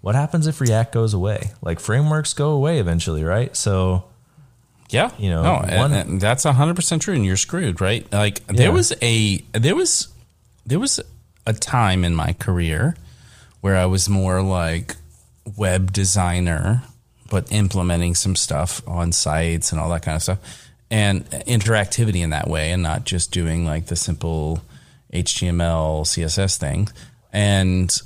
What 0.00 0.14
happens 0.14 0.46
if 0.46 0.60
React 0.60 0.92
goes 0.92 1.14
away? 1.14 1.52
Like 1.60 1.78
frameworks 1.80 2.34
go 2.34 2.50
away 2.50 2.78
eventually, 2.78 3.22
right? 3.24 3.54
So 3.56 4.04
Yeah, 4.90 5.10
You 5.18 5.30
know, 5.30 5.42
no, 5.42 5.76
one- 5.78 5.92
and, 5.92 6.20
that's 6.20 6.44
hundred 6.44 6.74
percent 6.76 7.02
true, 7.02 7.14
and 7.14 7.24
you're 7.24 7.36
screwed, 7.36 7.80
right? 7.80 8.06
Like 8.12 8.40
Yeah. 8.48 8.56
there 8.56 8.72
was 8.72 8.92
a 9.02 9.38
there 9.52 9.74
was 9.76 10.08
there 10.66 10.78
was 10.78 11.00
a 11.46 11.52
time 11.52 12.04
in 12.04 12.14
my 12.14 12.32
career 12.34 12.94
where 13.60 13.76
I 13.76 13.86
was 13.86 14.08
more 14.08 14.42
like 14.42 14.96
web 15.56 15.92
designer, 15.92 16.82
but 17.32 17.50
implementing 17.50 18.14
some 18.14 18.36
stuff 18.36 18.80
on 18.86 19.10
sites 19.10 19.72
and 19.72 19.80
all 19.80 19.88
that 19.90 20.02
kind 20.02 20.14
of 20.14 20.22
stuff, 20.22 20.68
and 20.90 21.28
interactivity 21.30 22.22
in 22.22 22.30
that 22.30 22.46
way, 22.46 22.70
and 22.70 22.82
not 22.82 23.04
just 23.04 23.32
doing 23.32 23.64
like 23.64 23.86
the 23.86 23.96
simple 23.96 24.62
HTML 25.12 26.02
CSS 26.04 26.56
thing, 26.58 26.88
and. 27.32 28.00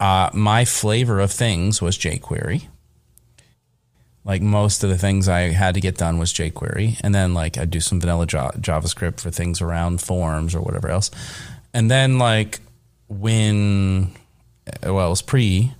Uh, 0.00 0.28
my 0.34 0.64
flavor 0.64 1.20
of 1.20 1.30
things 1.30 1.80
was 1.80 1.96
jQuery. 1.96 2.66
Like 4.24 4.42
most 4.42 4.82
of 4.82 4.90
the 4.90 4.98
things 4.98 5.28
I 5.28 5.52
had 5.52 5.74
to 5.74 5.80
get 5.80 5.96
done 5.98 6.18
was 6.18 6.32
jQuery, 6.32 6.98
and 7.02 7.14
then 7.14 7.32
like 7.32 7.58
I'd 7.58 7.70
do 7.70 7.80
some 7.80 8.00
vanilla 8.00 8.26
Ja- 8.30 8.50
JavaScript 8.52 9.20
for 9.20 9.30
things 9.30 9.60
around 9.60 10.00
forms 10.00 10.54
or 10.54 10.62
whatever 10.62 10.88
else, 10.88 11.10
and 11.72 11.90
then 11.90 12.18
like 12.18 12.60
when 13.08 14.12
well 14.82 15.06
it 15.06 15.10
was 15.10 15.22
pre, 15.22 15.74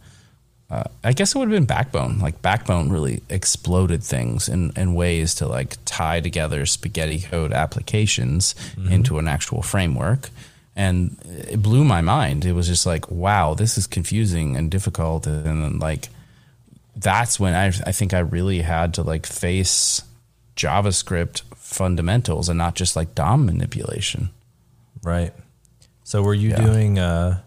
uh, 0.75 0.85
I 1.03 1.12
guess 1.12 1.35
it 1.35 1.39
would 1.39 1.49
have 1.49 1.57
been 1.57 1.66
Backbone. 1.66 2.18
Like 2.18 2.41
Backbone 2.43 2.91
really 2.91 3.22
exploded 3.29 4.03
things 4.03 4.49
in 4.49 4.72
in 4.77 4.95
ways 4.95 5.35
to 5.37 5.47
like 5.47 5.77
tie 5.85 6.20
together 6.20 6.66
spaghetti 6.66 7.20
code 7.20 7.53
applications 7.53 8.55
into 8.91 9.18
an 9.18 9.29
actual 9.29 9.62
framework. 9.62 10.31
And 10.77 11.16
it 11.25 11.62
blew 11.62 11.85
my 11.85 12.01
mind. 12.01 12.45
It 12.45 12.53
was 12.53 12.66
just 12.66 12.85
like, 12.87 13.09
wow, 13.11 13.55
this 13.55 13.79
is 13.79 13.87
confusing 13.87 14.57
and 14.57 14.70
difficult, 14.70 15.27
and 15.27 15.45
then 15.62 15.79
like 15.79 16.09
that's 16.97 17.39
when 17.41 17.55
I, 17.55 17.66
I 17.66 17.93
think 17.93 18.12
I 18.14 18.20
really 18.20 18.61
had 18.61 18.95
to 18.95 19.03
like 19.03 19.27
face 19.27 20.03
JavaScript 20.57 21.43
fundamentals 21.57 22.49
and 22.49 22.59
not 22.59 22.75
just 22.75 22.97
like 22.97 23.14
DOM 23.14 23.47
manipulation. 23.47 24.31
Right. 25.03 25.33
So 26.05 26.22
were 26.22 26.35
you 26.35 26.51
Yeah. 26.51 26.64
doing 26.64 26.99
uh 26.99 27.41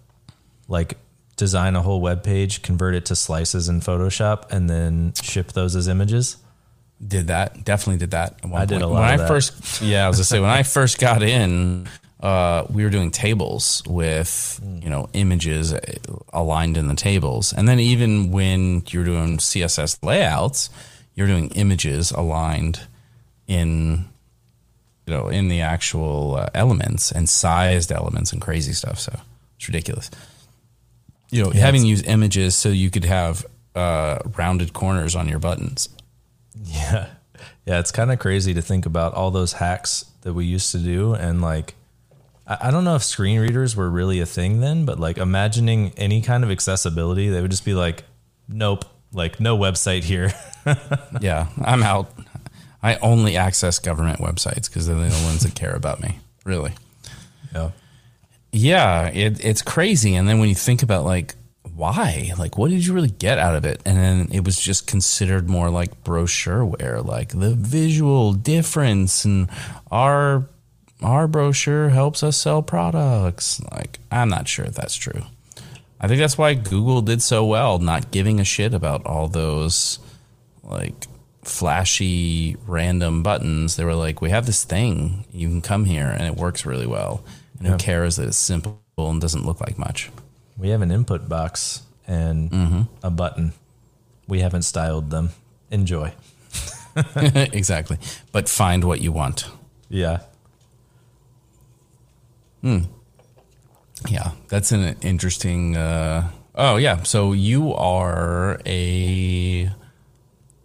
like 0.67 0.97
design 1.37 1.75
a 1.75 1.81
whole 1.81 2.01
web 2.01 2.23
page, 2.23 2.61
convert 2.61 2.93
it 2.95 3.05
to 3.05 3.15
slices 3.15 3.69
in 3.69 3.79
Photoshop 3.79 4.51
and 4.51 4.69
then 4.69 5.13
ship 5.21 5.53
those 5.53 5.75
as 5.75 5.87
images? 5.87 6.37
Did 7.05 7.27
that 7.27 7.63
definitely 7.63 7.99
did 7.99 8.11
that. 8.11 8.39
I 8.53 8.65
did 8.65 8.81
point. 8.81 8.83
a 8.83 8.87
lot 8.87 8.93
when 9.01 9.03
of 9.03 9.09
I 9.13 9.17
that. 9.17 9.27
first 9.27 9.81
yeah 9.81 10.05
I 10.05 10.07
was 10.09 10.17
gonna 10.17 10.25
say 10.25 10.39
when 10.39 10.49
I 10.49 10.63
first 10.77 10.99
got 10.99 11.21
in. 11.23 11.87
Uh, 12.19 12.65
we 12.71 12.83
were 12.83 12.89
doing 12.89 13.11
tables 13.11 13.83
with 13.85 14.59
Hmm. 14.63 14.79
you 14.81 14.89
know 14.89 15.07
images 15.13 15.71
uh, 15.73 15.79
aligned 16.33 16.75
in 16.75 16.87
the 16.87 16.95
tables, 16.95 17.53
and 17.53 17.67
then 17.69 17.79
even 17.79 18.31
when 18.31 18.81
you're 18.89 19.05
doing 19.05 19.37
CSS 19.37 19.99
layouts, 20.03 20.71
you're 21.13 21.27
doing 21.27 21.51
images 21.51 22.09
aligned 22.09 22.79
in 23.47 24.05
you 25.05 25.13
know 25.13 25.27
in 25.27 25.47
the 25.49 25.61
actual 25.61 26.37
uh, 26.37 26.49
elements 26.55 27.11
and 27.11 27.29
sized 27.29 27.91
elements 27.91 28.33
and 28.33 28.41
crazy 28.41 28.73
stuff. 28.73 28.99
So 28.99 29.13
it's 29.57 29.67
ridiculous. 29.67 30.09
You 31.29 31.43
know, 31.43 31.51
Yeah, 31.53 31.61
having 31.61 31.85
used 31.85 32.05
images 32.05 32.55
so 32.55 32.69
you 32.69 32.89
could 32.89 33.05
have 33.05 33.45
uh, 33.75 34.19
rounded 34.37 34.73
corners 34.73 35.15
on 35.15 35.27
your 35.27 35.39
buttons. 35.39 35.89
Yeah. 36.63 37.07
Yeah, 37.65 37.79
it's 37.79 37.91
kind 37.91 38.11
of 38.11 38.19
crazy 38.19 38.53
to 38.53 38.61
think 38.61 38.85
about 38.85 39.13
all 39.13 39.29
those 39.29 39.53
hacks 39.53 40.05
that 40.21 40.33
we 40.33 40.45
used 40.45 40.71
to 40.71 40.79
do 40.79 41.13
and 41.13 41.41
like 41.41 41.75
I 42.47 42.57
I 42.61 42.71
don't 42.71 42.83
know 42.85 42.95
if 42.95 43.03
screen 43.03 43.39
readers 43.39 43.75
were 43.75 43.89
really 43.89 44.19
a 44.21 44.25
thing 44.25 44.61
then, 44.61 44.85
but 44.85 44.99
like 44.99 45.17
imagining 45.17 45.91
any 45.97 46.21
kind 46.21 46.43
of 46.43 46.49
accessibility, 46.49 47.29
they 47.29 47.41
would 47.41 47.51
just 47.51 47.65
be 47.65 47.73
like, 47.73 48.05
nope, 48.47 48.85
like 49.11 49.39
no 49.39 49.57
website 49.57 50.03
here. 50.03 50.31
yeah, 51.21 51.47
I'm 51.61 51.83
out. 51.83 52.11
I 52.81 52.95
only 52.97 53.35
access 53.35 53.79
government 53.79 54.19
websites 54.19 54.69
because 54.69 54.87
they're 54.87 54.95
the 54.95 55.23
ones 55.25 55.43
that 55.43 55.55
care 55.55 55.73
about 55.73 56.01
me. 56.01 56.19
Really. 56.45 56.73
yeah. 57.53 57.71
Yeah, 58.51 59.07
it, 59.09 59.43
it's 59.43 59.61
crazy. 59.61 60.15
And 60.15 60.27
then 60.27 60.39
when 60.39 60.49
you 60.49 60.55
think 60.55 60.83
about 60.83 61.05
like 61.05 61.35
why, 61.75 62.31
like 62.39 62.57
what 62.57 62.71
did 62.71 62.85
you 62.85 62.93
really 62.93 63.09
get 63.09 63.37
out 63.37 63.55
of 63.55 63.63
it? 63.63 63.81
And 63.85 63.97
then 63.97 64.29
it 64.31 64.43
was 64.43 64.59
just 64.59 64.87
considered 64.87 65.49
more 65.49 65.69
like 65.69 66.03
brochureware, 66.03 67.05
like 67.05 67.29
the 67.29 67.53
visual 67.53 68.33
difference, 68.33 69.25
and 69.25 69.47
our 69.91 70.47
our 71.03 71.27
brochure 71.27 71.89
helps 71.89 72.23
us 72.23 72.37
sell 72.37 72.63
products. 72.63 73.61
Like 73.71 73.99
I'm 74.11 74.29
not 74.29 74.47
sure 74.47 74.65
if 74.65 74.73
that's 74.73 74.95
true. 74.95 75.21
I 75.99 76.07
think 76.07 76.19
that's 76.19 76.37
why 76.37 76.53
Google 76.53 77.01
did 77.01 77.21
so 77.21 77.45
well, 77.45 77.79
not 77.79 78.11
giving 78.11 78.39
a 78.39 78.43
shit 78.43 78.73
about 78.73 79.05
all 79.05 79.27
those 79.27 79.99
like 80.63 81.05
flashy 81.43 82.55
random 82.65 83.23
buttons. 83.23 83.75
They 83.75 83.83
were 83.83 83.95
like, 83.95 84.21
we 84.21 84.29
have 84.29 84.45
this 84.45 84.63
thing, 84.63 85.25
you 85.31 85.47
can 85.47 85.61
come 85.61 85.85
here, 85.85 86.07
and 86.07 86.23
it 86.23 86.35
works 86.35 86.65
really 86.65 86.87
well. 86.87 87.23
And 87.59 87.65
Yeah. 87.67 87.71
who 87.73 87.77
cares 87.77 88.15
that 88.17 88.27
it's 88.27 88.37
simple 88.37 88.79
and 88.97 89.19
doesn't 89.21 89.45
look 89.45 89.59
like 89.61 89.77
much? 89.77 90.09
We 90.57 90.69
have 90.69 90.81
an 90.81 90.91
input 90.91 91.27
box 91.29 91.81
and 92.07 92.49
Mm-hmm. 92.51 92.81
a 93.03 93.09
button. 93.11 93.53
We 94.27 94.39
haven't 94.41 94.63
styled 94.63 95.09
them. 95.09 95.29
Enjoy. 95.71 96.13
exactly. 97.15 97.97
But 98.31 98.49
find 98.49 98.83
what 98.83 99.01
you 99.01 99.11
want. 99.11 99.45
Yeah. 99.89 100.19
Hmm. 102.61 102.79
Yeah, 104.07 104.31
that's 104.47 104.71
an 104.71 104.95
interesting. 105.01 105.75
Uh, 105.77 106.29
oh 106.55 106.77
yeah, 106.77 107.03
so 107.03 107.33
you 107.33 107.73
are 107.73 108.59
a, 108.65 109.69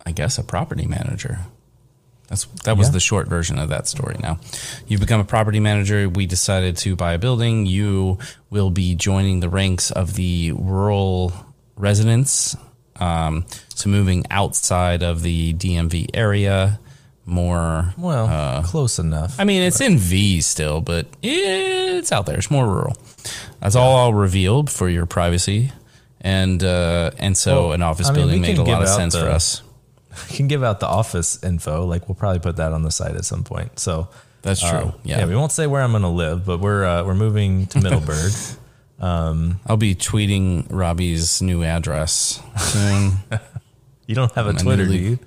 I 0.07 0.13
guess, 0.13 0.39
a 0.39 0.43
property 0.45 0.87
manager. 0.87 1.41
That's 2.33 2.47
that 2.65 2.79
was 2.79 2.89
Yeah. 2.89 2.93
the 2.93 3.01
short 3.01 3.29
version 3.29 3.59
of 3.59 3.69
that 3.69 3.87
story. 3.87 4.17
Now, 4.23 4.39
you've 4.89 5.03
become 5.03 5.21
a 5.21 5.25
property 5.25 5.61
manager. 5.61 6.09
We 6.09 6.25
decided 6.25 6.79
to 6.79 6.97
buy 6.97 7.13
a 7.13 7.19
building. 7.19 7.67
You 7.67 8.17
will 8.49 8.71
be 8.71 8.95
joining 8.95 9.41
the 9.41 9.51
ranks 9.51 9.91
of 9.91 10.15
the 10.15 10.53
rural 10.53 11.35
residents. 11.77 12.57
Um, 12.97 13.45
so 13.75 13.91
moving 13.91 14.25
outside 14.31 15.03
of 15.03 15.21
the 15.23 15.53
DMV 15.53 16.07
area, 16.15 16.81
more. 17.27 17.93
Well, 17.99 18.27
Uh, 18.27 18.63
close 18.63 18.99
enough. 18.99 19.35
I 19.39 19.45
mean, 19.45 19.61
it's 19.61 19.83
in 19.83 19.99
V 19.99 20.41
still, 20.41 20.81
but 20.81 21.07
it's 21.23 22.13
out 22.13 22.25
there. 22.25 22.39
It's 22.39 22.51
more 22.51 22.67
rural. 22.67 22.97
That's 23.61 23.77
all 23.77 23.95
I'll 23.97 24.15
reveal 24.15 24.65
for 24.65 24.89
your 24.89 25.05
privacy, 25.05 25.71
and 26.23 26.65
uh, 26.65 27.11
and 27.19 27.37
so 27.37 27.65
Well, 27.65 27.73
an 27.73 27.83
office 27.83 28.07
I 28.09 28.13
mean, 28.13 28.21
building 28.21 28.41
made 28.41 28.57
a 28.59 28.63
lot 28.63 28.81
of 28.83 28.89
sense 28.89 29.15
for 29.15 29.29
us. 29.29 29.61
I 30.13 30.27
can 30.35 30.49
give 30.49 30.63
out 30.63 30.81
the 30.81 30.87
office 30.87 31.43
info. 31.43 31.85
Like 31.85 32.09
we'll 32.09 32.15
probably 32.15 32.41
put 32.41 32.57
that 32.57 32.73
on 32.73 32.83
the 32.83 32.91
site 32.91 33.17
at 33.17 33.25
some 33.25 33.45
point. 33.45 33.79
So 33.79 34.09
That's 34.43 34.61
true. 34.61 34.71
uh, 34.71 34.93
yeah. 35.05 35.27
we 35.27 35.37
won't 35.37 35.53
say 35.53 35.67
where 35.67 35.83
I'm 35.83 35.93
going 35.93 36.03
to 36.03 36.09
live, 36.09 36.45
but 36.45 36.61
we're 36.61 36.85
uh, 36.85 37.05
we're 37.05 37.15
moving 37.15 37.67
to 37.69 37.81
Middleburg. 37.83 38.33
I'll 39.01 39.77
be 39.77 39.95
tweeting 39.95 40.67
Robbie's 40.71 41.43
new 41.43 41.65
address 41.65 42.41
soon. 42.59 43.15
you 44.07 44.15
don't 44.15 44.33
have 44.33 44.47
a 44.47 44.53
Twitter, 44.53 44.87
do 44.87 44.95
you? 44.95 45.19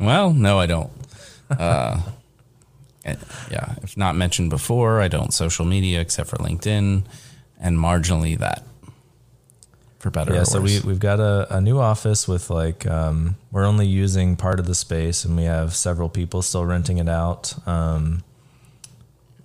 well, 0.00 0.32
no, 0.32 0.58
I 0.58 0.66
don't. 0.66 0.90
Uh, 1.50 2.00
yeah, 3.04 3.74
if 3.82 3.96
not 3.96 4.16
mentioned 4.16 4.50
before, 4.50 5.00
I 5.00 5.08
don't 5.08 5.32
social 5.32 5.64
media 5.64 6.00
except 6.00 6.30
for 6.30 6.36
LinkedIn 6.36 7.04
and 7.60 7.78
marginally 7.78 8.38
that. 8.38 8.64
For 10.02 10.10
better 10.10 10.34
Yeah, 10.34 10.42
so 10.42 10.60
we 10.60 10.80
we've 10.80 10.98
got 10.98 11.20
a, 11.20 11.46
a 11.58 11.60
new 11.60 11.78
office 11.78 12.26
with 12.26 12.50
like 12.50 12.88
um, 12.88 13.36
we're 13.52 13.64
only 13.64 13.86
using 13.86 14.34
part 14.34 14.58
of 14.58 14.66
the 14.66 14.74
space, 14.74 15.24
and 15.24 15.36
we 15.36 15.44
have 15.44 15.76
several 15.76 16.08
people 16.08 16.42
still 16.42 16.64
renting 16.64 16.98
it 16.98 17.08
out. 17.08 17.54
Um, 17.68 18.24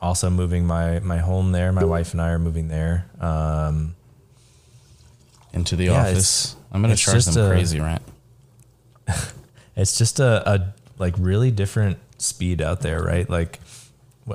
also 0.01 0.31
moving 0.31 0.65
my 0.65 0.97
my 1.01 1.19
home 1.19 1.51
there. 1.51 1.71
My 1.71 1.83
wife 1.83 2.13
and 2.13 2.19
I 2.19 2.29
are 2.31 2.39
moving 2.39 2.69
there. 2.69 3.05
Um, 3.19 3.95
into 5.53 5.75
the 5.75 5.85
yeah, 5.85 6.01
office. 6.01 6.55
I'm 6.71 6.81
going 6.81 6.95
to 6.95 6.99
charge 6.99 7.25
them 7.25 7.45
a- 7.45 7.49
crazy 7.49 7.79
rent. 7.79 8.01
it's 9.75 9.95
just 9.95 10.19
a, 10.19 10.49
a 10.51 10.73
like 10.97 11.13
really 11.19 11.51
different 11.51 11.99
speed 12.17 12.63
out 12.63 12.81
there, 12.81 13.03
right? 13.03 13.29
Like 13.29 13.59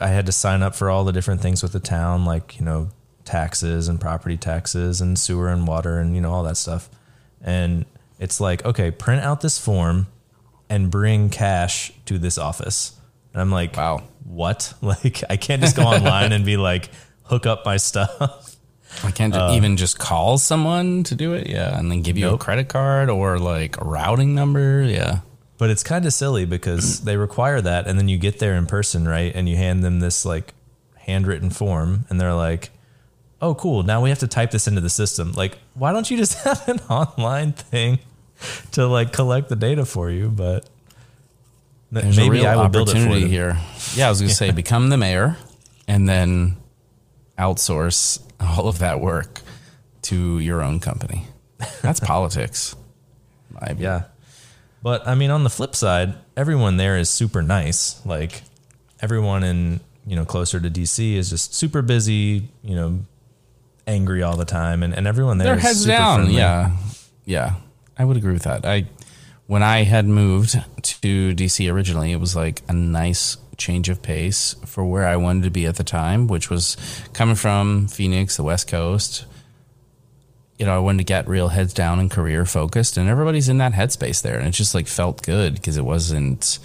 I 0.00 0.06
had 0.06 0.26
to 0.26 0.32
sign 0.32 0.62
up 0.62 0.76
for 0.76 0.88
all 0.88 1.02
the 1.02 1.12
different 1.12 1.40
things 1.40 1.64
with 1.64 1.72
the 1.72 1.80
town, 1.80 2.24
like 2.24 2.60
you 2.60 2.64
know 2.64 2.90
taxes 3.24 3.88
and 3.88 4.00
property 4.00 4.36
taxes 4.36 5.00
and 5.00 5.18
sewer 5.18 5.48
and 5.48 5.66
water 5.66 5.98
and 5.98 6.14
you 6.14 6.20
know 6.20 6.32
all 6.32 6.42
that 6.44 6.56
stuff. 6.56 6.88
And 7.40 7.84
it's 8.18 8.40
like, 8.40 8.64
okay, 8.64 8.90
print 8.90 9.22
out 9.22 9.40
this 9.40 9.58
form 9.58 10.06
and 10.68 10.90
bring 10.90 11.28
cash 11.30 11.92
to 12.06 12.18
this 12.18 12.38
office. 12.38 12.98
And 13.32 13.40
I'm 13.40 13.50
like, 13.50 13.76
Wow. 13.76 14.02
what? 14.24 14.74
Like 14.82 15.22
I 15.30 15.36
can't 15.36 15.60
just 15.62 15.76
go 15.76 15.82
online 15.84 16.32
and 16.32 16.44
be 16.44 16.56
like, 16.56 16.90
hook 17.24 17.46
up 17.46 17.64
my 17.64 17.76
stuff. 17.76 18.56
I 19.02 19.10
can't 19.10 19.32
ju- 19.32 19.40
um, 19.40 19.54
even 19.56 19.76
just 19.78 19.98
call 19.98 20.36
someone 20.38 21.02
to 21.04 21.14
do 21.14 21.32
it. 21.32 21.46
Yeah. 21.48 21.78
And 21.78 21.90
then 21.90 22.02
give 22.02 22.18
you 22.18 22.26
Nope. 22.26 22.40
a 22.40 22.44
credit 22.44 22.68
card 22.68 23.08
or 23.08 23.38
like 23.38 23.80
a 23.80 23.84
routing 23.84 24.34
number. 24.34 24.82
Yeah. 24.82 25.20
But 25.58 25.70
it's 25.70 25.82
kind 25.82 26.04
of 26.04 26.12
silly 26.12 26.44
because 26.44 27.00
they 27.04 27.16
require 27.16 27.60
that, 27.60 27.86
and 27.86 27.98
then 27.98 28.08
you 28.08 28.18
get 28.18 28.38
there 28.40 28.54
in 28.54 28.66
person, 28.66 29.06
right? 29.08 29.32
And 29.34 29.48
you 29.48 29.56
hand 29.56 29.82
them 29.84 30.00
this 30.00 30.24
like 30.26 30.52
handwritten 30.96 31.50
form, 31.50 32.04
and 32.10 32.20
they're 32.20 32.34
like, 32.34 32.70
"Oh, 33.42 33.54
cool! 33.54 33.82
Now 33.82 34.00
we 34.02 34.08
have 34.08 34.20
to 34.20 34.26
type 34.28 34.50
this 34.52 34.66
into 34.66 34.80
the 34.80 34.88
system." 34.90 35.32
Like, 35.32 35.58
why 35.74 35.92
don't 35.92 36.10
you 36.10 36.16
just 36.16 36.38
have 36.44 36.66
an 36.68 36.78
online 36.88 37.52
thing 37.52 37.98
to 38.72 38.86
like 38.86 39.12
collect 39.12 39.48
the 39.50 39.56
data 39.56 39.84
for 39.84 40.10
you? 40.10 40.28
But 40.28 40.68
There's 41.90 42.16
a 42.16 42.20
maybe 42.20 42.38
real 42.38 42.46
I 42.46 42.56
will 42.56 42.68
build 42.68 42.88
it 42.88 42.92
for 42.92 42.98
opportunity 42.98 43.22
them. 43.22 43.30
here. 43.30 43.58
Yeah, 43.94 44.06
I 44.06 44.10
was 44.10 44.20
going 44.20 44.30
to 44.30 44.34
say, 44.34 44.50
become 44.64 44.88
the 44.88 44.96
mayor, 44.96 45.36
and 45.86 46.08
then 46.08 46.56
outsource 47.38 48.20
all 48.40 48.68
of 48.68 48.78
that 48.78 49.00
work 49.00 49.40
to 50.02 50.38
your 50.38 50.62
own 50.62 50.80
company. 50.80 51.26
That's 51.82 52.00
politics. 52.14 52.74
Yeah. 53.78 54.04
But 54.82 55.06
I 55.06 55.14
mean, 55.14 55.30
on 55.30 55.44
the 55.44 55.50
flip 55.50 55.76
side, 55.76 56.14
everyone 56.36 56.76
there 56.76 56.98
is 56.98 57.08
super 57.08 57.42
nice. 57.42 58.04
Like 58.04 58.42
everyone 59.00 59.44
in, 59.44 59.80
you 60.06 60.16
know, 60.16 60.24
closer 60.24 60.58
to 60.58 60.68
DC 60.68 61.14
is 61.14 61.30
just 61.30 61.54
super 61.54 61.82
busy, 61.82 62.48
you 62.64 62.74
know, 62.74 63.00
angry 63.86 64.22
all 64.22 64.36
the 64.36 64.44
time. 64.44 64.82
And, 64.82 64.94
and 64.94 65.06
everyone 65.06 65.38
there 65.38 65.48
Their 65.48 65.56
is 65.56 65.62
heads 65.62 65.78
super 65.80 65.92
down. 65.96 66.20
friendly. 66.20 66.36
Yeah, 66.38 66.76
yeah, 67.24 67.54
I 67.98 68.04
would 68.04 68.16
agree 68.16 68.32
with 68.32 68.44
that. 68.44 68.64
I 68.64 68.86
when 69.46 69.62
I 69.62 69.82
had 69.82 70.06
moved 70.06 70.52
to 70.82 71.34
DC 71.34 71.70
originally, 71.72 72.12
it 72.12 72.20
was 72.20 72.34
like 72.36 72.62
a 72.68 72.72
nice 72.72 73.36
change 73.58 73.88
of 73.88 74.00
pace 74.02 74.54
for 74.64 74.84
where 74.84 75.06
I 75.06 75.16
wanted 75.16 75.44
to 75.44 75.50
be 75.50 75.66
at 75.66 75.76
the 75.76 75.84
time, 75.84 76.26
which 76.26 76.48
was 76.48 76.76
coming 77.12 77.34
from 77.34 77.86
Phoenix, 77.88 78.36
the 78.36 78.42
West 78.42 78.68
Coast. 78.68 79.26
You 80.58 80.66
know, 80.66 80.76
I 80.76 80.78
wanted 80.78 80.98
to 80.98 81.04
get 81.04 81.26
real 81.28 81.48
heads 81.48 81.74
down 81.74 81.98
and 81.98 82.10
career 82.10 82.46
focused, 82.46 82.96
and 82.96 83.08
everybody's 83.08 83.48
in 83.48 83.58
that 83.58 83.72
headspace 83.72 84.22
there, 84.22 84.38
and 84.38 84.46
it 84.48 84.52
just 84.52 84.74
like 84.74 84.86
felt 84.86 85.22
good 85.22 85.54
because 85.54 85.76
it 85.76 85.84
wasn't. 85.84 86.58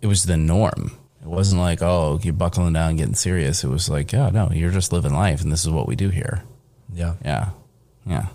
It 0.00 0.06
was 0.06 0.24
the 0.24 0.36
norm. 0.36 0.92
It 1.22 1.28
wasn't 1.28 1.60
like, 1.60 1.82
oh, 1.82 2.18
you're 2.22 2.32
buckling 2.34 2.72
down, 2.72 2.90
and 2.90 2.98
getting 2.98 3.14
serious. 3.14 3.62
It 3.62 3.68
was 3.68 3.88
like, 3.88 4.12
yeah, 4.12 4.30
no, 4.30 4.50
you're 4.52 4.72
just 4.72 4.92
living 4.92 5.14
life, 5.14 5.40
and 5.40 5.52
this 5.52 5.62
is 5.64 5.70
what 5.70 5.86
we 5.86 5.94
do 5.96 6.08
here. 6.10 6.42
Yeah. 6.92 7.14
Yeah, 7.24 7.50
yeah. 8.04 8.26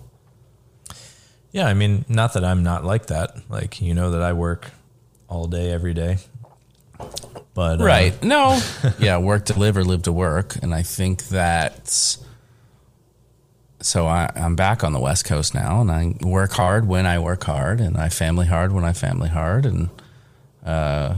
Yeah. 1.51 1.67
I 1.67 1.73
mean, 1.73 2.05
not 2.07 2.33
that 2.33 2.43
I'm 2.45 2.63
not 2.63 2.85
like 2.85 3.07
that. 3.07 3.35
Like, 3.49 3.81
you 3.81 3.93
know, 3.93 4.11
that 4.11 4.21
I 4.21 4.33
work 4.33 4.71
all 5.27 5.47
day, 5.47 5.71
every 5.71 5.93
day. 5.93 6.17
But, 7.53 7.81
uh, 7.81 7.83
Right. 7.85 8.23
No. 8.23 8.59
yeah, 8.99 9.17
work 9.17 9.45
to 9.45 9.59
live 9.59 9.75
or 9.77 9.83
live 9.83 10.03
to 10.03 10.11
work. 10.13 10.55
And 10.61 10.73
I 10.73 10.81
think 10.83 11.27
that. 11.29 12.17
so 13.81 14.07
I, 14.07 14.31
I'm 14.35 14.55
back 14.55 14.83
on 14.83 14.93
the 14.93 14.99
West 14.99 15.25
Coast 15.25 15.53
now 15.53 15.81
and 15.81 15.91
I 15.91 16.15
work 16.21 16.53
hard 16.53 16.88
when 16.88 17.05
I 17.05 17.19
work 17.19 17.43
hard 17.43 17.79
and 17.79 17.97
I 17.97 18.09
family 18.09 18.45
hard 18.47 18.71
when 18.71 18.83
I 18.83 18.93
family 18.93 19.29
hard 19.29 19.65
and 19.65 19.89
uh 20.65 21.15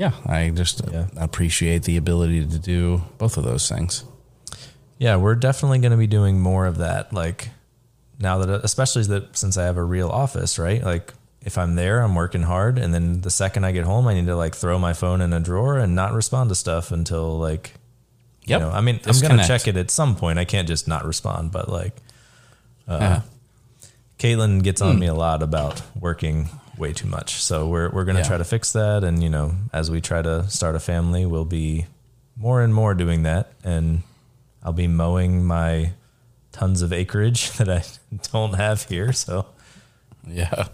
yeah, 0.00 0.12
I 0.24 0.48
just 0.48 0.80
Yeah. 0.90 1.08
appreciate 1.18 1.82
the 1.82 1.98
ability 1.98 2.46
to 2.46 2.58
do 2.58 3.02
both 3.18 3.36
of 3.36 3.44
those 3.44 3.68
things. 3.68 4.02
Yeah, 4.98 5.16
we're 5.16 5.34
definitely 5.34 5.78
going 5.78 5.92
to 5.92 5.98
be 5.98 6.06
doing 6.06 6.40
more 6.40 6.64
of 6.66 6.78
that. 6.78 7.12
Like 7.12 7.50
now 8.18 8.38
that, 8.38 8.64
especially 8.64 9.02
that 9.04 9.36
since 9.36 9.58
I 9.58 9.64
have 9.64 9.76
a 9.76 9.84
real 9.84 10.08
office, 10.08 10.58
right? 10.58 10.82
Like 10.82 11.12
if 11.42 11.58
I'm 11.58 11.74
there, 11.74 12.00
I'm 12.00 12.14
working 12.14 12.42
hard, 12.42 12.78
and 12.78 12.92
then 12.94 13.20
the 13.20 13.30
second 13.30 13.64
I 13.64 13.72
get 13.72 13.84
home, 13.84 14.06
I 14.08 14.14
need 14.14 14.26
to 14.26 14.36
like 14.36 14.54
throw 14.54 14.78
my 14.78 14.92
phone 14.94 15.20
in 15.20 15.32
a 15.34 15.40
drawer 15.40 15.78
and 15.78 15.94
not 15.94 16.12
respond 16.14 16.48
to 16.48 16.54
stuff 16.54 16.92
until 16.92 17.38
like, 17.38 17.74
Yep. 18.46 18.60
you 18.60 18.66
know, 18.66 18.72
I 18.72 18.80
mean, 18.80 19.00
I'm 19.06 19.20
gonna 19.20 19.46
check 19.46 19.68
it 19.68 19.76
at 19.76 19.90
some 19.90 20.16
point. 20.16 20.38
I 20.38 20.44
can't 20.46 20.66
just 20.68 20.88
not 20.88 21.04
respond, 21.04 21.52
but 21.52 21.68
like, 21.68 21.94
uh, 22.88 22.98
Yeah. 23.00 23.20
Caitlin 24.18 24.62
gets 24.62 24.80
on 24.82 24.98
me 24.98 25.06
a 25.06 25.14
lot 25.14 25.42
about 25.42 25.80
working 25.98 26.50
way 26.80 26.92
too 26.92 27.06
much. 27.06 27.34
So 27.42 27.68
we're 27.68 27.90
we're 27.90 28.04
going 28.04 28.16
to 28.16 28.22
Yeah. 28.22 28.28
try 28.28 28.38
to 28.38 28.44
fix 28.44 28.72
that, 28.72 29.04
and 29.04 29.22
you 29.22 29.28
know, 29.28 29.54
as 29.72 29.90
we 29.90 30.00
try 30.00 30.22
to 30.22 30.48
start 30.50 30.74
a 30.74 30.80
family, 30.80 31.24
we'll 31.26 31.44
be 31.44 31.86
more 32.36 32.62
and 32.62 32.74
more 32.74 32.94
doing 32.94 33.22
that, 33.24 33.52
and 33.62 34.02
I'll 34.64 34.72
be 34.72 34.88
mowing 34.88 35.44
my 35.44 35.92
tons 36.52 36.82
of 36.82 36.92
acreage 36.92 37.52
that 37.58 37.68
I 37.68 37.84
don't 38.32 38.54
have 38.54 38.84
here. 38.84 39.12
So 39.12 39.46
Yeah. 40.26 40.68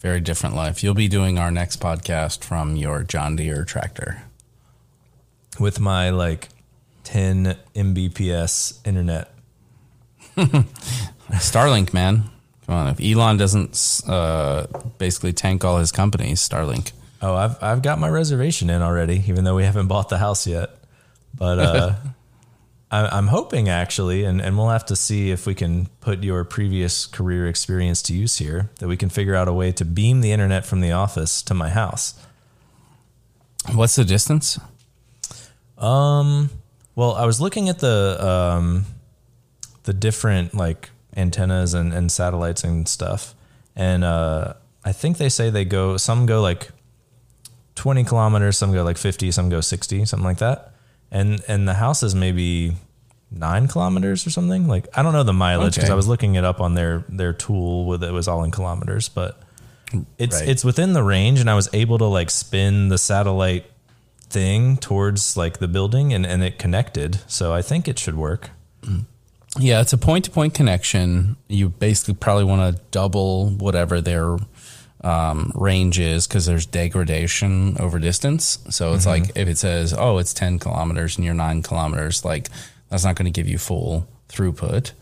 Very 0.00 0.20
different 0.20 0.56
life. 0.56 0.82
You'll 0.82 0.94
be 0.94 1.06
doing 1.08 1.38
our 1.38 1.50
next 1.52 1.78
podcast 1.80 2.42
from 2.44 2.74
your 2.76 3.04
John 3.04 3.36
Deere 3.36 3.64
tractor. 3.64 4.22
with 5.60 5.78
my 5.78 6.10
like 6.10 6.48
10 7.04 7.56
Mbps 7.74 8.78
internet, 8.84 9.32
Starlink, 11.30 11.92
man. 11.94 12.24
Come 12.66 12.74
on. 12.74 12.88
If 12.88 13.00
Elon 13.00 13.36
doesn't 13.36 14.02
uh, 14.08 14.66
basically 14.98 15.32
tank 15.32 15.64
all 15.64 15.78
his 15.78 15.92
companies, 15.92 16.46
Starlink. 16.46 16.92
oh, 17.20 17.34
I've 17.34 17.62
I've 17.62 17.82
got 17.82 17.98
my 17.98 18.08
reservation 18.08 18.70
in 18.70 18.82
already, 18.82 19.22
even 19.26 19.44
though 19.44 19.56
we 19.56 19.64
haven't 19.64 19.88
bought 19.88 20.08
the 20.08 20.18
house 20.18 20.46
yet. 20.46 20.70
But 21.34 21.58
uh, 21.58 21.94
I, 22.90 23.06
I'm 23.06 23.28
hoping 23.28 23.68
actually, 23.68 24.24
and, 24.24 24.40
and 24.40 24.56
we'll 24.56 24.68
have 24.68 24.86
to 24.86 24.96
see 24.96 25.30
if 25.30 25.46
we 25.46 25.54
can 25.54 25.86
put 26.00 26.22
your 26.22 26.44
previous 26.44 27.06
career 27.06 27.48
experience 27.48 28.02
to 28.02 28.14
use 28.14 28.36
here, 28.38 28.70
that 28.78 28.86
we 28.86 28.96
can 28.96 29.08
figure 29.08 29.34
out 29.34 29.48
a 29.48 29.52
way 29.52 29.72
to 29.72 29.84
beam 29.84 30.20
the 30.20 30.30
internet 30.30 30.66
from 30.66 30.80
the 30.80 30.92
office 30.92 31.42
to 31.42 31.54
my 31.54 31.70
house. 31.70 32.14
What's 33.72 33.96
the 33.96 34.04
distance? 34.04 34.58
Um, 35.78 36.50
well, 36.94 37.14
I 37.14 37.24
was 37.24 37.40
looking 37.40 37.68
at 37.68 37.78
the 37.78 38.18
um, 38.24 38.84
the 39.84 39.92
different 39.92 40.54
like 40.54 40.90
antennas 41.16 41.74
and, 41.74 41.92
and 41.92 42.10
satellites 42.10 42.64
and 42.64 42.88
stuff, 42.88 43.34
and 43.76 44.02
uh, 44.04 44.54
I 44.84 44.92
think 44.92 45.18
they 45.18 45.28
say 45.28 45.50
they 45.50 45.64
go 45.64 45.96
some 45.96 46.26
go 46.26 46.40
like 46.42 46.70
twenty 47.74 48.04
kilometers, 48.04 48.58
some 48.58 48.72
go 48.72 48.82
like 48.82 48.98
fifty, 48.98 49.30
some 49.30 49.48
go 49.48 49.60
sixty, 49.60 50.04
something 50.04 50.24
like 50.26 50.38
that, 50.38 50.72
and 51.10 51.42
and 51.48 51.66
the 51.68 51.74
house 51.74 52.02
is 52.02 52.14
maybe 52.14 52.74
nine 53.30 53.66
kilometers 53.68 54.26
or 54.26 54.30
something. 54.30 54.68
Like 54.68 54.86
I 54.94 55.02
don't 55.02 55.12
know 55.12 55.22
the 55.22 55.32
mileage 55.32 55.74
because 55.74 55.88
Okay. 55.88 55.92
I 55.92 55.96
was 55.96 56.08
looking 56.08 56.34
it 56.34 56.44
up 56.44 56.60
on 56.60 56.74
their 56.74 57.04
their 57.08 57.32
tool 57.32 57.86
with 57.86 58.02
it 58.04 58.12
was 58.12 58.28
all 58.28 58.44
in 58.44 58.50
kilometers, 58.50 59.08
but 59.08 59.40
it's 60.18 60.40
Right. 60.40 60.48
it's 60.48 60.64
within 60.64 60.92
the 60.92 61.02
range, 61.02 61.40
and 61.40 61.48
I 61.50 61.54
was 61.54 61.68
able 61.72 61.98
to 61.98 62.06
like 62.06 62.30
spin 62.30 62.88
the 62.88 62.98
satellite 62.98 63.66
thing 64.28 64.78
towards 64.78 65.36
like 65.36 65.58
the 65.58 65.68
building 65.68 66.14
and, 66.14 66.24
and 66.24 66.42
it 66.42 66.58
connected. 66.58 67.20
So 67.26 67.52
I 67.52 67.60
think 67.62 67.86
it 67.88 67.98
should 67.98 68.16
work. 68.16 68.50
Yeah, 69.58 69.80
it's 69.80 69.92
a 69.92 69.98
point 69.98 70.24
to 70.24 70.30
point 70.30 70.54
connection. 70.54 71.36
You 71.48 71.68
basically 71.68 72.14
probably 72.14 72.44
want 72.44 72.74
to 72.74 72.82
double 72.90 73.50
whatever 73.50 74.00
their 74.00 74.38
um, 75.04 75.52
range 75.54 75.98
is 75.98 76.26
because 76.26 76.46
there's 76.46 76.64
degradation 76.64 77.76
over 77.78 77.98
distance. 77.98 78.58
So 78.70 78.94
it's 78.94 79.06
like 79.06 79.36
if 79.36 79.48
it 79.48 79.58
says, 79.58 79.92
oh, 79.92 80.18
it's 80.18 80.32
10 80.32 80.58
kilometers 80.58 81.16
and 81.16 81.24
you're 81.24 81.34
nine 81.34 81.62
kilometers, 81.62 82.24
like 82.24 82.48
that's 82.88 83.04
not 83.04 83.16
going 83.16 83.30
to 83.30 83.36
give 83.36 83.48
you 83.48 83.58
full 83.58 84.06
throughput. 84.28 84.92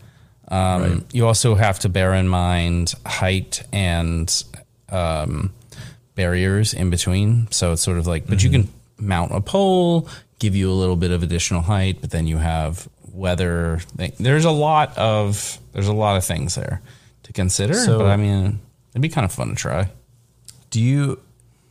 Um, 0.49 1.05
You 1.13 1.27
also 1.27 1.55
have 1.55 1.79
to 1.79 1.89
bear 1.89 2.13
in 2.13 2.27
mind 2.27 2.93
height 3.05 3.63
and 3.71 4.43
um, 4.89 5.53
barriers 6.15 6.73
in 6.73 6.89
between. 6.89 7.49
So 7.51 7.71
it's 7.71 7.81
sort 7.81 7.97
of 7.99 8.07
like, 8.07 8.27
but 8.27 8.43
you 8.43 8.49
can 8.49 8.67
mount 8.99 9.31
a 9.33 9.39
pole, 9.39 10.09
give 10.39 10.55
you 10.55 10.69
a 10.69 10.73
little 10.73 10.97
bit 10.97 11.11
of 11.11 11.23
additional 11.23 11.61
height, 11.61 11.99
but 12.01 12.11
then 12.11 12.27
you 12.27 12.37
have 12.37 12.89
weather. 13.13 13.79
Thing. 13.97 14.13
There's 14.19 14.45
a 14.45 14.51
lot 14.51 14.97
of 14.97 15.57
there's 15.73 15.87
a 15.87 15.93
lot 15.93 16.17
of 16.17 16.25
things 16.25 16.55
there 16.55 16.81
to 17.23 17.33
consider. 17.33 17.73
So- 17.73 17.99
but 17.99 18.07
I 18.07 18.15
mean, 18.17 18.59
it'd 18.91 19.01
be 19.01 19.09
kind 19.09 19.25
of 19.25 19.31
fun 19.31 19.49
to 19.49 19.55
try. 19.55 19.89
Do 20.69 20.81
you, 20.81 21.19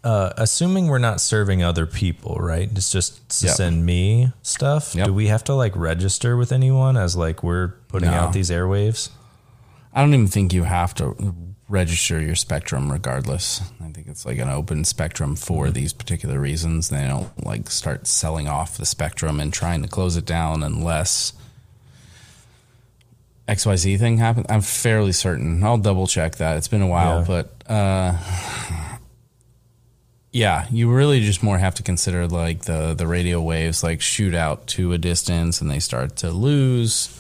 uh, 0.05 0.33
assuming 0.37 0.89
we're 0.89 0.99
not 0.99 1.21
serving 1.21 1.63
other 1.63 1.87
people, 1.87 2.37
right? 2.37 2.69
It's 2.75 2.93
just 2.93 3.41
to 3.41 3.47
Yep. 3.47 3.57
send 3.57 3.87
me 3.87 4.33
stuff. 4.43 4.95
Yep. 4.95 5.07
Do 5.07 5.13
we 5.15 5.29
have 5.29 5.45
to 5.45 5.55
like 5.55 5.75
register 5.77 6.37
with 6.37 6.53
anyone 6.53 6.97
as 6.97 7.17
like 7.17 7.43
we're 7.43 7.69
putting 7.89 8.11
No. 8.11 8.17
out 8.17 8.33
these 8.33 8.51
airwaves? 8.51 9.09
I 9.95 10.01
don't 10.03 10.15
even 10.15 10.29
think 10.29 10.53
you 10.53 10.65
have 10.65 10.95
to 10.97 11.35
register 11.71 12.21
your 12.21 12.35
spectrum 12.35 12.91
regardless. 12.91 13.61
I 13.81 13.89
think 13.91 14.09
it's 14.09 14.27
like 14.27 14.39
an 14.39 14.49
open 14.49 14.85
spectrum 14.85 15.37
for 15.37 15.71
these 15.71 15.93
particular 15.93 16.39
reasons. 16.41 16.89
They 16.91 17.07
don't 17.07 17.47
like 17.47 17.71
start 17.71 18.07
selling 18.07 18.49
off 18.49 18.77
the 18.77 18.85
spectrum 18.85 19.39
and 19.41 19.53
trying 19.53 19.83
to 19.83 19.89
close 19.89 20.17
it 20.17 20.27
down 20.27 20.63
unless 20.63 21.33
XYZ 23.49 23.99
thing 23.99 24.19
happens. 24.19 24.47
I'm 24.49 24.61
fairly 24.61 25.13
certain. 25.13 25.63
I'll 25.65 25.79
double 25.79 26.07
check 26.07 26.37
that. 26.37 26.57
It's 26.57 26.69
been 26.69 26.83
a 26.83 26.87
while, 26.89 27.21
Yeah. 27.21 27.25
but 27.27 27.73
uh 27.73 28.17
yeah, 30.33 30.67
you 30.71 30.89
really 30.93 31.21
just 31.21 31.43
more 31.43 31.59
have 31.59 31.75
to 31.77 31.83
consider 31.83 32.29
like 32.29 32.63
the 32.63 32.95
the 32.95 33.07
radio 33.07 33.41
waves 33.41 33.83
like 33.83 34.01
shoot 34.01 34.35
out 34.35 34.67
to 34.69 34.93
a 34.93 34.99
distance 34.99 35.61
and 35.61 35.71
they 35.71 35.81
start 35.81 36.17
to 36.17 36.31
lose 36.31 37.20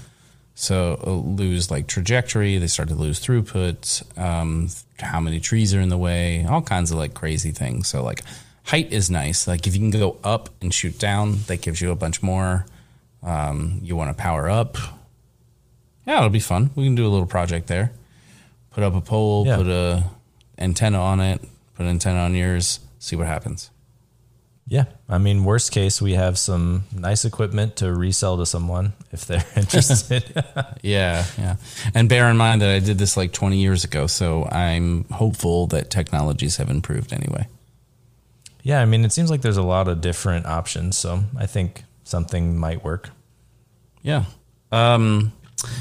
so 0.54 1.00
uh, 1.06 1.10
lose 1.10 1.70
like 1.70 1.86
trajectory 1.86 2.58
they 2.58 2.66
start 2.66 2.88
to 2.90 2.94
lose 2.94 3.18
throughput 3.24 4.02
um, 4.18 4.68
how 4.98 5.20
many 5.20 5.40
trees 5.40 5.74
are 5.74 5.80
in 5.80 5.88
the 5.88 5.96
way 5.98 6.44
all 6.44 6.60
kinds 6.62 6.90
of 6.90 6.98
like 6.98 7.14
crazy 7.14 7.50
things. 7.50 7.88
So 7.88 8.02
like 8.02 8.22
height 8.64 8.92
is 8.92 9.10
nice. 9.10 9.46
Like 9.48 9.66
if 9.66 9.74
you 9.74 9.80
can 9.80 9.90
go 9.90 10.18
up 10.22 10.50
and 10.60 10.72
shoot 10.72 10.98
down 10.98 11.40
that 11.46 11.62
gives 11.62 11.80
you 11.80 11.90
a 11.90 11.96
bunch 11.96 12.22
more 12.22 12.66
um, 13.22 13.80
you 13.82 13.96
want 13.96 14.14
to 14.16 14.22
power 14.22 14.48
up. 14.50 14.76
Yeah 16.06 16.18
it'll 16.18 16.30
be 16.30 16.40
fun. 16.40 16.70
We 16.74 16.84
can 16.84 16.94
do 16.94 17.06
a 17.06 17.08
little 17.10 17.26
project 17.26 17.66
there. 17.66 17.92
Put 18.70 18.84
up 18.84 18.94
a 18.94 19.00
pole 19.00 19.46
Yeah. 19.46 19.56
put 19.56 19.66
a 19.66 20.04
antenna 20.58 21.00
on 21.00 21.20
it 21.20 21.40
put 21.74 21.84
an 21.84 21.88
antenna 21.90 22.20
on 22.20 22.34
yours 22.34 22.80
see 22.98 23.16
what 23.16 23.26
happens 23.26 23.70
Yeah. 24.70 24.84
I 25.08 25.18
mean, 25.18 25.44
worst 25.44 25.72
case, 25.72 26.00
we 26.00 26.12
have 26.12 26.38
some 26.38 26.84
nice 26.96 27.24
equipment 27.24 27.74
to 27.76 27.92
resell 27.92 28.36
to 28.36 28.46
someone 28.46 28.92
if 29.10 29.26
they're 29.26 29.44
interested. 29.56 30.24
Yeah, 30.82 31.26
yeah. 31.36 31.56
And 31.94 32.08
bear 32.08 32.30
in 32.30 32.36
mind 32.36 32.62
that 32.62 32.70
I 32.70 32.78
did 32.78 32.96
this 32.96 33.16
like 33.16 33.32
20 33.32 33.58
years 33.58 33.84
ago, 33.84 34.06
so 34.06 34.46
I'm 34.46 35.04
hopeful 35.10 35.66
that 35.68 35.90
technologies 35.90 36.56
have 36.56 36.70
improved 36.70 37.12
anyway. 37.12 37.48
Yeah, 38.62 38.80
I 38.80 38.84
mean, 38.86 39.04
it 39.04 39.12
seems 39.12 39.30
like 39.30 39.42
there's 39.42 39.56
a 39.56 39.62
lot 39.62 39.88
of 39.88 40.00
different 40.00 40.46
options, 40.46 40.96
so 40.96 41.24
I 41.36 41.46
think 41.46 41.84
something 42.04 42.56
might 42.56 42.84
work. 42.84 43.10
Yeah. 44.02 44.24
Um, 44.72 45.32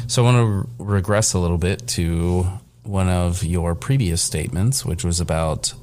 so 0.08 0.24
I 0.24 0.32
want 0.32 0.38
to 0.38 0.84
regress 0.84 1.34
a 1.34 1.40
little 1.40 1.60
bit 1.60 1.88
to 1.90 2.48
one 2.84 3.08
of 3.08 3.44
your 3.44 3.76
previous 3.76 4.22
statements, 4.22 4.84
which 4.84 5.04
was 5.06 5.20
about 5.20 5.74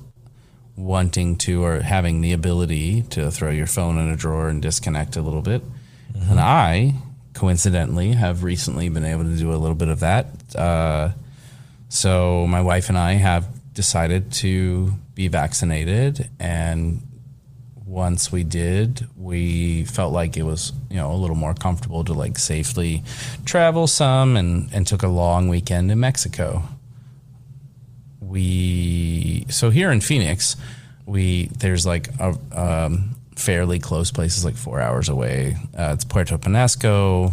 wanting 0.77 1.37
to 1.37 1.64
or 1.64 1.81
having 1.81 2.20
the 2.20 2.33
ability 2.33 3.03
to 3.03 3.31
throw 3.31 3.51
your 3.51 3.66
phone 3.66 3.99
in 3.99 4.11
a 4.11 4.16
drawer 4.16 4.49
and 4.49 4.61
disconnect 4.61 5.16
a 5.16 5.22
little 5.22 5.43
bit. 5.43 5.62
Mm-hmm. 6.12 6.31
And 6.31 6.41
I, 6.41 6.95
coincidentally, 7.33 8.12
have 8.12 8.45
recently 8.45 8.89
been 8.89 9.05
able 9.05 9.24
to 9.24 9.37
do 9.37 9.53
a 9.53 9.57
little 9.57 9.77
bit 9.77 9.89
of 9.89 10.01
that. 10.01 10.27
Uh, 10.55 11.11
so 11.89 12.47
my 12.47 12.61
wife 12.61 12.89
and 12.89 12.99
I 12.99 13.12
have 13.12 13.47
decided 13.72 14.33
to 14.33 14.93
be 15.14 15.29
vaccinated 15.29 16.29
and 16.39 17.03
once 17.87 18.33
we 18.33 18.43
did, 18.43 19.07
we 19.16 19.85
felt 19.85 20.12
like 20.12 20.37
it 20.37 20.43
was, 20.43 20.72
you 20.91 20.97
know, 20.97 21.12
a 21.12 21.14
little 21.14 21.37
more 21.37 21.55
comfortable 21.55 22.03
to 22.05 22.12
like 22.12 22.37
safely 22.37 23.05
travel 23.45 23.87
some 23.87 24.37
and, 24.37 24.68
and 24.72 24.87
took 24.87 25.05
a 25.05 25.09
long 25.09 25.49
weekend 25.49 25.91
in 25.91 26.01
Mexico. 26.01 26.64
We 28.29 29.47
so 29.49 29.70
here 29.70 29.91
in 29.91 30.01
Phoenix, 30.01 30.57
we 31.07 31.47
there's 31.59 31.87
like 31.87 32.09
a 32.18 32.37
um, 32.53 33.16
fairly 33.37 33.79
close 33.79 34.11
places 34.11 34.45
like 34.45 34.57
four 34.57 34.81
hours 34.81 35.09
away. 35.09 35.57
Uh, 35.79 35.93
it's 35.95 36.05
Puerto 36.05 36.37
Penasco. 36.39 37.33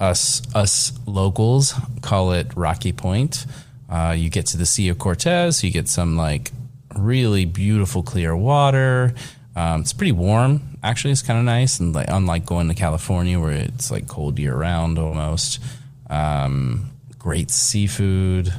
Us 0.00 0.42
us 0.54 0.92
locals 1.06 1.74
call 2.02 2.32
it 2.32 2.46
Rocky 2.56 2.92
Point. 2.92 3.46
Uh, 3.88 4.14
you 4.16 4.30
get 4.30 4.46
to 4.46 4.56
the 4.56 4.66
Sea 4.66 4.90
of 4.90 4.98
Cortez, 4.98 5.64
you 5.64 5.70
get 5.70 5.88
some 5.88 6.16
like 6.16 6.52
really 6.94 7.44
beautiful 7.44 8.02
clear 8.02 8.36
water. 8.36 9.14
Um, 9.56 9.80
it's 9.80 9.92
pretty 9.92 10.12
warm. 10.12 10.78
Actually, 10.82 11.12
it's 11.12 11.22
kind 11.22 11.38
of 11.38 11.44
nice, 11.44 11.80
and 11.80 11.94
like 11.94 12.06
unlike 12.08 12.46
going 12.46 12.68
to 12.68 12.74
California 12.74 13.40
where 13.40 13.52
it's 13.52 13.90
like 13.90 14.06
cold 14.06 14.38
year 14.38 14.54
round 14.54 14.98
almost. 14.98 15.60
Um, 16.08 16.90
great 17.18 17.50
seafood, 17.50 18.52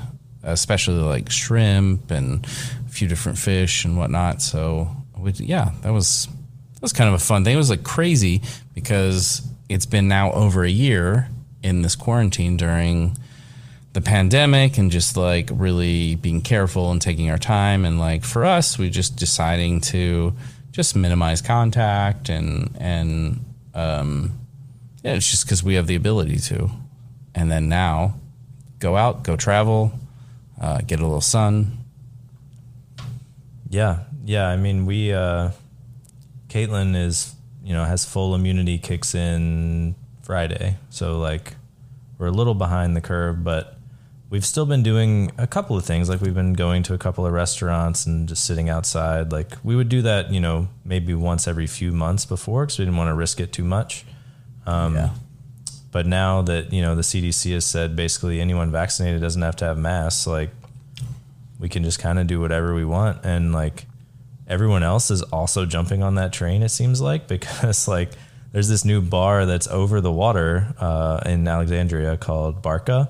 especially 0.44 1.02
like 1.02 1.32
shrimp 1.32 2.12
and 2.12 2.46
a 2.46 2.90
few 2.90 3.08
different 3.08 3.38
fish 3.38 3.86
and 3.86 3.98
whatnot. 3.98 4.42
So, 4.42 4.90
yeah, 5.36 5.72
that 5.82 5.92
was 5.92 6.28
that 6.74 6.82
was 6.82 6.94
kind 6.94 7.08
of 7.08 7.16
a 7.16 7.24
fun 7.24 7.44
thing. 7.44 7.54
It 7.54 7.58
was 7.58 7.70
like 7.70 7.84
crazy 7.84 8.42
because 8.74 9.48
it's 9.68 9.86
been 9.86 10.08
now 10.08 10.32
over 10.32 10.64
a 10.64 10.70
year 10.70 11.30
in 11.62 11.82
this 11.82 11.96
quarantine 11.96 12.58
during 12.58 13.18
the 13.94 14.02
pandemic 14.02 14.78
and 14.78 14.92
just 14.92 15.18
like 15.18 15.50
really 15.52 16.16
being 16.16 16.42
careful 16.42 16.92
and 16.92 17.02
taking 17.02 17.30
our 17.30 17.38
time 17.38 17.86
and 17.86 18.00
like 18.00 18.24
for 18.24 18.46
us 18.46 18.78
we 18.78 18.88
just 18.88 19.16
deciding 19.16 19.82
to 19.82 20.32
just 20.72 20.96
minimize 20.96 21.42
contact 21.42 22.30
and 22.30 22.70
and 22.80 23.44
um, 23.74 24.40
yeah, 25.04 25.14
it's 25.14 25.30
just 25.30 25.46
because 25.46 25.64
we 25.64 25.76
have 25.76 25.88
the 25.88 25.96
ability 25.96 26.38
to. 26.38 26.70
And 27.34 27.52
then 27.52 27.70
now, 27.70 28.16
go 28.80 28.98
out, 28.98 29.24
go 29.24 29.36
travel, 29.36 29.94
uh, 30.60 30.80
get 30.80 31.00
a 31.00 31.04
little 31.04 31.22
sun. 31.22 31.78
Yeah, 33.70 34.04
yeah. 34.26 34.48
I 34.48 34.58
mean, 34.58 34.86
we 34.86 35.14
uh, 35.14 35.52
Caitlin 36.48 36.96
is 36.96 37.34
you 37.64 37.74
know 37.74 37.86
has 37.86 38.06
full 38.06 38.36
immunity 38.36 38.78
kicks 38.78 39.16
in 39.16 39.96
Friday, 40.24 40.78
so 40.90 41.20
like 41.20 41.56
we're 42.18 42.28
a 42.28 42.32
little 42.32 42.56
behind 42.56 42.96
the 42.96 43.02
curve, 43.02 43.44
but 43.44 43.80
we've 44.30 44.46
still 44.46 44.66
been 44.66 44.84
doing 44.84 45.32
a 45.38 45.48
couple 45.48 45.76
of 45.76 45.86
things 45.86 46.10
like 46.10 46.22
we've 46.22 46.36
been 46.36 46.54
going 46.54 46.84
to 46.84 46.94
a 46.94 46.98
couple 46.98 47.26
of 47.26 47.34
restaurants 47.34 48.06
and 48.06 48.28
just 48.30 48.46
sitting 48.46 48.70
outside 48.70 49.32
like 49.32 49.58
we 49.64 49.76
would 49.76 49.90
do 49.90 50.02
that 50.02 50.32
you 50.32 50.40
know 50.40 50.68
maybe 50.86 51.14
once 51.14 51.48
every 51.48 51.68
few 51.68 51.92
months 51.92 52.26
before 52.26 52.66
because 52.66 52.78
we 52.78 52.86
didn't 52.86 52.98
want 52.98 53.10
to 53.10 53.16
risk 53.16 53.40
it 53.40 53.52
too 53.52 53.64
much 53.64 54.06
um, 54.66 54.96
yeah. 54.96 55.10
But 55.92 56.06
now 56.06 56.42
that 56.42 56.72
you 56.74 56.82
know 56.82 56.96
the 56.96 57.02
cdc 57.02 57.52
has 57.54 57.66
said 57.66 57.96
basically 57.96 58.40
anyone 58.40 58.72
vaccinated 58.72 59.22
doesn't 59.22 59.42
have 59.42 59.56
to 59.56 59.66
have 59.66 59.78
masks 59.78 60.28
like 60.28 60.50
we 61.60 61.68
can 61.70 61.84
just 61.84 62.00
kind 62.00 62.20
of 62.20 62.28
do 62.28 62.40
whatever 62.40 62.74
we 62.74 62.86
want 62.86 63.24
and 63.24 63.54
like 63.54 63.86
everyone 64.48 64.84
else 64.84 65.12
is 65.12 65.22
also 65.24 65.66
jumping 65.66 66.02
on 66.02 66.16
that 66.16 66.32
train 66.34 66.64
it 66.64 66.70
seems 66.70 67.02
like 67.02 67.28
because 67.36 67.88
like 67.88 68.12
there's 68.52 68.68
this 68.68 68.84
new 68.84 69.02
bar 69.02 69.46
that's 69.46 69.68
over 69.68 70.02
the 70.02 70.12
water 70.12 70.74
uh, 70.80 71.20
in 71.26 71.48
alexandria 71.48 72.18
called 72.18 72.62
barca 72.62 73.10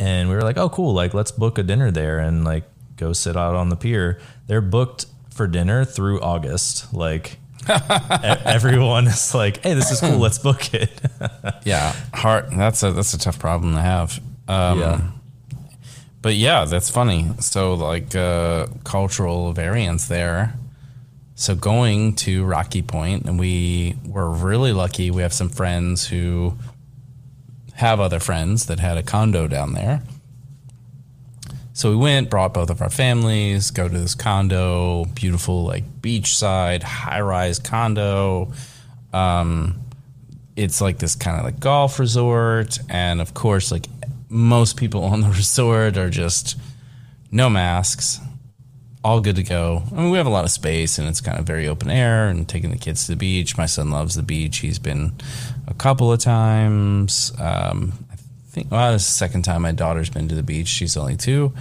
and 0.00 0.28
we 0.28 0.34
were 0.34 0.42
like, 0.42 0.56
oh, 0.56 0.68
cool. 0.68 0.92
Like, 0.92 1.14
let's 1.14 1.30
book 1.30 1.58
a 1.58 1.62
dinner 1.62 1.90
there 1.90 2.18
and 2.18 2.44
like 2.44 2.64
go 2.96 3.12
sit 3.12 3.36
out 3.36 3.54
on 3.54 3.68
the 3.68 3.76
pier. 3.76 4.20
They're 4.46 4.60
booked 4.60 5.06
for 5.30 5.46
dinner 5.46 5.84
through 5.84 6.20
August. 6.20 6.92
Like, 6.92 7.38
everyone 7.68 9.06
is 9.06 9.34
like, 9.34 9.62
hey, 9.62 9.74
this 9.74 9.90
is 9.90 10.00
cool. 10.00 10.18
Let's 10.18 10.38
book 10.38 10.72
it. 10.74 10.90
yeah, 11.64 11.94
hard. 12.14 12.50
That's 12.50 12.82
a 12.82 12.92
that's 12.92 13.14
a 13.14 13.18
tough 13.18 13.38
problem 13.38 13.74
to 13.74 13.80
have. 13.80 14.20
Um, 14.46 14.80
yeah. 14.80 15.10
But 16.20 16.34
yeah, 16.34 16.64
that's 16.64 16.90
funny. 16.90 17.26
So 17.40 17.74
like 17.74 18.14
uh, 18.14 18.66
cultural 18.84 19.52
variance 19.52 20.08
there. 20.08 20.54
So 21.34 21.54
going 21.54 22.16
to 22.16 22.44
Rocky 22.44 22.82
Point, 22.82 23.26
and 23.26 23.38
we 23.38 23.96
were 24.04 24.28
really 24.28 24.72
lucky. 24.72 25.10
We 25.10 25.22
have 25.22 25.32
some 25.32 25.48
friends 25.48 26.08
who 26.08 26.58
have 27.74 28.00
other 28.00 28.18
friends 28.18 28.66
that 28.66 28.80
had 28.80 28.96
a 28.96 29.04
condo 29.04 29.46
down 29.46 29.72
there. 29.72 30.02
So 31.78 31.90
we 31.90 31.96
went, 31.96 32.28
brought 32.28 32.54
both 32.54 32.70
of 32.70 32.82
our 32.82 32.90
families, 32.90 33.70
go 33.70 33.88
to 33.88 33.96
this 33.96 34.16
condo, 34.16 35.04
beautiful 35.14 35.62
like 35.62 35.84
beachside, 36.02 36.82
high 36.82 37.20
rise 37.20 37.60
condo. 37.60 38.50
Um, 39.12 39.78
it's 40.56 40.80
like 40.80 40.98
this 40.98 41.14
kind 41.14 41.38
of 41.38 41.44
like 41.44 41.60
golf 41.60 42.00
resort, 42.00 42.80
and 42.88 43.20
of 43.20 43.32
course, 43.32 43.70
like 43.70 43.86
most 44.28 44.76
people 44.76 45.04
on 45.12 45.20
the 45.20 45.28
resort 45.28 45.96
are 45.96 46.10
just 46.10 46.58
no 47.30 47.48
masks, 47.48 48.18
all 49.04 49.20
good 49.20 49.36
to 49.36 49.44
go. 49.44 49.84
I 49.92 50.00
mean, 50.00 50.10
we 50.10 50.18
have 50.18 50.26
a 50.26 50.30
lot 50.30 50.44
of 50.44 50.50
space, 50.50 50.98
and 50.98 51.06
it's 51.06 51.20
kind 51.20 51.38
of 51.38 51.46
very 51.46 51.68
open 51.68 51.92
air. 51.92 52.26
And 52.26 52.48
taking 52.48 52.72
the 52.72 52.76
kids 52.76 53.06
to 53.06 53.12
the 53.12 53.16
beach. 53.16 53.56
My 53.56 53.66
son 53.66 53.92
loves 53.92 54.16
the 54.16 54.24
beach. 54.24 54.58
He's 54.58 54.80
been 54.80 55.12
a 55.68 55.74
couple 55.74 56.10
of 56.12 56.18
times. 56.18 57.30
Um, 57.38 57.92
think 58.48 58.70
well, 58.70 58.92
this 58.92 59.02
is 59.02 59.08
the 59.08 59.18
second 59.18 59.42
time 59.42 59.62
my 59.62 59.72
daughter's 59.72 60.10
been 60.10 60.28
to 60.28 60.34
the 60.34 60.42
beach. 60.42 60.68
She's 60.68 60.96
only 60.96 61.16
two. 61.16 61.52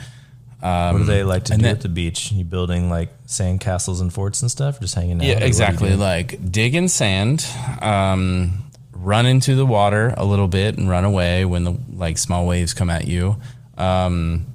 Um, 0.61 0.93
what 0.93 0.99
do 0.99 1.03
they 1.05 1.23
like 1.23 1.45
to 1.45 1.55
do 1.55 1.61
then, 1.61 1.75
at 1.75 1.81
the 1.81 1.89
beach? 1.89 2.31
You 2.31 2.43
building 2.43 2.89
like 2.89 3.09
sand 3.25 3.59
castles 3.61 4.01
and 4.01 4.11
forts 4.11 4.41
and 4.41 4.49
stuff, 4.49 4.79
just 4.79 4.95
hanging 4.95 5.17
out? 5.17 5.27
Yeah, 5.27 5.39
exactly. 5.39 5.95
Like 5.95 6.51
digging 6.51 6.87
sand, 6.87 7.45
um, 7.81 8.63
run 8.91 9.27
into 9.27 9.55
the 9.55 9.65
water 9.65 10.13
a 10.17 10.25
little 10.25 10.47
bit 10.47 10.77
and 10.77 10.89
run 10.89 11.05
away 11.05 11.45
when 11.45 11.63
the 11.63 11.77
like 11.93 12.17
small 12.17 12.47
waves 12.47 12.73
come 12.73 12.89
at 12.89 13.05
you. 13.05 13.37
Um, 13.77 14.47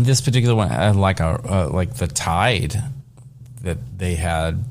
this 0.00 0.20
particular 0.20 0.56
one 0.56 0.68
had 0.68 0.96
like 0.96 1.20
a 1.20 1.40
uh, 1.44 1.70
like 1.72 1.94
the 1.94 2.08
tide 2.08 2.82
that 3.62 3.78
they 3.98 4.14
had. 4.16 4.64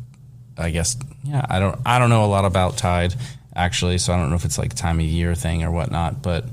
I 0.57 0.69
guess 0.69 0.97
yeah. 1.23 1.45
I 1.49 1.59
don't 1.59 1.79
I 1.85 1.97
don't 1.97 2.09
know 2.09 2.25
a 2.25 2.27
lot 2.27 2.43
about 2.43 2.77
tide 2.77 3.15
actually, 3.55 3.97
so 3.99 4.13
I 4.13 4.17
don't 4.17 4.29
know 4.29 4.35
if 4.35 4.45
it's 4.45 4.57
like 4.57 4.73
time 4.73 4.99
of 4.99 5.05
year 5.05 5.33
thing 5.33 5.63
or 5.63 5.71
whatnot, 5.71 6.21
but 6.21 6.45
I 6.45 6.49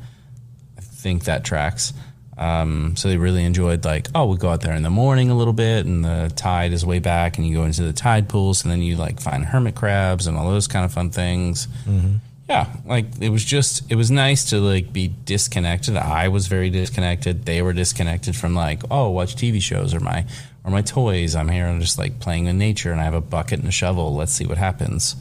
think 0.99 1.24
that 1.24 1.44
tracks. 1.44 1.92
Um, 2.36 2.94
so 2.94 3.09
they 3.09 3.16
really 3.16 3.44
enjoyed 3.44 3.84
like, 3.84 4.09
oh, 4.14 4.26
we 4.26 4.36
go 4.36 4.51
out 4.51 4.61
there 4.61 4.74
in 4.74 4.84
the 4.84 4.90
morning 4.90 5.30
a 5.30 5.34
little 5.34 5.53
bit, 5.53 5.86
and 5.86 6.05
the 6.05 6.32
tide 6.36 6.72
is 6.72 6.86
way 6.86 7.01
back, 7.01 7.36
and 7.36 7.46
you 7.46 7.57
go 7.57 7.64
into 7.64 7.82
the 7.82 7.92
tide 7.92 8.28
pools, 8.28 8.62
and 8.62 8.70
then 8.70 8.80
you 8.80 8.96
like 8.96 9.20
find 9.20 9.44
hermit 9.44 9.74
crabs 9.74 10.26
and 10.26 10.36
all 10.36 10.49
those 10.49 10.68
kind 10.68 10.84
of 10.84 10.92
fun 10.92 11.11
things. 11.11 11.66
Mm-hmm. 11.84 12.16
Yeah, 12.49 12.66
like 12.86 13.07
it 13.20 13.28
was 13.28 13.44
just 13.44 13.90
it 13.90 13.96
was 13.96 14.11
nice 14.11 14.51
to 14.51 14.61
like 14.61 14.92
be 14.92 15.09
disconnected. 15.24 15.96
I 15.96 16.28
was 16.28 16.46
very 16.46 16.70
disconnected. 16.70 17.44
They 17.44 17.61
were 17.61 17.72
disconnected 17.72 18.36
from 18.36 18.55
like, 18.55 18.82
oh, 18.90 19.11
watch 19.11 19.34
TV 19.34 19.61
shows 19.61 19.92
or 19.92 20.01
my 20.01 20.24
or 20.64 20.70
my 20.70 20.82
toys. 20.82 21.34
I'm 21.34 21.49
here 21.49 21.66
and 21.66 21.80
just 21.80 21.99
like 21.99 22.20
playing 22.20 22.46
in 22.46 22.57
nature, 22.57 22.92
and 22.92 23.01
I 23.01 23.05
have 23.05 23.14
a 23.14 23.20
bucket 23.20 23.59
and 23.59 23.68
a 23.68 23.72
shovel. 23.72 24.14
Let's 24.14 24.32
see 24.32 24.46
what 24.46 24.59
happens. 24.59 25.16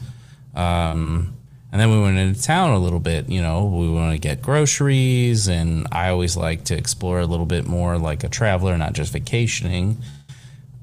Um, 0.54 1.34
and 1.70 1.80
then 1.80 1.90
we 1.90 2.00
went 2.00 2.16
into 2.16 2.42
town 2.42 2.70
a 2.70 2.78
little 2.78 3.00
bit. 3.00 3.28
You 3.28 3.42
know, 3.42 3.66
we 3.66 3.88
want 3.88 4.12
to 4.12 4.18
get 4.18 4.40
groceries, 4.40 5.48
and 5.48 5.86
I 5.92 6.08
always 6.08 6.36
like 6.36 6.64
to 6.64 6.76
explore 6.76 7.20
a 7.20 7.26
little 7.26 7.46
bit 7.46 7.66
more 7.66 7.98
like 7.98 8.24
a 8.24 8.28
traveler, 8.28 8.76
not 8.78 8.94
just 8.94 9.12
vacationing. 9.12 9.98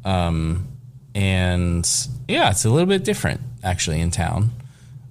Um, 0.04 0.68
and 1.16 1.90
yeah, 2.28 2.52
it's 2.52 2.66
a 2.66 2.70
little 2.70 2.88
bit 2.88 3.04
different 3.04 3.42
actually 3.64 4.00
in 4.00 4.12
town. 4.12 4.52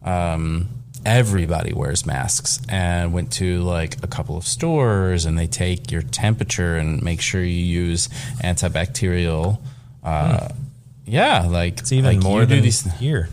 Um, 0.04 0.68
everybody 1.04 1.72
wears 1.72 2.06
masks, 2.06 2.60
and 2.68 3.12
went 3.12 3.32
to 3.32 3.60
like 3.62 4.02
a 4.02 4.06
couple 4.06 4.36
of 4.36 4.46
stores, 4.46 5.24
and 5.24 5.36
they 5.36 5.46
take 5.46 5.90
your 5.90 6.02
temperature 6.02 6.76
and 6.76 7.02
make 7.02 7.20
sure 7.20 7.42
you 7.42 7.48
use 7.64 8.08
antibacterial. 8.42 9.60
Uh, 10.02 10.48
hmm. 10.48 10.60
Yeah, 11.06 11.46
like 11.48 11.80
it's 11.80 11.92
even 11.92 12.16
like 12.16 12.22
more 12.22 12.46
than 12.46 12.62
these 12.62 12.84
here. 12.94 13.28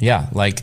Yeah, 0.00 0.28
like 0.32 0.62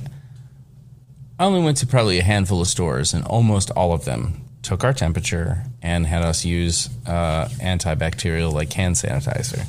I 1.40 1.46
only 1.46 1.62
went 1.64 1.78
to 1.78 1.88
probably 1.88 2.20
a 2.20 2.24
handful 2.24 2.62
of 2.62 2.68
stores, 2.68 3.14
and 3.14 3.26
almost 3.26 3.72
all 3.72 3.92
of 3.94 4.06
them 4.06 4.42
took 4.62 4.84
our 4.84 4.94
temperature 4.94 5.64
and 5.82 6.08
had 6.08 6.24
us 6.24 6.46
use 6.46 6.90
uh, 7.06 7.48
antibacterial, 7.62 8.52
like 8.52 8.72
hand 8.74 8.96
sanitizer. 8.96 9.66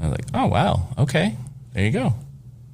I 0.00 0.02
was 0.02 0.10
like, 0.12 0.24
oh, 0.34 0.46
wow, 0.46 0.88
okay, 0.98 1.36
There 1.74 1.84
you 1.84 1.90
go. 1.90 2.14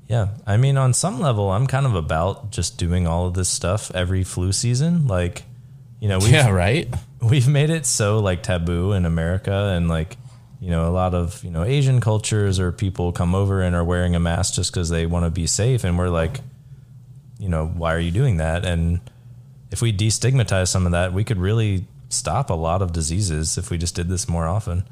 Yeah. 0.08 0.28
I 0.46 0.56
mean, 0.56 0.76
on 0.78 0.94
some 0.94 1.20
level, 1.20 1.50
I'm 1.50 1.66
kind 1.66 1.84
of 1.84 1.94
about 1.94 2.50
just 2.50 2.78
doing 2.78 3.06
all 3.06 3.26
of 3.26 3.34
this 3.34 3.48
stuff 3.48 3.90
every 3.94 4.24
flu 4.24 4.52
season. 4.52 5.06
Like, 5.06 5.42
you 6.00 6.08
know, 6.08 6.18
we've, 6.18 6.30
Yeah, 6.30 6.48
right. 6.50 6.88
we've 7.20 7.48
made 7.48 7.68
it 7.70 7.84
so 7.84 8.18
like 8.20 8.42
taboo 8.42 8.92
in 8.92 9.04
America 9.04 9.52
and 9.76 9.88
like, 9.88 10.16
you 10.60 10.70
know, 10.70 10.88
a 10.88 10.92
lot 10.92 11.14
of, 11.14 11.44
you 11.44 11.50
know, 11.50 11.62
Asian 11.62 12.00
cultures 12.00 12.58
or 12.58 12.72
people 12.72 13.12
come 13.12 13.34
over 13.34 13.60
and 13.60 13.76
are 13.76 13.84
wearing 13.84 14.14
a 14.14 14.20
mask 14.20 14.54
just 14.54 14.72
because 14.72 14.88
they 14.88 15.04
want 15.04 15.24
to 15.26 15.30
be 15.30 15.46
safe. 15.46 15.84
And 15.84 15.98
we're 15.98 16.08
like, 16.08 16.40
you 17.38 17.48
know, 17.48 17.66
why 17.66 17.94
are 17.94 18.00
you 18.00 18.10
doing 18.10 18.38
that? 18.38 18.64
And 18.64 19.00
if 19.70 19.82
we 19.82 19.92
destigmatize 19.92 20.68
some 20.68 20.86
of 20.86 20.92
that, 20.92 21.12
we 21.12 21.24
could 21.24 21.38
really 21.38 21.86
stop 22.08 22.50
a 22.50 22.54
lot 22.54 22.82
of 22.82 22.92
diseases 22.92 23.58
if 23.58 23.70
we 23.70 23.78
just 23.78 23.94
did 23.94 24.08
this 24.08 24.28
more 24.28 24.46
often. 24.46 24.84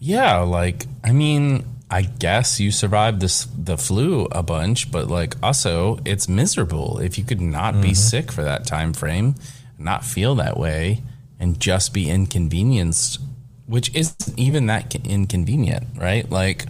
Yeah, 0.00 0.38
like 0.38 0.86
I 1.04 1.12
mean, 1.12 1.64
I 1.90 2.02
guess 2.02 2.58
you 2.58 2.72
survived 2.72 3.20
this 3.20 3.46
the 3.56 3.78
flu 3.78 4.26
a 4.32 4.42
bunch, 4.42 4.90
but 4.90 5.08
like 5.08 5.36
also 5.42 6.00
it's 6.04 6.28
miserable 6.28 6.98
if 6.98 7.18
you 7.18 7.24
could 7.24 7.40
not 7.40 7.74
be 7.74 7.88
mm-hmm. 7.88 7.94
sick 7.94 8.32
for 8.32 8.42
that 8.42 8.66
time 8.66 8.92
frame, 8.92 9.36
not 9.78 10.04
feel 10.04 10.34
that 10.36 10.56
way, 10.56 11.02
and 11.38 11.60
just 11.60 11.92
be 11.94 12.10
inconvenienced, 12.10 13.20
which 13.66 13.94
isn't 13.94 14.38
even 14.38 14.66
that 14.66 14.94
inconvenient, 15.06 15.86
right? 15.96 16.28
Like. 16.30 16.66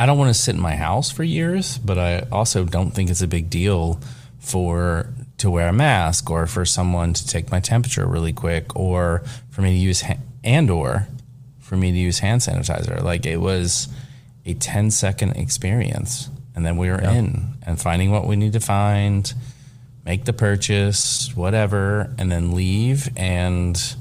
I 0.00 0.06
don't 0.06 0.16
want 0.16 0.34
to 0.34 0.40
sit 0.40 0.54
in 0.54 0.60
my 0.62 0.76
house 0.76 1.10
for 1.10 1.22
years, 1.22 1.76
but 1.76 1.98
I 1.98 2.20
also 2.32 2.64
don't 2.64 2.92
think 2.92 3.10
it's 3.10 3.20
a 3.20 3.28
big 3.28 3.50
deal 3.50 4.00
for 4.38 5.12
to 5.36 5.50
wear 5.50 5.68
a 5.68 5.74
mask 5.74 6.30
or 6.30 6.46
for 6.46 6.64
someone 6.64 7.12
to 7.12 7.26
take 7.26 7.50
my 7.50 7.60
temperature 7.60 8.06
really 8.06 8.32
quick 8.32 8.74
or 8.74 9.22
for 9.50 9.60
me 9.60 9.72
to 9.72 9.76
use 9.76 10.00
ha- 10.00 10.16
and 10.42 10.70
or 10.70 11.06
for 11.58 11.76
me 11.76 11.92
to 11.92 11.98
use 11.98 12.20
hand 12.20 12.40
sanitizer. 12.40 13.02
Like 13.02 13.26
it 13.26 13.42
was 13.42 13.88
a 14.46 14.54
10 14.54 14.90
second 14.90 15.36
experience 15.36 16.30
and 16.56 16.64
then 16.64 16.78
we 16.78 16.88
were 16.88 16.98
in 16.98 17.58
and 17.66 17.78
finding 17.78 18.10
what 18.10 18.26
we 18.26 18.36
need 18.36 18.54
to 18.54 18.60
find, 18.60 19.30
make 20.06 20.24
the 20.24 20.32
purchase, 20.32 21.30
whatever, 21.36 22.10
and 22.16 22.32
then 22.32 22.52
leave 22.54 23.10
and 23.18 23.96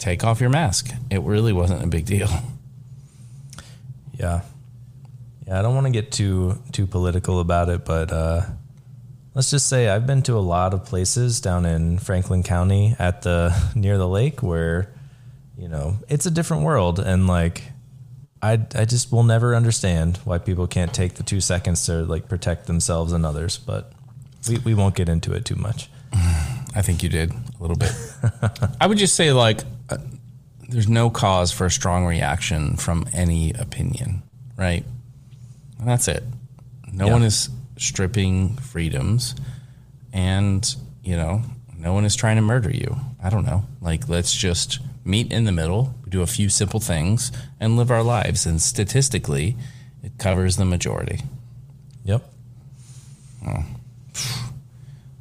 take 0.00 0.24
off 0.24 0.40
your 0.40 0.50
mask. 0.50 0.90
It 1.12 1.22
really 1.22 1.52
wasn't 1.52 1.84
a 1.84 1.86
big 1.86 2.06
deal. 2.06 2.28
Yeah. 4.18 4.40
Yeah, 5.48 5.58
I 5.58 5.62
don't 5.62 5.74
want 5.74 5.86
to 5.86 5.90
get 5.90 6.12
too 6.12 6.58
too 6.72 6.86
political 6.86 7.40
about 7.40 7.70
it, 7.70 7.86
but 7.86 8.12
uh, 8.12 8.42
let's 9.34 9.50
just 9.50 9.66
say 9.66 9.88
I've 9.88 10.06
been 10.06 10.20
to 10.24 10.34
a 10.34 10.44
lot 10.44 10.74
of 10.74 10.84
places 10.84 11.40
down 11.40 11.64
in 11.64 11.98
Franklin 11.98 12.42
County 12.42 12.94
at 12.98 13.22
the 13.22 13.56
near 13.74 13.96
the 13.96 14.08
lake 14.08 14.42
where 14.42 14.92
you 15.56 15.68
know, 15.68 15.96
it's 16.08 16.26
a 16.26 16.30
different 16.30 16.64
world 16.64 16.98
and 16.98 17.26
like 17.26 17.62
I 18.42 18.60
I 18.74 18.84
just 18.84 19.10
will 19.10 19.22
never 19.22 19.56
understand 19.56 20.18
why 20.18 20.36
people 20.36 20.66
can't 20.66 20.92
take 20.92 21.14
the 21.14 21.22
2 21.22 21.40
seconds 21.40 21.86
to 21.86 22.04
like 22.04 22.28
protect 22.28 22.66
themselves 22.66 23.12
and 23.12 23.24
others, 23.24 23.56
but 23.56 23.90
we 24.46 24.58
we 24.58 24.74
won't 24.74 24.96
get 24.96 25.08
into 25.08 25.32
it 25.32 25.46
too 25.46 25.56
much. 25.56 25.88
I 26.12 26.82
think 26.82 27.02
you 27.02 27.08
did 27.08 27.32
a 27.32 27.62
little 27.62 27.76
bit. 27.76 27.92
I 28.80 28.86
would 28.86 28.98
just 28.98 29.14
say, 29.14 29.32
like, 29.32 29.60
uh, 29.88 29.96
there's 30.68 30.88
no 30.88 31.08
cause 31.08 31.50
for 31.50 31.64
a 31.64 31.70
strong 31.70 32.04
reaction 32.04 32.76
from 32.76 33.08
any 33.14 33.54
opinion, 33.54 34.22
right? 34.56 34.84
And 35.78 35.86
that's 35.88 36.08
it. 36.08 36.24
No 36.92 37.06
Yeah. 37.06 37.12
one 37.12 37.22
is 37.22 37.48
stripping 37.76 38.56
freedoms, 38.56 39.34
and, 40.12 40.74
you 41.04 41.16
know, 41.16 41.42
no 41.76 41.92
one 41.92 42.04
is 42.04 42.16
trying 42.16 42.36
to 42.36 42.42
murder 42.42 42.70
you. 42.70 42.98
I 43.22 43.30
don't 43.30 43.44
know. 43.44 43.64
Like, 43.80 44.08
let's 44.08 44.34
just 44.34 44.80
meet 45.04 45.32
in 45.32 45.44
the 45.44 45.52
middle, 45.52 45.94
do 46.08 46.22
a 46.22 46.26
few 46.26 46.48
simple 46.48 46.80
things, 46.80 47.30
and 47.60 47.76
live 47.76 47.90
our 47.90 48.02
lives. 48.02 48.46
And 48.46 48.60
statistically, 48.60 49.56
it 50.02 50.18
covers 50.18 50.56
the 50.56 50.64
majority. 50.64 51.22
Yep. 52.04 52.22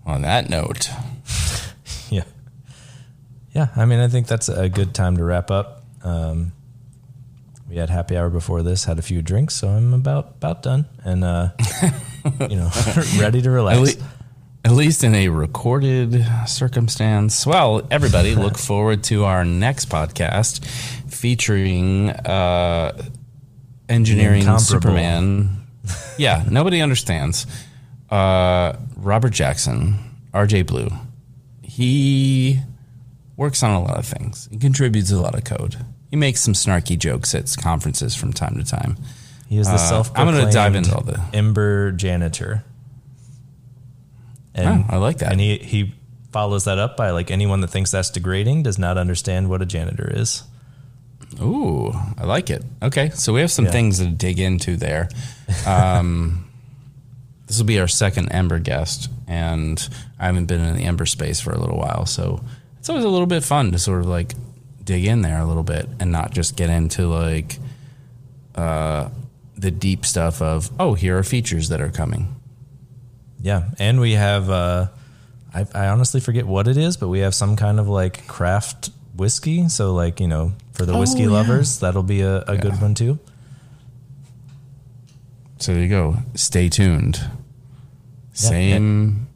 On 0.06 0.22
that 0.22 0.50
note, 0.50 0.90
Yeah. 2.10 2.24
Yeah. 3.54 3.68
I 3.76 3.86
mean, 3.86 4.00
I 4.00 4.08
think 4.08 4.28
that's 4.28 4.48
a 4.50 4.70
good 4.70 4.94
time 4.96 5.18
to 5.18 5.24
wrap 5.24 5.52
up. 5.52 5.84
Um, 6.04 6.54
we 7.70 7.78
had 7.78 7.90
happy 7.90 8.18
hour 8.18 8.30
before 8.30 8.64
this, 8.64 8.86
had 8.86 9.00
a 9.00 9.02
few 9.02 9.22
drinks, 9.22 9.56
so 9.56 9.68
I'm 9.70 9.94
about 9.94 10.36
about 10.38 10.64
done 10.64 10.86
and 11.04 11.24
uh, 11.24 11.50
you 12.50 12.56
know 12.56 12.72
ready 13.20 13.42
to 13.42 13.50
relax. 13.52 13.78
At, 13.96 14.00
le- 14.00 14.08
at 14.66 14.72
least 14.74 15.04
in 15.04 15.16
a 15.16 15.30
recorded 15.30 16.26
circumstance. 16.46 17.46
Well, 17.46 17.88
everybody, 17.90 18.36
look 18.46 18.58
forward 18.58 19.04
to 19.06 19.24
our 19.24 19.46
next 19.46 19.90
podcast 19.90 20.66
featuring 21.10 22.10
uh, 22.10 23.02
engineering 23.88 24.58
Superman. 24.60 25.68
Yeah, 26.18 26.44
nobody 26.50 26.82
understands. 26.82 27.48
Uh, 28.10 28.74
Robert 28.98 29.32
Jackson, 29.32 29.96
RJ 30.34 30.68
Blue. 30.68 30.90
He 31.62 32.60
works 33.38 33.64
on 33.64 33.72
a 33.72 33.82
lot 33.82 33.98
of 33.98 34.06
things. 34.06 34.50
He 34.52 34.58
contributes 34.58 35.12
a 35.12 35.20
lot 35.22 35.36
of 35.36 35.44
code. 35.44 35.78
He 36.10 36.16
makes 36.16 36.42
some 36.42 36.54
snarky 36.54 36.98
jokes 36.98 37.36
at 37.36 37.54
conferences 37.60 38.16
from 38.16 38.32
time 38.34 38.56
to 38.58 38.64
time. 38.64 38.98
He 39.48 39.58
is 39.58 39.68
the 39.68 39.74
Uh, 39.74 39.78
self. 39.78 40.12
I'm 40.16 40.26
gonna 40.28 40.52
dive 40.52 40.76
into 40.76 40.94
all 40.96 41.04
the- 41.04 41.20
Ember 41.34 41.92
janitor. 41.92 42.64
And 44.56 44.86
Oh, 44.90 44.96
I 44.96 44.98
like 44.98 45.20
that. 45.20 45.32
And 45.32 45.40
he 45.42 45.58
he 45.58 45.94
follows 46.32 46.66
that 46.66 46.78
up 46.78 46.98
by 46.98 47.12
like 47.12 47.32
anyone 47.32 47.62
that 47.62 47.68
thinks 47.70 47.92
that's 47.92 48.10
degrading 48.10 48.64
does 48.64 48.78
not 48.78 48.98
understand 48.98 49.50
what 49.50 49.62
a 49.62 49.66
janitor 49.66 50.12
is. 50.16 50.44
Ooh, 51.42 51.94
I 52.18 52.24
like 52.26 52.50
it. 52.50 52.64
Okay, 52.82 53.10
so 53.14 53.34
we 53.34 53.42
have 53.42 53.52
some 53.52 53.66
Yeah. 53.66 53.72
things 53.72 54.00
to 54.00 54.08
dig 54.08 54.40
into 54.40 54.76
there. 54.78 55.10
Um, 55.66 56.46
this 57.48 57.58
will 57.58 57.66
be 57.66 57.80
our 57.80 57.88
second 57.88 58.30
Ember 58.30 58.60
guest, 58.60 59.10
and 59.28 59.88
I 60.20 60.26
haven't 60.28 60.46
been 60.46 60.62
in 60.62 60.76
the 60.78 60.84
Ember 60.84 61.06
space 61.06 61.40
for 61.40 61.52
a 61.52 61.60
little 61.60 61.78
while, 61.78 62.06
so 62.06 62.42
it's 62.80 62.90
always 62.90 63.06
a 63.06 63.10
little 63.10 63.28
bit 63.28 63.44
fun 63.44 63.72
to 63.72 63.80
sort 63.80 64.00
of 64.02 64.08
like 64.08 64.36
dig 64.88 65.06
in 65.06 65.22
there 65.22 65.38
a 65.40 65.46
little 65.46 65.62
bit 65.64 65.88
and 66.00 66.12
not 66.12 66.32
just 66.32 66.56
get 66.56 66.72
into 66.72 67.06
like 67.08 67.60
uh, 68.56 69.10
the 69.56 69.70
deep 69.70 70.04
stuff 70.06 70.42
of 70.42 70.72
oh, 70.80 70.96
here 70.96 71.16
are 71.20 71.24
features 71.24 71.70
that 71.70 71.80
are 71.82 71.92
coming. 71.92 72.34
Yeah, 73.40 73.70
and 73.78 74.00
we 74.00 74.14
have. 74.14 74.50
Uh, 74.50 74.88
I, 75.54 75.66
I 75.76 75.88
honestly 75.88 76.20
forget 76.20 76.46
what 76.48 76.68
it 76.68 76.78
is, 76.78 76.98
but 76.98 77.08
we 77.10 77.20
have 77.20 77.36
some 77.36 77.56
kind 77.56 77.80
of 77.80 77.88
like 77.88 78.26
craft 78.28 78.90
whiskey. 79.16 79.70
So 79.70 79.94
like 79.94 80.20
you 80.20 80.28
know, 80.28 80.54
for 80.74 80.86
the 80.86 80.94
Oh, 80.94 81.00
whiskey 81.00 81.24
yeah. 81.24 81.30
lovers, 81.30 81.80
that'll 81.80 82.02
be 82.04 82.22
a, 82.22 82.42
a 82.48 82.58
good 82.58 82.82
one 82.82 82.96
too. 82.96 83.20
So 85.60 85.74
there 85.74 85.84
you 85.84 85.90
go. 85.90 86.18
Stay 86.36 86.70
tuned. 86.70 87.20
Same 88.34 89.27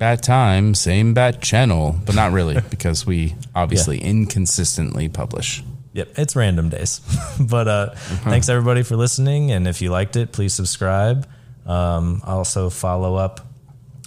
bat 0.00 0.22
time, 0.22 0.74
same 0.74 1.14
bat 1.14 1.40
channel, 1.40 1.94
but 2.04 2.16
not 2.16 2.32
really 2.32 2.60
because 2.70 3.06
we 3.06 3.36
obviously 3.54 3.98
inconsistently 4.00 5.08
publish. 5.08 5.62
Yep, 5.92 6.08
it's 6.18 6.34
random 6.34 6.68
days. 6.70 7.00
but 7.40 7.68
uh, 7.68 7.70
Uh-huh. 7.92 8.30
thanks 8.30 8.48
everybody 8.48 8.82
for 8.82 8.96
listening, 8.96 9.52
and 9.52 9.68
if 9.68 9.80
you 9.82 9.90
liked 9.90 10.16
it, 10.16 10.32
please 10.32 10.54
subscribe. 10.54 11.28
Um, 11.66 12.22
also 12.24 12.70
follow 12.70 13.14
up. 13.14 13.46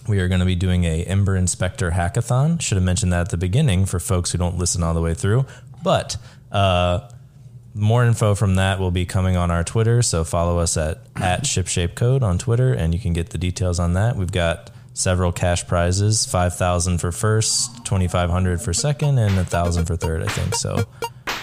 We 0.08 0.20
are 0.20 0.28
going 0.28 0.40
to 0.42 0.46
be 0.46 0.56
doing 0.56 0.84
a 0.84 1.04
Ember 1.04 1.38
Inspector 1.38 1.90
hackathon. 1.92 2.60
Should 2.62 2.76
have 2.76 2.84
mentioned 2.84 3.14
that 3.14 3.22
at 3.22 3.30
the 3.30 3.38
beginning 3.38 3.86
for 3.86 4.00
folks 4.00 4.32
who 4.32 4.38
don't 4.38 4.58
listen 4.58 4.84
all 4.84 4.94
the 4.94 5.02
way 5.02 5.14
through. 5.14 5.46
But 5.84 6.18
uh, 6.52 7.10
more 7.74 8.04
info 8.04 8.36
from 8.36 8.56
that 8.56 8.80
will 8.80 8.92
be 8.92 9.06
coming 9.06 9.38
on 9.38 9.50
our 9.52 9.64
Twitter. 9.64 10.02
So 10.02 10.24
follow 10.26 10.58
us 10.60 10.76
at 10.76 10.98
at 11.16 11.44
ShipShapeCode 11.44 12.22
on 12.22 12.38
Twitter, 12.38 12.74
and 12.74 12.94
you 12.94 13.00
can 13.00 13.14
get 13.14 13.30
the 13.30 13.38
details 13.38 13.80
on 13.80 13.94
that. 13.94 14.16
We've 14.18 14.32
got 14.32 14.72
several 14.94 15.32
cash 15.32 15.68
prizes: 15.68 16.26
five 16.26 16.56
thousand 16.56 17.00
for 17.00 17.12
first, 17.12 17.86
twenty 17.86 18.08
five 18.08 18.30
hundred 18.30 18.62
for 18.62 18.74
second, 18.74 19.18
and 19.18 19.38
a 19.38 19.46
thousand 19.46 19.86
for 19.86 19.96
third. 19.96 20.24
I 20.24 20.28
think 20.28 20.56
so. 20.56 20.84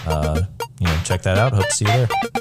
Uh, 0.05 0.41
you 0.79 0.87
know, 0.87 0.97
check 1.03 1.21
that 1.23 1.37
out. 1.37 1.53
Hope 1.53 1.65
to 1.65 1.71
see 1.71 1.85
you 1.85 1.91
there. 1.91 2.40